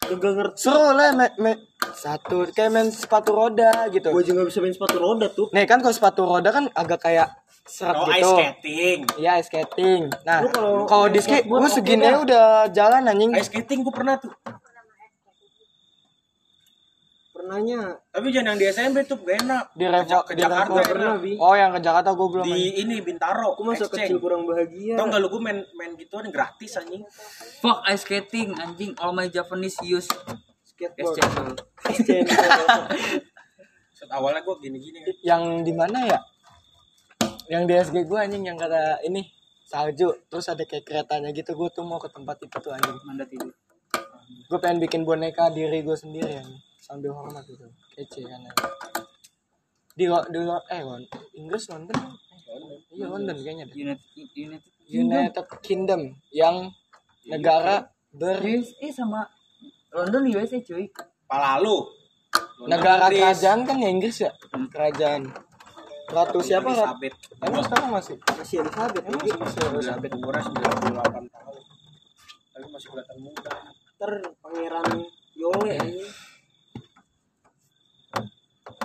kagak 0.00 0.32
ngerti. 0.32 0.56
seru 0.58 0.88
lah 0.90 1.12
main, 1.12 1.32
main- 1.36 1.62
satu 1.92 2.46
kayak 2.48 2.70
main 2.70 2.88
sepatu 2.88 3.30
roda 3.30 3.70
gitu 3.88 4.08
Gua 4.08 4.18
aja 4.18 4.30
nggak 4.30 4.46
bisa 4.46 4.58
main 4.58 4.72
sepatu 4.72 4.96
roda 4.96 5.26
tuh. 5.28 5.46
nih 5.50 5.64
kan 5.64 5.78
kalau 5.78 5.90
sepatu 5.90 6.22
roda 6.22 6.48
kan 6.48 6.64
agak 6.72 7.02
kayak 7.02 7.28
seret 7.62 7.94
Oh, 7.94 8.06
ice 8.06 8.18
gitu 8.18 8.30
skating. 8.32 8.98
Iya 9.16 9.30
ice 9.36 9.46
skating. 9.46 10.02
Nah, 10.22 10.38
Lu 10.42 10.48
kalau 10.48 10.82
kalau 10.84 11.06
di 11.06 11.18
skateboard 11.18 11.60
gue 11.60 11.70
segini 11.70 12.04
dah. 12.04 12.18
udah 12.20 12.46
jalan 12.68 13.06
anjing. 13.06 13.30
Ice 13.32 13.46
skating 13.46 13.80
gue 13.80 13.90
pernah 13.90 14.16
tuh. 14.16 14.34
Pernahnya 17.32 17.96
Tapi 18.06 18.28
jangan 18.28 18.54
yang 18.54 18.58
di 18.58 18.66
SMP 18.68 18.96
tuh 19.02 19.16
gak 19.18 19.40
enak. 19.40 19.64
Di 19.72 19.84
Ja- 19.88 20.20
ke 20.20 20.32
di 20.32 20.42
Jakarta 20.42 20.78
Revo. 20.78 20.90
pernah. 20.90 21.12
Bi. 21.16 21.32
Oh, 21.34 21.54
yang 21.54 21.72
ke 21.72 21.80
Jakarta 21.80 22.12
gue 22.12 22.28
belum. 22.28 22.44
Di 22.44 22.52
main. 22.52 22.72
ini 22.78 22.96
Bintaro. 23.00 23.56
aku 23.56 23.62
masa 23.64 23.88
exchange. 23.88 24.04
kecil 24.06 24.18
kurang 24.20 24.42
bahagia. 24.44 24.94
Tau 24.94 25.06
gak 25.08 25.18
lu 25.18 25.28
gue 25.28 25.40
main 25.40 25.58
main 25.72 25.92
gituan 25.96 26.28
gratis 26.28 26.76
anjing. 26.76 27.02
fuck 27.58 27.80
ice 27.84 28.02
skating 28.02 28.52
anjing 28.54 28.92
all 28.96 29.10
my 29.10 29.26
Japanese 29.26 29.80
use 29.80 30.06
Skateboard. 30.62 31.18
Set 33.92 34.08
awalnya 34.08 34.40
gue 34.40 34.56
gini-gini 34.58 34.98
kan. 35.00 35.14
Yang 35.22 35.42
di 35.62 35.72
mana 35.72 35.98
ya? 36.04 36.18
Yang 37.50 37.62
di 37.68 37.74
SG 37.74 37.96
gue 38.06 38.18
anjing 38.18 38.44
yang 38.46 38.58
kata 38.58 39.02
ini 39.06 39.26
salju. 39.66 40.12
Terus 40.28 40.46
ada 40.48 40.62
kayak 40.62 40.84
keretanya 40.84 41.30
gitu 41.30 41.54
gue 41.54 41.68
tuh 41.72 41.84
mau 41.84 41.98
ke 41.98 42.08
tempat 42.10 42.36
itu 42.42 42.56
tuh 42.58 42.72
anjing. 42.72 42.96
Mandat 43.02 43.28
itu. 43.30 43.48
Gue 44.48 44.58
pengen 44.60 44.78
bikin 44.80 45.02
boneka 45.02 45.50
diri 45.50 45.82
gue 45.82 45.96
sendiri 45.96 46.38
anjing. 46.38 46.60
Sambil 46.78 47.12
hormat 47.14 47.44
gitu. 47.46 47.66
Kece 47.94 48.22
kan 48.24 48.40
anjing. 48.42 48.70
di 49.92 50.08
lo 50.08 50.24
di 50.24 50.40
lo 50.40 50.56
eh 50.72 50.80
Lon- 50.80 51.04
Inggris 51.36 51.68
London? 51.68 52.16
Iya 52.92 53.06
London 53.12 53.36
kayaknya 53.44 53.64
deh. 53.68 53.76
United 53.76 54.08
United 54.32 54.72
United 54.88 55.46
Kingdom 55.60 56.00
yang 56.32 56.72
negara 57.28 57.92
ber 58.08 58.40
USA 58.40 58.88
sama 58.88 59.28
London 59.92 60.32
USA 60.32 60.56
cuy. 60.60 60.88
Palalu. 61.28 62.00
negara 62.64 63.10
kerajaan 63.12 63.66
kan 63.68 63.76
ya 63.76 63.88
Inggris 63.90 64.16
ya? 64.24 64.32
Kerajaan 64.72 65.28
ratu 66.12 66.38
siapa 66.38 66.68
Elizabeth. 66.68 67.14
emang 67.40 67.62
sekarang 67.62 67.88
masih 67.90 68.14
Masih 68.30 68.56
Elizabeth. 68.60 69.02
emang 69.02 69.16
anjing. 69.18 69.36
masih 69.38 69.60
Elizabeth 69.66 70.12
Umurnya 70.12 70.42
98 70.44 70.92
tahun. 71.26 71.62
Tapi 72.52 72.66
masih 72.68 72.88
kelihatan 72.88 73.18
muda. 73.18 73.52
Ntar 73.94 74.12
pangeran 74.38 74.86
Yole 75.32 75.72
anjing. 75.74 76.10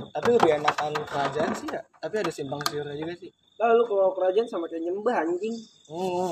tapi 0.09 0.29
lebih 0.31 0.51
enakan 0.55 0.93
kerajaan 1.03 1.51
sih 1.53 1.67
ya 1.67 1.81
tapi 1.95 2.15
ada 2.17 2.29
simpang 2.29 2.57
siurnya 2.63 2.93
juga 2.95 3.13
sih 3.15 3.29
Lalu 3.55 3.81
kalau 3.83 4.09
kerajaan 4.11 4.45
sama 4.45 4.65
kayak 4.65 4.83
nyembah 4.83 5.15
anjing. 5.19 5.53
hmm. 5.87 6.31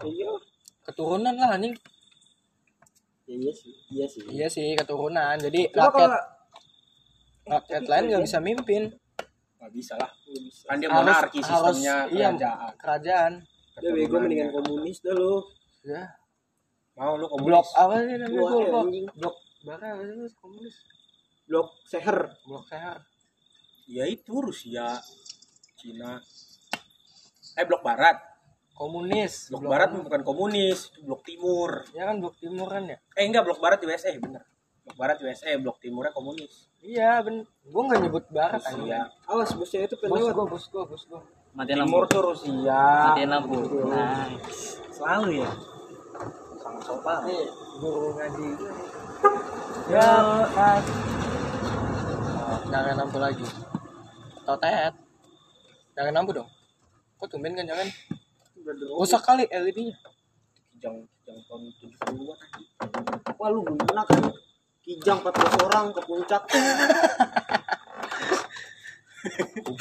Iya. 0.00 0.30
keturunan 0.82 1.34
lah 1.34 1.54
anjing 1.54 1.74
Ya, 3.26 3.36
iya 3.36 3.52
sih. 3.52 3.72
Iya 3.88 4.06
sih. 4.08 4.22
iya 4.26 4.46
sih 4.48 4.68
keturunan 4.72 5.36
jadi 5.36 5.68
Cuma 5.68 5.86
rakyat 5.86 5.94
kalau 6.00 6.18
rakyat 7.50 7.84
lain 7.84 8.04
nggak 8.06 8.24
bisa 8.24 8.38
mimpin 8.38 8.84
Gak 9.58 9.74
bisa 9.74 9.98
lah. 9.98 10.06
Kan 10.64 10.78
dia 10.78 10.86
Harus- 10.86 11.02
monarki 11.02 11.42
harus- 11.42 11.74
sistemnya 11.74 12.06
iya, 12.08 12.30
kerajaan. 12.30 12.72
kerajaan 12.78 13.32
udah 13.74 13.90
bego 13.92 14.16
mendingan 14.16 14.48
komunis 14.52 14.98
dah 15.00 15.12
lu. 15.12 15.34
ya 15.82 16.02
Mau 16.94 17.14
lu 17.14 17.26
komunis. 17.26 17.46
blok 17.48 17.66
apa 17.74 17.94
sih 17.98 18.16
namanya 18.16 18.70
anjing. 18.76 19.06
blok 19.12 19.36
bara 19.60 19.86
apa 19.92 20.02
sih 20.04 20.30
komunis 20.36 20.76
Blok 21.44 21.68
seher. 21.82 22.18
blok 22.44 22.64
seher 22.64 22.98
Ya 23.88 24.04
itu 24.04 24.30
Rusia, 24.30 25.00
Cina. 25.74 26.20
Eh 27.54 27.64
blok 27.64 27.80
barat. 27.80 28.14
komunis 28.70 29.50
Blok 29.50 29.66
barat 29.66 29.90
bukan 29.90 30.22
komunis, 30.22 30.94
blok 31.00 31.24
timur. 31.24 31.82
ya 31.90 32.06
kan 32.06 32.20
blok 32.20 32.38
timur 32.38 32.68
kan 32.68 32.86
ya 32.86 32.94
Eh 33.12 33.26
enggak 33.26 33.42
blok 33.42 33.58
barat 33.58 33.82
USA 33.82 34.14
bener. 34.14 34.46
Blok 34.88 34.96
barat 35.04 35.20
USA, 35.20 35.52
blok 35.60 35.76
timurnya 35.84 36.16
komunis. 36.16 36.64
iya 36.80 37.20
ben 37.20 37.44
gua 37.68 37.82
nggak 37.92 38.00
nyebut 38.08 38.24
barat 38.32 38.56
anjing 38.64 38.88
Rusia. 38.88 39.04
Awas 39.28 39.52
bosnya 39.52 39.84
itu 39.84 39.96
bos 40.00 40.08
penlewat. 40.08 40.32
gua 40.32 40.46
bos 40.48 40.64
gua 40.72 40.84
bos 40.88 41.02
matiin 41.52 41.76
Timur 41.76 42.08
lampu 42.08 42.08
tuh 42.08 42.20
Rusia. 42.24 42.82
matiin 43.12 43.28
lampu 43.28 43.58
nah 43.84 44.24
Selalu 44.88 45.44
ya. 45.44 45.50
Sangat 46.56 46.82
sopan. 46.88 47.18
nih 47.28 47.44
guru 47.84 48.08
ngaji 48.16 48.48
ya 49.92 50.08
mas 50.56 50.84
oh, 52.32 52.58
jangan 52.72 52.94
lampu 52.96 53.16
lagi 53.20 53.46
totet 54.48 54.92
jangan 55.92 56.12
lampu 56.16 56.30
dong 56.32 56.48
kok 57.20 57.28
tumben 57.28 57.52
kan 57.52 57.68
jangan 57.68 57.88
rusak 58.96 59.20
kali 59.20 59.44
LED 59.52 59.92
nya 59.92 59.96
Kijang 60.78 60.94
kijang 61.10 61.38
tahun 61.50 61.62
70-an 61.74 62.38
aja. 62.38 62.62
Wah 63.34 63.50
lu 63.50 63.66
bener 63.66 63.98
kan. 64.06 64.30
Kijang 64.88 65.20
14 65.20 65.68
orang 65.68 65.92
ke 65.92 66.00
puncak. 66.00 66.48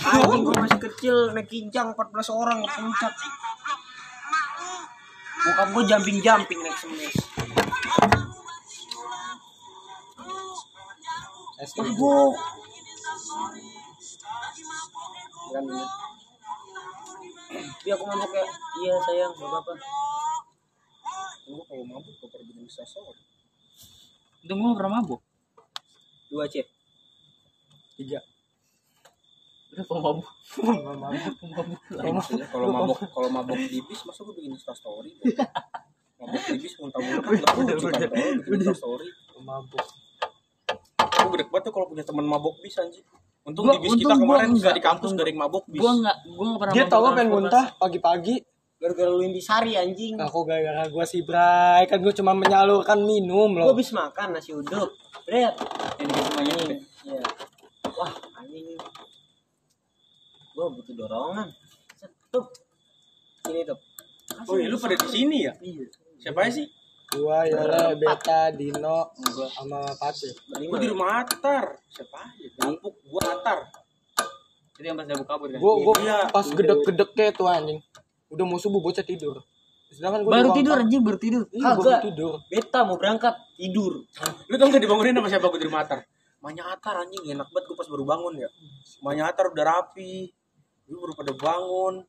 Anjing 0.03 0.41
gua 0.43 0.55
masih 0.67 0.79
kecil 0.83 1.31
naik 1.31 1.47
kijang 1.47 1.95
14 1.95 2.11
orang 2.35 2.59
ke 2.59 2.67
puncak. 2.75 3.13
Bokap 5.47 5.67
gua 5.71 5.83
jumping-jumping 5.87 6.59
naik 6.59 6.75
semis. 6.75 7.15
SD 11.63 11.87
Gua 11.95 12.35
Kan 15.47 15.63
aku 17.95 18.03
ngomong 18.03 18.29
kayak 18.35 18.49
iya 18.83 18.93
sayang 19.07 19.31
gak 19.31 19.47
apa-apa. 19.47 19.71
Lu 21.47 21.63
kalau 21.63 21.87
mabuk 21.87 22.11
gak 22.19 22.27
pernah 22.27 22.43
bikin 22.51 22.67
instastory. 22.67 23.26
Itu 24.47 24.53
nggak 24.53 24.77
pernah 24.77 24.93
mabuk 24.97 25.19
Dua 26.27 26.47
C. 26.47 26.63
tiga 27.95 28.19
berapa 29.69 29.93
mabuk 29.93 30.27
Maksudnya 32.07 32.47
kalau 32.47 32.67
mabuk 32.71 32.97
kalau 33.05 33.29
mabuk 33.29 33.59
di 33.59 33.83
bis 33.83 34.01
masa 34.01 34.23
gue 34.23 34.33
bikin 34.33 34.55
instastory. 34.55 35.11
mabuk 36.17 36.41
di 36.47 36.57
bis 36.57 36.73
muntah-muntah 36.79 37.29
udah 37.53 37.75
lucu 37.75 37.85
kan 37.85 38.09
kalau 38.09 38.31
bikin 38.39 38.57
instastory. 38.57 39.07
mabuk 39.37 39.85
Gue 40.97 41.29
gede 41.29 41.43
banget 41.45 41.63
tuh 41.63 41.71
kalau 41.71 41.85
punya 41.87 42.01
teman 42.01 42.25
mabuk 42.25 42.55
bis 42.57 42.73
anjing. 42.75 43.03
Untung 43.43 43.63
Gua- 43.63 43.75
di 43.75 43.85
bis 43.85 43.93
kita 43.95 44.15
kemarin 44.15 44.49
enggak. 44.49 44.73
di 44.73 44.81
kampus 44.81 45.09
gak 45.11 45.23
ada 45.23 45.29
yang 45.29 45.39
mabuk 45.39 45.63
bis. 45.67 45.79
gua 45.79 45.91
nggak 45.95 46.17
gua 46.27 46.45
nggak 46.47 46.59
pernah 46.59 46.73
dia 46.73 46.83
lo 46.83 46.87
pengen 46.87 46.97
transportasi. 46.97 47.31
muntah 47.37 47.65
pagi-pagi 47.77 48.35
Gara-gara 48.77 49.09
lu 49.09 49.25
Indisari 49.25 49.73
anjing. 49.73 50.13
aku 50.21 50.45
gara-gara 50.45 50.85
gua 50.87 51.01
sih 51.01 51.25
Bray 51.25 51.89
kan 51.89 51.97
gua 51.97 52.13
cuma 52.13 52.37
menyalurkan 52.37 53.01
minum 53.01 53.57
Gua 53.57 53.65
loh 53.65 53.73
habis 53.73 53.89
makan 53.89 54.37
nasi 54.37 54.53
uduk. 54.53 54.93
Bret. 55.25 55.57
dikasih 55.97 56.23
semuanya 56.23 56.53
Anjing. 56.55 56.79
Iya. 57.03 57.21
Wah, 57.97 58.11
anjing. 58.37 58.77
Gua 60.53 60.65
butuh 60.71 60.93
dorongan. 60.93 61.47
Set, 61.97 62.11
tuh 62.29 62.45
ini 63.49 63.65
tuh 63.65 63.77
Oh 64.45 64.53
iya 64.55 64.69
lu 64.69 64.77
pada 64.77 64.93
di 64.93 65.07
sini 65.09 65.49
ya? 65.49 65.53
Iya. 65.57 65.89
Siapa 66.21 66.45
aja 66.45 66.61
sih? 66.61 66.67
Gua, 67.17 67.47
Yole, 67.47 67.95
Beta, 67.97 68.51
Dino, 68.51 69.09
sama 69.49 69.79
Pace. 69.95 70.27
Gue 70.53 70.77
di 70.77 70.91
rumah 70.91 71.23
Atar. 71.23 71.79
Siapa 71.87 72.19
aja? 72.19 72.45
Dapuk 72.59 72.93
gua 73.07 73.23
Atar. 73.31 73.59
Itu 74.75 74.83
yang 74.83 74.99
pas 74.99 75.07
dabuk 75.07 75.25
kabur 75.25 75.47
kan. 75.49 75.57
Gua, 75.57 75.73
gua 75.81 75.95
Iya. 76.03 76.19
pas 76.29 76.45
gedek-gedek 76.45 77.09
kayak 77.15 77.33
tuh 77.33 77.47
anjing. 77.47 77.79
Udah 78.27 78.43
mau 78.43 78.57
subuh 78.57 78.79
bocah 78.79 79.01
tidur. 79.01 79.39
Sedangkan 79.87 80.21
gua 80.21 80.31
Baru 80.35 80.49
tidur 80.51 80.75
anjing, 80.75 80.99
baru 80.99 81.15
tidur. 81.15 81.43
Iya, 81.47 81.63
baru 81.71 81.81
Kagak. 81.81 82.01
tidur. 82.03 82.33
beta 82.45 82.79
mau 82.83 82.95
berangkat 82.95 83.33
tidur 83.55 84.03
Lu 84.45 84.55
tau 84.55 84.67
gak 84.67 84.83
dibangunin 84.83 85.15
sama 85.15 85.27
siapa 85.27 85.47
gue 85.47 85.59
di 85.59 85.67
rumah 85.67 85.81
Atar? 85.81 86.03
Manya 86.37 86.63
Atar 86.69 86.99
anjing 86.99 87.23
enak 87.25 87.47
banget 87.47 87.65
gue 87.65 87.75
pas 87.75 87.87
baru 87.87 88.03
bangun 88.03 88.33
ya. 88.37 88.49
Manya 88.99 89.31
Atar 89.31 89.47
udah 89.47 89.63
rapi. 89.63 90.27
Gue 90.83 90.97
baru 90.97 91.13
pada 91.13 91.31
bangun. 91.33 92.03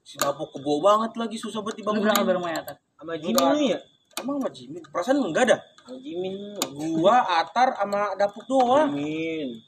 Si 0.00 0.16
Dapuk 0.16 0.50
kebo 0.50 0.80
banget 0.80 1.14
lagi 1.14 1.36
susah 1.36 1.60
banget 1.60 1.78
Lu 1.78 1.86
berangkat 1.86 2.10
dibangunin. 2.10 2.26
bareng 2.26 2.42
sama 2.42 2.58
Atar. 2.58 2.76
sama 2.96 3.12
Jimin 3.14 3.44
lu 3.54 3.64
ya 3.68 3.78
Emang 4.18 4.36
sama 4.40 4.50
Jimin? 4.50 4.82
Perasaan 4.88 5.16
enggak 5.20 5.44
dah. 5.46 5.60
sama 5.78 5.96
Jimin 6.00 6.34
Gua 6.96 7.16
Atar 7.38 7.68
sama 7.76 8.00
Dapuk 8.16 8.44
doang. 8.46 8.88
Jimin 8.90 9.60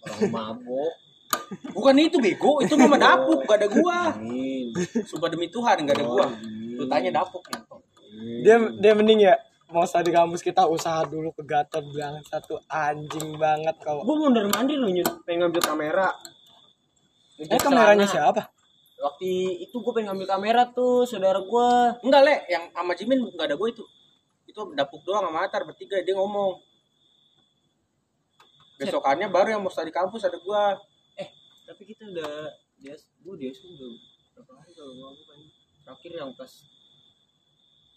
orang 0.00 0.32
mabok 0.32 0.92
Bukan 1.74 1.94
itu 1.98 2.18
bego, 2.18 2.62
itu 2.62 2.74
mama 2.74 2.98
Dapuk, 2.98 3.46
gak 3.46 3.58
ada 3.62 3.68
gua. 3.70 4.14
Sumpah 5.06 5.28
demi 5.30 5.50
Tuhan 5.50 5.86
gak 5.86 5.96
ada 5.98 6.06
gua. 6.06 6.26
Lu 6.78 6.84
tanya 6.86 7.22
Dapuk. 7.22 7.42
Dia 8.44 8.56
dia 8.78 8.92
mending 8.92 9.20
ya 9.24 9.34
mau 9.70 9.86
di 9.86 10.10
kampus 10.10 10.42
kita 10.42 10.66
usaha 10.66 11.06
dulu 11.06 11.30
ke 11.30 11.46
Gatot 11.46 11.86
bilang 11.94 12.18
satu 12.26 12.58
anjing 12.66 13.38
banget 13.38 13.78
kalau 13.78 14.02
gue 14.02 14.16
mondar 14.18 14.42
mandir 14.50 14.82
loh 14.82 14.90
nyun 14.90 15.06
pengen 15.22 15.46
ngambil 15.46 15.62
kamera. 15.62 16.08
Eh 17.38 17.56
kameranya 17.56 18.04
siapa? 18.04 18.50
Waktu 19.00 19.30
itu 19.64 19.80
gue 19.80 19.92
pengen 19.94 20.12
ngambil 20.12 20.26
kamera 20.26 20.62
tuh 20.74 21.06
saudara 21.06 21.40
gue 21.40 21.68
Enggak, 22.04 22.22
Le, 22.26 22.36
yang 22.50 22.68
sama 22.74 22.92
Jimin 22.98 23.24
enggak 23.24 23.46
ada 23.46 23.56
gua 23.56 23.68
itu. 23.70 23.86
Itu 24.44 24.74
Dapuk 24.74 25.06
doang 25.06 25.30
sama 25.30 25.46
Atar 25.46 25.62
bertiga. 25.62 26.02
Dia 26.02 26.18
ngomong. 26.18 26.58
Besokannya 28.82 29.30
baru 29.30 29.54
yang 29.56 29.62
mau 29.62 29.70
di 29.70 29.94
kampus 29.94 30.26
ada 30.26 30.36
gua. 30.42 30.74
Tapi 31.70 31.82
kita 31.84 32.02
udah 32.04 32.50
dia 32.76 32.94
gue 32.96 33.34
dia 33.36 33.50
udah 33.52 33.90
berapa 34.32 34.52
hari 34.56 34.72
kalau 34.72 34.92
gue 34.92 35.22
kan 35.22 35.40
terakhir 35.80 36.12
yang 36.16 36.30
pas 36.34 36.52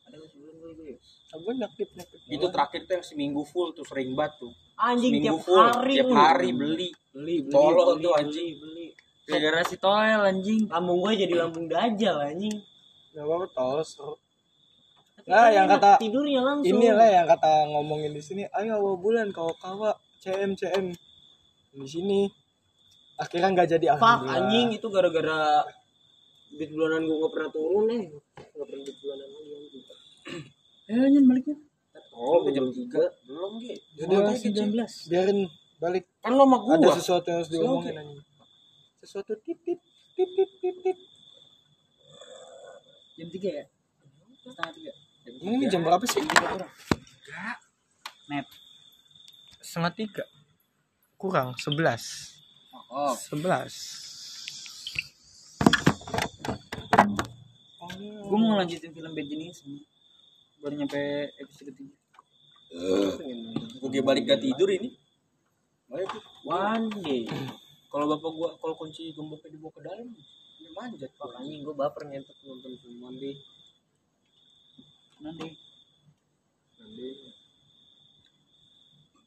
ada 0.04 0.16
nggak 0.16 0.30
sebulan 0.30 0.54
gue 0.54 0.70
itu 0.70 0.84
ya? 0.86 0.98
Gue 1.34 1.54
nyakit 1.56 1.90
nyakit 1.92 2.20
Itu 2.28 2.46
terakhir 2.48 2.82
tuh 2.84 2.94
yang 2.94 3.06
seminggu 3.06 3.42
full 3.44 3.72
tuh 3.72 3.82
sering 3.82 4.14
banget 4.14 4.38
tuh. 4.38 4.54
anjing 4.76 5.14
Seminggu 5.16 5.26
tiap 5.32 5.40
full, 5.42 5.64
hari 5.64 5.94
tiap 5.96 6.10
hari 6.12 6.50
beli. 6.52 6.90
beli 7.10 7.36
beli 7.40 7.50
Tolol 7.50 7.74
beli, 7.74 7.82
tuh, 7.82 7.96
beli, 7.96 8.10
anjing. 8.20 8.48
beli 8.60 8.88
Gara-gara 9.24 9.62
si 9.64 9.76
Toel 9.78 10.22
anjing. 10.22 10.62
lambung 10.68 11.00
gue 11.00 11.14
jadi 11.18 11.34
lambung 11.34 11.66
dajal 11.66 12.16
anjing. 12.22 12.56
Nggak 13.10 13.24
apa-apa 13.24 13.48
tol 13.50 13.80
Tapi 15.16 15.26
Nah, 15.26 15.48
yang 15.48 15.68
kata- 15.72 15.98
tidurnya 15.98 16.42
langsung. 16.44 16.68
ini 16.74 16.90
lah 16.92 17.08
yang 17.08 17.26
kata 17.26 17.52
ngomongin 17.70 18.12
di 18.12 18.20
sini 18.20 18.44
ayo 18.52 18.76
awal 18.76 18.96
bulan 18.98 19.32
kau 19.32 19.56
kawa 19.56 19.94
CM 20.20 20.52
CM 20.52 20.92
di 21.72 21.88
sini 21.88 22.28
akhirnya 23.16 23.50
nggak 23.52 23.68
jadi 23.70 23.86
alhamdulillah. 23.94 24.36
anjing 24.40 24.68
itu 24.74 24.88
gara-gara 24.88 25.40
duit 26.50 26.70
bulanan 26.70 27.02
gue 27.04 27.16
nggak 27.16 27.32
pernah 27.32 27.50
turun 27.50 27.86
eh 27.88 28.04
nggak 28.10 28.66
pernah 28.66 28.82
duit 28.82 28.98
bulanan 29.00 29.28
lagi 29.28 29.52
anjing 29.54 29.84
Eh, 30.84 31.00
anjing 31.00 31.26
baliknya. 31.26 31.56
oh 32.12 32.38
Belum 32.42 32.52
jam 32.52 32.66
belum 32.66 32.88
3. 32.92 33.24
Belum, 33.24 33.52
Ge. 33.58 33.74
Jadi 33.96 34.14
Oh, 34.14 34.22
masih 34.22 34.50
19. 34.52 35.10
biarin 35.10 35.40
balik 35.78 36.04
Kan 36.20 36.32
lo 36.32 36.44
sama 36.44 36.58
gua. 36.60 36.74
ada 36.76 36.88
sesuatu 36.94 37.26
yang 37.26 37.38
harus 37.40 37.50
diomongin 37.50 37.96
anjing 37.96 38.22
sesuatu 38.98 39.34
tip 39.38 39.60
tip 39.62 39.80
tip 40.14 40.30
tip 40.30 40.50
tip 40.58 40.76
tip 40.82 40.98
Jam 43.14 43.28
3 43.30 43.50
ya? 43.52 43.66
Setengah 44.42 44.72
3. 44.74 44.92
ini 45.46 45.66
jam 45.68 45.82
berapa 45.82 46.04
sih 46.04 46.20
Net. 48.26 48.48
setengah 49.58 49.92
tiga 49.94 50.24
kurang 51.16 51.56
sebelas 51.56 52.36
Oh, 52.94 53.18
sebelas 53.18 53.74
gue 58.06 58.38
mau 58.38 58.54
lanjutin 58.54 58.94
film 58.94 59.18
Bad 59.18 59.26
Genius 59.26 59.66
nih. 59.66 59.82
Baru 60.62 60.78
nyampe 60.78 61.02
episode 61.42 61.74
3. 61.74 63.82
Gua 63.82 63.90
kayak 63.90 64.06
balik 64.06 64.30
gak 64.30 64.46
tidur 64.46 64.70
ini. 64.70 64.94
One 66.46 66.94
day 67.02 67.26
Kalau 67.90 68.06
bapak 68.10 68.32
gua 68.34 68.50
kalau 68.62 68.78
kunci 68.78 69.14
gemboknya 69.14 69.54
dibawa 69.54 69.74
ke 69.74 69.82
dalam, 69.86 70.08
dia 70.14 70.70
manjat 70.74 71.14
pak. 71.14 71.30
anjing 71.38 71.62
gue 71.62 71.76
baper 71.78 72.10
ngentot 72.10 72.38
nonton 72.46 72.74
film 72.78 73.06
one 73.06 73.18
day 73.18 73.38
Nanti. 75.22 75.50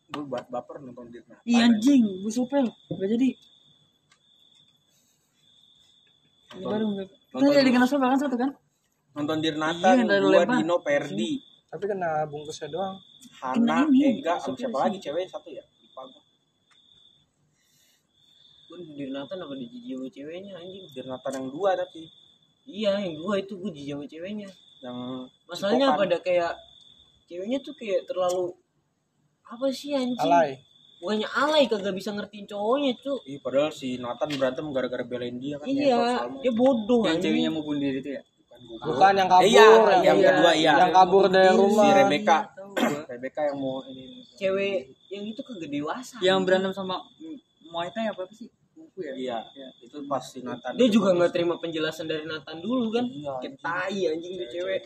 Gue 0.06 0.22
buat 0.22 0.46
baper 0.54 0.86
nonton 0.86 1.10
Dirna. 1.10 1.42
Iya 1.42 1.66
anjing, 1.66 2.22
gue 2.22 2.30
supel. 2.30 2.70
Gak 2.70 3.10
jadi. 3.10 3.55
Ini 6.54 6.62
baru. 6.62 6.86
Kita 6.94 7.34
nonton- 7.34 7.54
jadi 7.54 7.70
kena 7.70 7.86
kan 7.88 8.18
satu 8.18 8.36
kan? 8.36 8.50
Nonton 9.16 9.38
Dirnatan, 9.40 9.94
Iya, 9.96 10.20
lempar. 10.20 10.60
Dino 10.60 10.76
Perdi, 10.78 11.32
tapi 11.66 11.84
kena 11.88 12.28
bungkusnya 12.28 12.68
doang 12.68 13.00
Hana, 13.36 13.88
Ega, 13.90 14.36
sama 14.36 14.54
siapa 14.54 14.76
lagi 14.86 15.00
cewek 15.00 15.24
satu 15.26 15.48
ya? 15.48 15.64
Lupa 15.82 16.02
gua. 16.06 16.22
gue 18.66 18.78
di 18.82 19.08
Nathan 19.08 19.38
apa 19.40 19.54
di 19.54 19.66
jijik 19.66 19.94
sama 19.94 20.08
ceweknya 20.10 20.52
anjing 20.54 20.84
Dirnatan 20.90 21.32
yang 21.32 21.48
dua 21.48 21.70
tapi 21.72 22.02
iya 22.66 22.98
yang 22.98 23.14
dua 23.14 23.38
itu 23.38 23.54
gue 23.54 23.70
jijik 23.70 23.94
sama 23.94 24.04
ceweknya 24.04 24.50
yang 24.82 24.98
masalahnya 25.46 25.86
Cipokan. 25.88 26.00
pada 26.02 26.16
kayak 26.20 26.52
ceweknya 27.24 27.58
tuh 27.62 27.72
kayak 27.72 28.04
terlalu 28.04 28.52
apa 29.46 29.66
sih 29.70 29.94
anjing 29.94 30.18
alay 30.18 30.60
bukannya 30.96 31.28
alay 31.28 31.64
kagak 31.64 31.92
bisa 31.92 32.10
ngertiin 32.10 32.46
cowoknya 32.46 32.92
cuy 32.96 33.18
Ih, 33.26 33.38
padahal 33.38 33.68
si 33.68 33.96
Nathan 33.96 34.30
berantem 34.32 34.64
gara-gara 34.70 35.02
belain 35.02 35.36
dia 35.36 35.56
kan. 35.56 35.66
iya 35.66 36.24
dia 36.40 36.52
bodoh 36.52 37.04
Yang 37.04 37.20
ceweknya 37.22 37.50
mau 37.50 37.60
bunuh 37.60 37.80
diri 37.80 38.00
itu 38.00 38.10
ya? 38.12 38.22
Bukan 38.56 38.88
bukan 38.88 39.12
yang 39.14 39.28
kabur 39.28 39.44
Eh, 39.44 39.50
iya, 39.52 39.66
yang, 39.68 40.00
yang 40.02 40.18
kedua 40.18 40.52
iya. 40.54 40.72
yang 40.78 40.90
kabur 40.90 41.24
dari 41.28 41.50
rumah 41.52 41.84
Si 41.84 41.90
Rebecca. 41.94 42.38
Gua. 42.48 43.00
Rebecca 43.12 43.40
yang 43.44 43.58
mau 43.58 43.76
ini. 43.84 44.04
cewek 44.32 44.76
yang 45.06 45.24
itu 45.24 45.40
kagak 45.40 45.70
dewasa 45.70 46.16
Yang 46.18 46.38
berantem 46.42 46.72
sama 46.72 46.96
Muay 47.66 47.88
Thai 47.90 48.08
apa 48.08 48.22
apa 48.22 48.32
sih? 48.32 48.48
Kungfu 48.72 49.00
ya? 49.00 49.12
Iya, 49.12 49.38
Iya. 49.52 49.68
itu 49.80 49.96
pas 50.04 50.20
si 50.22 50.40
Nathan. 50.40 50.72
dia 50.72 50.88
juga 50.88 51.12
nggak 51.12 51.30
terima 51.30 51.54
penjelasan 51.56 52.04
dari 52.04 52.24
Nathan 52.24 52.56
dulu 52.58 52.88
kan 52.90 53.04
Iya, 53.04 53.32
kayak 53.36 53.52
anjing. 53.52 53.54
tai 53.60 54.00
anjing 54.08 54.32
tuh 54.34 54.48
cewek 54.50 54.80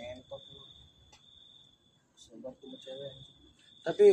tapi 3.81 4.07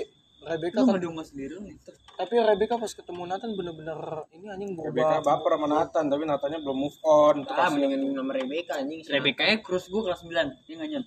Rebecca 0.48 0.80
Lu 0.80 0.86
kan, 0.88 0.94
ngedumel 0.96 1.26
sendiri 1.28 1.52
lu 1.60 1.68
nih. 1.68 1.76
tapi 2.16 2.34
Rebecca 2.40 2.80
pas 2.80 2.88
ketemu 2.90 3.22
Nathan 3.28 3.52
bener-bener 3.54 4.00
ini 4.32 4.48
anjing 4.48 4.72
Rebecca 4.80 5.20
berubah 5.20 5.28
baper 5.28 5.52
sama 5.60 5.68
Nathan, 5.68 6.06
tapi 6.08 6.24
Nathannya 6.24 6.60
belum 6.64 6.78
move 6.80 6.98
on. 7.04 7.36
Ah 7.52 7.68
mendingan 7.68 8.00
nama 8.16 8.32
Rebecca 8.32 8.74
anjing 8.80 9.04
si 9.04 9.10
Rebecca 9.12 9.44
nya 9.44 9.60
cruise 9.60 9.92
gue 9.92 10.02
kelas 10.02 10.24
9. 10.24 10.32
Dia 10.64 10.74
nggak 10.80 10.90
nyen. 10.90 11.04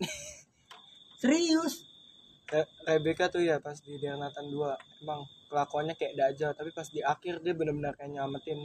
Serius? 1.22 1.86
Re- 2.50 2.70
Rebecca 2.82 3.30
tuh 3.30 3.46
ya 3.46 3.62
pas 3.62 3.78
di 3.78 3.94
Dear 3.96 4.18
Nathan 4.18 4.50
2 4.50 5.06
emang 5.06 5.22
kelakuannya 5.46 5.94
kayak 5.94 6.14
dajal 6.18 6.50
tapi 6.52 6.74
pas 6.74 6.86
di 6.90 6.98
akhir 6.98 7.46
dia 7.46 7.54
bener-bener 7.54 7.94
kayak 7.94 8.10
nyamatin 8.10 8.58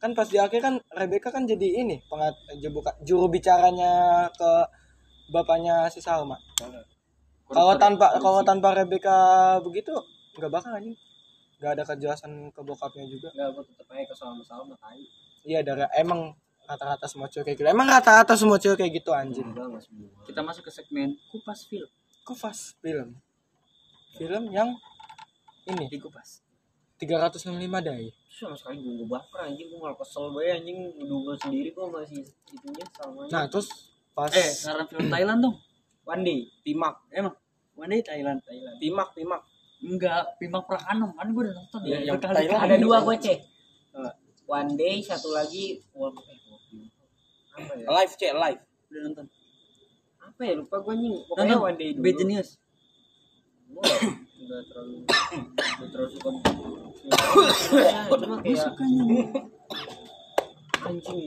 kan 0.00 0.16
pas 0.16 0.24
di 0.24 0.40
akhir 0.40 0.60
kan 0.64 0.74
Rebecca 0.96 1.28
kan 1.28 1.44
jadi 1.44 1.84
ini 1.84 2.00
pengat 2.08 2.32
jebuka 2.56 2.96
juru 3.04 3.28
bicaranya 3.28 4.24
ke 4.32 4.50
bapaknya 5.28 5.92
si 5.92 6.00
Salma 6.00 6.40
kalau 7.48 7.74
tanpa 7.80 8.06
kalau 8.20 8.40
tanpa 8.44 8.76
Rebecca 8.76 9.16
begitu 9.64 9.92
nggak 10.36 10.50
bakal 10.52 10.72
anjing. 10.76 10.96
Nggak 11.58 11.72
ada 11.74 11.82
kejelasan 11.82 12.32
ke 12.54 12.60
bokapnya 12.62 13.04
juga. 13.10 13.28
Enggak, 13.34 13.48
gue 13.58 13.64
tetep 13.74 13.86
aja 13.90 14.04
kesal 14.06 14.30
sama 14.46 14.74
tai. 14.78 15.02
iya 15.42 15.64
dari 15.64 15.82
emang 15.98 16.36
rata-rata 16.68 17.08
semua 17.10 17.26
cewek 17.26 17.50
kayak 17.50 17.56
gitu. 17.58 17.68
Emang 17.72 17.88
rata-rata 17.90 18.34
semua 18.38 18.58
cewek 18.62 18.78
kayak 18.78 18.92
gitu 19.02 19.10
anjing. 19.10 19.48
Enggak. 19.48 19.82
Kita 20.28 20.40
masuk 20.46 20.62
ke 20.68 20.72
segmen 20.72 21.18
kupas 21.32 21.66
film. 21.66 21.90
kupas 22.22 22.76
film. 22.84 23.16
Film 24.14 24.44
yang 24.52 24.76
ini. 25.66 25.88
Dikupas. 25.90 26.44
365 26.98 27.58
day 27.82 28.12
sama 28.38 28.54
sekali 28.54 28.78
gue 28.78 29.02
gue 29.02 29.08
baper 29.10 29.50
anjing. 29.50 29.66
Gue 29.66 29.78
malah 29.82 29.98
kesel 29.98 30.30
banget 30.30 30.62
anjing. 30.62 30.78
Gue 30.94 31.34
sendiri 31.42 31.68
kok 31.74 31.90
masih 31.90 32.22
itunya 32.54 32.84
sama 32.94 33.26
nah 33.26 33.44
terus 33.50 33.90
pas 34.14 34.30
Eh, 34.30 34.50
saran 34.54 34.86
film 34.86 35.10
Thailand 35.10 35.42
dong. 35.42 35.56
One 36.08 36.22
day 36.24 36.38
Timak, 36.64 36.96
Emang 37.12 37.36
One 37.78 37.94
Day 37.94 38.02
Thailand. 38.02 38.42
Thailand. 38.42 38.76
Timak, 38.82 39.08
Timak. 39.14 39.42
Enggak, 39.78 40.34
Pimak 40.42 40.66
Prakanom 40.66 41.14
kan 41.14 41.30
gue 41.30 41.42
udah 41.46 41.54
nonton 41.54 41.80
Iya, 41.86 41.98
yang 42.10 42.18
berkali-kali. 42.18 42.50
Thailand. 42.50 42.66
ada 42.66 42.76
dua 42.82 42.96
gue 43.06 43.16
cek. 43.22 43.38
One 44.48 44.70
day 44.74 44.96
satu 45.04 45.30
lagi 45.30 45.78
eh, 45.78 46.12
apa 47.54 47.72
ya? 47.78 47.86
Live, 47.86 48.12
cek, 48.18 48.32
live. 48.34 48.60
Udah 48.90 49.00
nonton. 49.06 49.26
apa 50.18 50.40
ya? 50.42 50.52
Lupa 50.58 50.76
gue 50.82 50.92
anjing. 50.98 51.14
Pokoknya 51.30 51.54
Nonton. 51.54 51.68
One 51.70 51.76
day 51.78 51.88
dulu. 51.94 52.02
Bad 52.02 52.16
Genius. 52.18 52.48
gue 53.68 53.84
nggak 54.48 54.62
terlalu 54.72 54.96
nggak 55.04 55.88
terlalu 55.92 56.08
suka. 56.08 56.30
Cuma 58.18 58.36
kayak 58.42 58.72
nih. 58.82 59.24
anjing. 60.82 61.22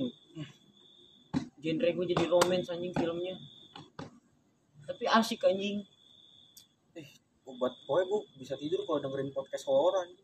Genre 1.62 1.90
gue 1.94 2.06
jadi 2.12 2.26
romance 2.28 2.68
anjing 2.74 2.92
filmnya 2.92 3.36
tapi 4.92 5.04
asik 5.08 5.42
anjing 5.44 5.88
Buat 7.52 7.74
pokoknya 7.84 8.06
gue 8.06 8.20
bisa 8.38 8.56
tidur 8.56 8.84
kalau 8.84 9.00
dengerin 9.00 9.28
podcast 9.30 9.66
horor 9.66 9.92
anjing. 10.00 10.24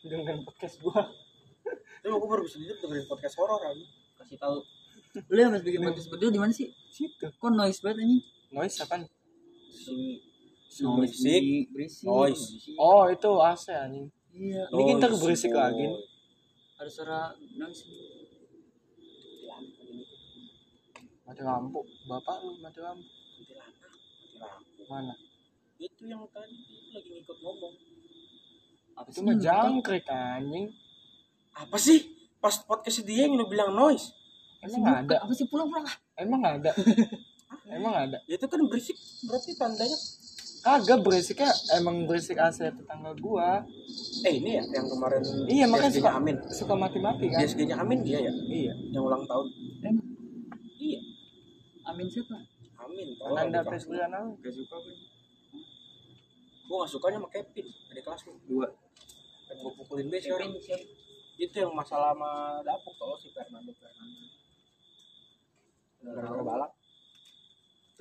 dengan 0.00 0.42
podcast 0.42 0.78
gua 0.80 1.06
Tapi 2.00 2.10
gue 2.10 2.28
baru 2.28 2.42
bisa 2.42 2.56
tidur 2.56 2.74
dengerin 2.76 3.06
podcast 3.06 3.34
horor 3.34 3.60
anjing. 3.64 3.86
kasih 4.16 4.34
tahu 4.36 4.58
Lu 5.24 5.36
yang 5.36 5.50
habis 5.50 5.62
bikin 5.62 5.80
podcast 5.80 6.08
berdua 6.08 6.28
di 6.28 6.38
mana 6.38 6.50
sih? 6.50 6.68
situ 6.88 7.22
Kok 7.30 7.50
noise 7.50 7.78
banget 7.78 8.02
anjing? 8.02 8.22
noise 8.48 8.76
apa 8.78 8.96
si 9.68 10.18
Berisik. 10.78 11.70
berisik. 11.70 12.04
Noise. 12.04 12.44
oh 12.76 13.06
itu 13.06 13.30
AC 13.36 13.64
anjing 13.70 14.06
Iya. 14.30 14.64
ini 14.68 14.82
kita 14.88 15.06
Noise, 15.08 15.20
berisik 15.20 15.52
lagi 15.52 15.86
Ada 16.76 16.88
suara 16.88 17.18
noise. 17.52 17.82
mati 21.20 21.42
lampu 21.42 21.78
bapak 22.04 22.36
lu 22.40 22.56
mati 22.58 22.78
lampu 22.78 23.06
lampu. 24.38 24.82
mana 24.86 25.14
Itu 25.76 26.02
yang 26.04 26.22
tadi 26.28 26.54
itu 26.54 26.90
lagi 26.90 27.10
ngikut 27.12 27.38
ngomong. 27.38 27.74
Apa 28.94 29.08
itu 29.08 29.20
mah 29.20 29.36
jangkrik 29.36 30.06
anjing 30.06 30.66
Apa 31.52 31.76
sih? 31.76 31.98
Pas 32.36 32.54
podcast 32.56 33.02
dia 33.02 33.26
yang 33.26 33.34
lu 33.34 33.46
bilang 33.46 33.70
noise. 33.70 34.10
emang 34.58 34.80
nggak 34.80 34.98
ada 35.04 35.16
Apa 35.22 35.32
sih 35.32 35.46
pulang-pulang 35.46 35.82
ah? 35.82 35.96
emang 36.16 36.38
nggak 36.38 36.54
ada 36.58 36.72
emang 37.74 37.90
nggak 37.92 38.06
ada 38.08 38.18
Ya 38.24 38.34
itu 38.34 38.46
kan 38.46 38.58
berisik 38.64 38.96
berarti 39.22 39.54
tandanya. 39.54 39.98
kagak 40.58 40.98
berisiknya 41.00 41.46
emang 41.72 42.02
berisik 42.04 42.34
AC 42.34 42.66
tetangga 42.68 43.14
gua 43.16 43.62
Eh 44.20 44.34
ini 44.36 44.58
ya 44.58 44.62
yang 44.72 44.86
kemarin 44.88 45.22
iya 45.46 45.64
makanya 45.64 45.94
suka 45.94 46.10
Amin. 46.12 46.36
suka 46.48 46.74
mati-mati 46.74 47.26
kan 47.26 47.38
DSG-nya 47.38 47.78
Amin 47.78 48.02
dia 48.02 48.18
ya 48.18 48.32
iya 48.44 48.74
yang 48.90 49.02
ulang 49.02 49.22
tahun. 49.22 49.46
Emang? 49.80 50.02
Iya. 50.76 51.00
Amin 51.84 52.06
siapa? 52.06 52.34
Amin. 52.98 53.14
Ananda. 53.22 53.62
Febriana 53.62 54.18
Gak 54.42 54.52
suka 54.58 54.76
gue. 54.82 54.94
Gue 56.66 56.76
gak 56.82 56.90
sukanya 56.90 57.18
sama 57.22 57.28
Kevin 57.30 57.66
Adik 57.94 58.02
kelas 58.02 58.22
lu. 58.26 58.34
Dua. 58.50 58.66
Kan 59.46 59.54
gue 59.62 59.72
pukulin 59.78 60.10
dia 60.10 60.18
sekarang. 60.18 60.50
Itu 61.38 61.54
yang 61.54 61.70
masalah 61.70 62.10
sama 62.18 62.58
dapuk 62.66 62.94
tau 62.98 63.14
si 63.14 63.30
Fernando 63.30 63.70
Fernando. 63.70 64.26
Gara-gara 66.02 66.42
balap. 66.42 66.72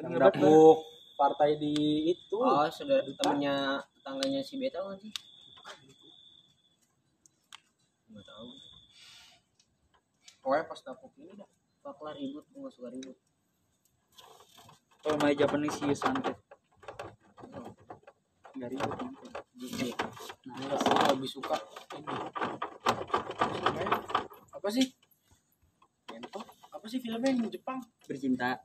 Yang 0.02 0.14
dapuk 0.18 0.78
partai 1.18 1.58
di 1.62 1.74
itu. 2.14 2.38
oh 2.38 2.70
saudara 2.70 3.02
temannya 3.02 3.82
tetangganya 3.98 4.42
si 4.46 4.62
Beta 4.62 4.86
kan 4.86 4.94
sih 5.02 5.10
nggak 8.14 8.24
tahu 8.24 8.50
Pokoknya 10.46 10.64
pas 10.70 10.80
dapuk 10.80 11.12
ini 11.20 11.34
dah. 11.36 11.50
lah 11.84 12.14
ribut 12.14 12.46
gue 12.54 12.60
nggak 12.62 12.74
suka 12.78 12.94
ribut 12.94 13.18
Kalau 15.08 15.24
my 15.24 15.32
Japanese 15.32 15.80
you 15.80 15.96
santet. 15.96 16.36
Gak 18.60 18.68
ribet 18.76 18.92
nanti. 18.92 19.28
Jijik. 19.56 19.96
Enggak, 20.44 20.84
gue 20.84 21.08
lebih 21.16 21.30
suka 21.32 21.56
ini. 21.96 22.12
Apa 22.12 23.48
sih 23.48 23.62
namanya? 23.64 23.92
Apa 24.52 24.68
sih? 24.68 24.86
Apa 26.76 26.86
filmnya 26.92 27.30
yang 27.32 27.48
Jepang? 27.48 27.80
Bercinta. 28.04 28.60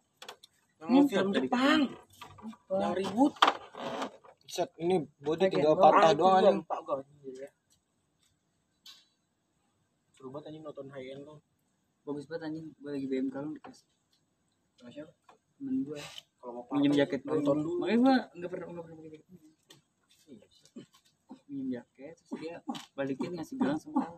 Yang 0.82 0.90
Gento 0.90 1.11
film. 1.14 1.30
Jepang. 1.30 1.80
Yang 2.74 2.93
ribut. 2.99 3.34
set 4.51 4.74
ini 4.82 5.07
body 5.22 5.47
tinggal 5.47 5.78
gua- 5.78 5.95
patah 5.95 6.11
Ah, 6.11 6.18
doang 6.18 6.34
yang 6.43 6.59
anjing 6.59 6.66
Pak 6.66 6.78
anjing 6.82 7.34
ya. 7.38 7.51
Seru 10.11 10.34
banget 10.34 10.51
anjing 10.51 10.66
nonton 10.66 10.90
high 10.90 11.07
end 11.07 11.22
tuh. 11.22 11.38
Bagus 12.03 12.26
banget 12.26 12.51
anjing. 12.51 12.66
Gue 12.82 12.90
lagi 12.90 13.07
BM 13.07 13.30
kalung 13.30 13.55
dikasih. 13.55 13.86
Sama 14.74 14.90
siapa? 14.90 15.14
Temen 15.62 15.86
gue. 15.86 16.03
Kalau 16.43 16.53
mau 16.59 16.64
Minjem 16.74 16.99
jaket 16.99 17.22
nonton 17.22 17.62
dulu. 17.62 17.86
Makanya 17.86 17.99
gue 18.03 18.43
gak 18.43 18.51
pernah 18.51 18.66
gak 18.74 18.84
pernah 18.84 18.97
pakai 18.99 19.12
jaket. 19.14 19.36
Minjem 21.47 21.68
jaket. 21.70 22.14
Terus 22.18 22.32
dia 22.43 22.57
balikin 22.99 23.30
ngasih 23.38 23.57
gelang 23.62 23.78
sama 23.78 24.11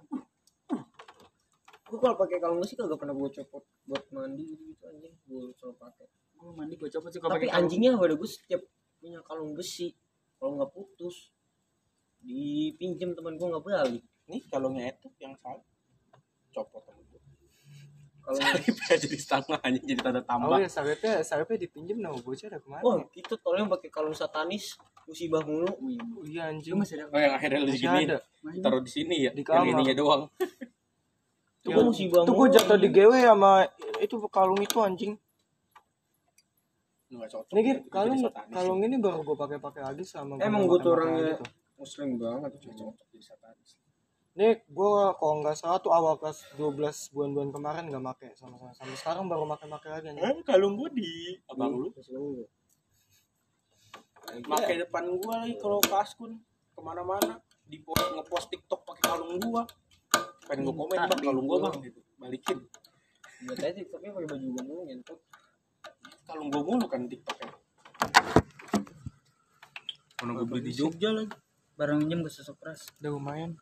gue 1.85 2.01
kalau 2.03 2.16
pakai 2.18 2.43
kalung 2.43 2.64
sih 2.66 2.75
kagak 2.75 2.99
pernah 2.99 3.14
gue 3.14 3.31
copot 3.31 3.62
buat 3.87 4.03
mandi 4.11 4.51
gitu, 4.51 4.83
anjing 4.83 5.14
gue 5.31 5.55
selalu 5.55 5.79
pakai 5.79 6.07
Gue 6.35 6.51
mandi 6.51 6.75
gue 6.75 6.91
copot 6.91 7.12
sih 7.12 7.20
kalau 7.22 7.39
tapi 7.39 7.47
anjingnya 7.47 7.95
pada 7.95 8.18
gue 8.18 8.27
setiap 8.27 8.66
punya 8.99 9.22
kalung 9.22 9.55
besi 9.55 9.95
kalau 10.41 10.59
nggak 10.59 10.75
putus 10.75 11.31
dipinjem 12.25 13.14
teman 13.14 13.39
gue 13.39 13.47
nggak 13.47 13.62
balik 13.62 14.05
Nih 14.25 14.41
kalungnya 14.49 14.89
itu 14.89 15.09
yang 15.20 15.37
salah. 15.37 15.61
Copot 16.57 16.81
temen. 16.89 17.03
Kalau 18.25 18.41
jadi 19.05 19.16
setengah 19.20 19.61
anjing 19.61 19.85
jadi 19.85 20.01
tanda 20.01 20.20
oh 20.20 20.25
tambah. 20.25 20.57
ya 20.57 20.68
saripnya 20.72 21.14
saripnya 21.20 21.59
dipinjem 21.68 21.99
nama 22.01 22.16
bocah 22.16 22.49
ada 22.49 22.59
ke 22.59 22.68
mana 22.72 22.81
wah 22.81 22.97
itu 23.12 23.35
tolong 23.37 23.68
pakai 23.68 23.89
kalung 23.93 24.16
satanis 24.16 24.81
musibah 25.05 25.45
mulu 25.45 25.68
Wih, 25.85 26.01
oh, 26.01 26.25
iya 26.25 26.49
anjing 26.49 26.72
masih 26.81 27.05
ada 27.05 27.12
Oh 27.12 27.20
yang 27.20 27.37
akhirnya 27.37 27.61
lu 27.61 27.72
gini 27.77 28.03
taruh 28.64 28.81
di 28.81 28.91
sini 28.91 29.29
ya. 29.29 29.31
Di 29.37 29.45
yang 29.45 29.68
kamar. 29.68 29.72
ininya 29.77 29.95
doang. 29.97 30.22
itu 31.64 31.68
gue 31.72 31.85
musibah 31.85 32.22
itu 32.29 32.33
gue 32.37 32.49
jatuh 32.53 32.77
di. 32.77 32.89
GW 32.93 33.12
sama 33.25 33.53
itu 34.01 34.14
kalung 34.29 34.61
itu 34.61 34.79
anjing 34.85 35.12
cocok. 37.14 37.47
ini 37.55 37.61
Jadi 37.62 37.72
kalung 37.89 38.18
satanis. 38.20 38.53
kalung 38.53 38.81
ini 38.85 38.97
baru 39.01 39.20
gue 39.25 39.37
pakai 39.39 39.59
pakai 39.62 39.83
lagi 39.87 40.05
sama 40.05 40.37
gua 40.37 40.45
emang 40.45 40.68
gue 40.68 40.79
tuh 40.83 40.93
orangnya 40.93 41.41
gitu. 41.41 41.45
muslim 41.81 42.09
banget 42.20 42.51
cocok 42.59 42.93
jadi 43.01 43.18
satanis. 43.22 43.70
Nih, 44.35 44.66
gue 44.66 44.95
kalau 45.14 45.35
nggak 45.47 45.55
salah 45.55 45.78
tuh 45.78 45.95
awal 45.95 46.18
kelas 46.18 46.43
12 46.59 47.14
bulan-bulan 47.14 47.51
kemarin 47.55 47.85
nggak 47.87 48.03
make 48.03 48.28
sama 48.35 48.59
sama 48.59 48.74
sampai 48.74 48.97
sekarang 48.99 49.30
baru 49.30 49.47
make-make 49.47 49.87
lagi 49.87 50.11
nih. 50.11 50.22
Eh, 50.26 50.43
kalung 50.43 50.74
gue 50.74 50.91
di 50.91 51.39
abang 51.47 51.70
lu. 51.70 51.95
Muslim. 51.95 52.43
Pakai 54.24 54.82
depan 54.82 55.05
gua 55.20 55.45
lagi 55.45 55.55
kalau 55.61 55.78
ke 55.78 55.95
Askun 55.95 56.41
ke 56.74 56.80
mana-mana 56.82 57.39
di 57.68 57.78
post 57.85 58.03
ngepost 58.11 58.51
TikTok 58.51 58.82
pakai 58.82 59.03
kalung 59.07 59.39
gua. 59.39 59.62
Pengen 60.51 60.66
gua 60.66 60.74
komen 60.82 60.99
bang 60.99 61.20
kalung 61.22 61.47
gua 61.47 61.59
bang 61.70 61.74
gitu. 61.85 62.01
Balikin. 62.18 62.59
Nggak 63.45 63.57
tahu 63.61 63.72
tiktoknya 63.76 64.11
pakai 64.16 64.28
baju 64.35 64.47
gue 64.49 64.64
mulu 64.64 64.82
nyentuh 64.89 65.18
Kalung 66.24 66.49
gua 66.49 66.62
mulu 66.64 66.87
kan 66.89 67.07
TikToknya. 67.07 67.49
Mana 70.24 70.30
gua 70.41 70.47
beli 70.49 70.61
di 70.66 70.72
Jogja 70.72 71.12
lagi. 71.12 71.30
barang 71.74 72.07
minjem 72.07 72.22
gue 72.22 72.30
sesok 72.30 72.55
keras. 72.62 72.87
Udah 73.03 73.18
lumayan. 73.18 73.59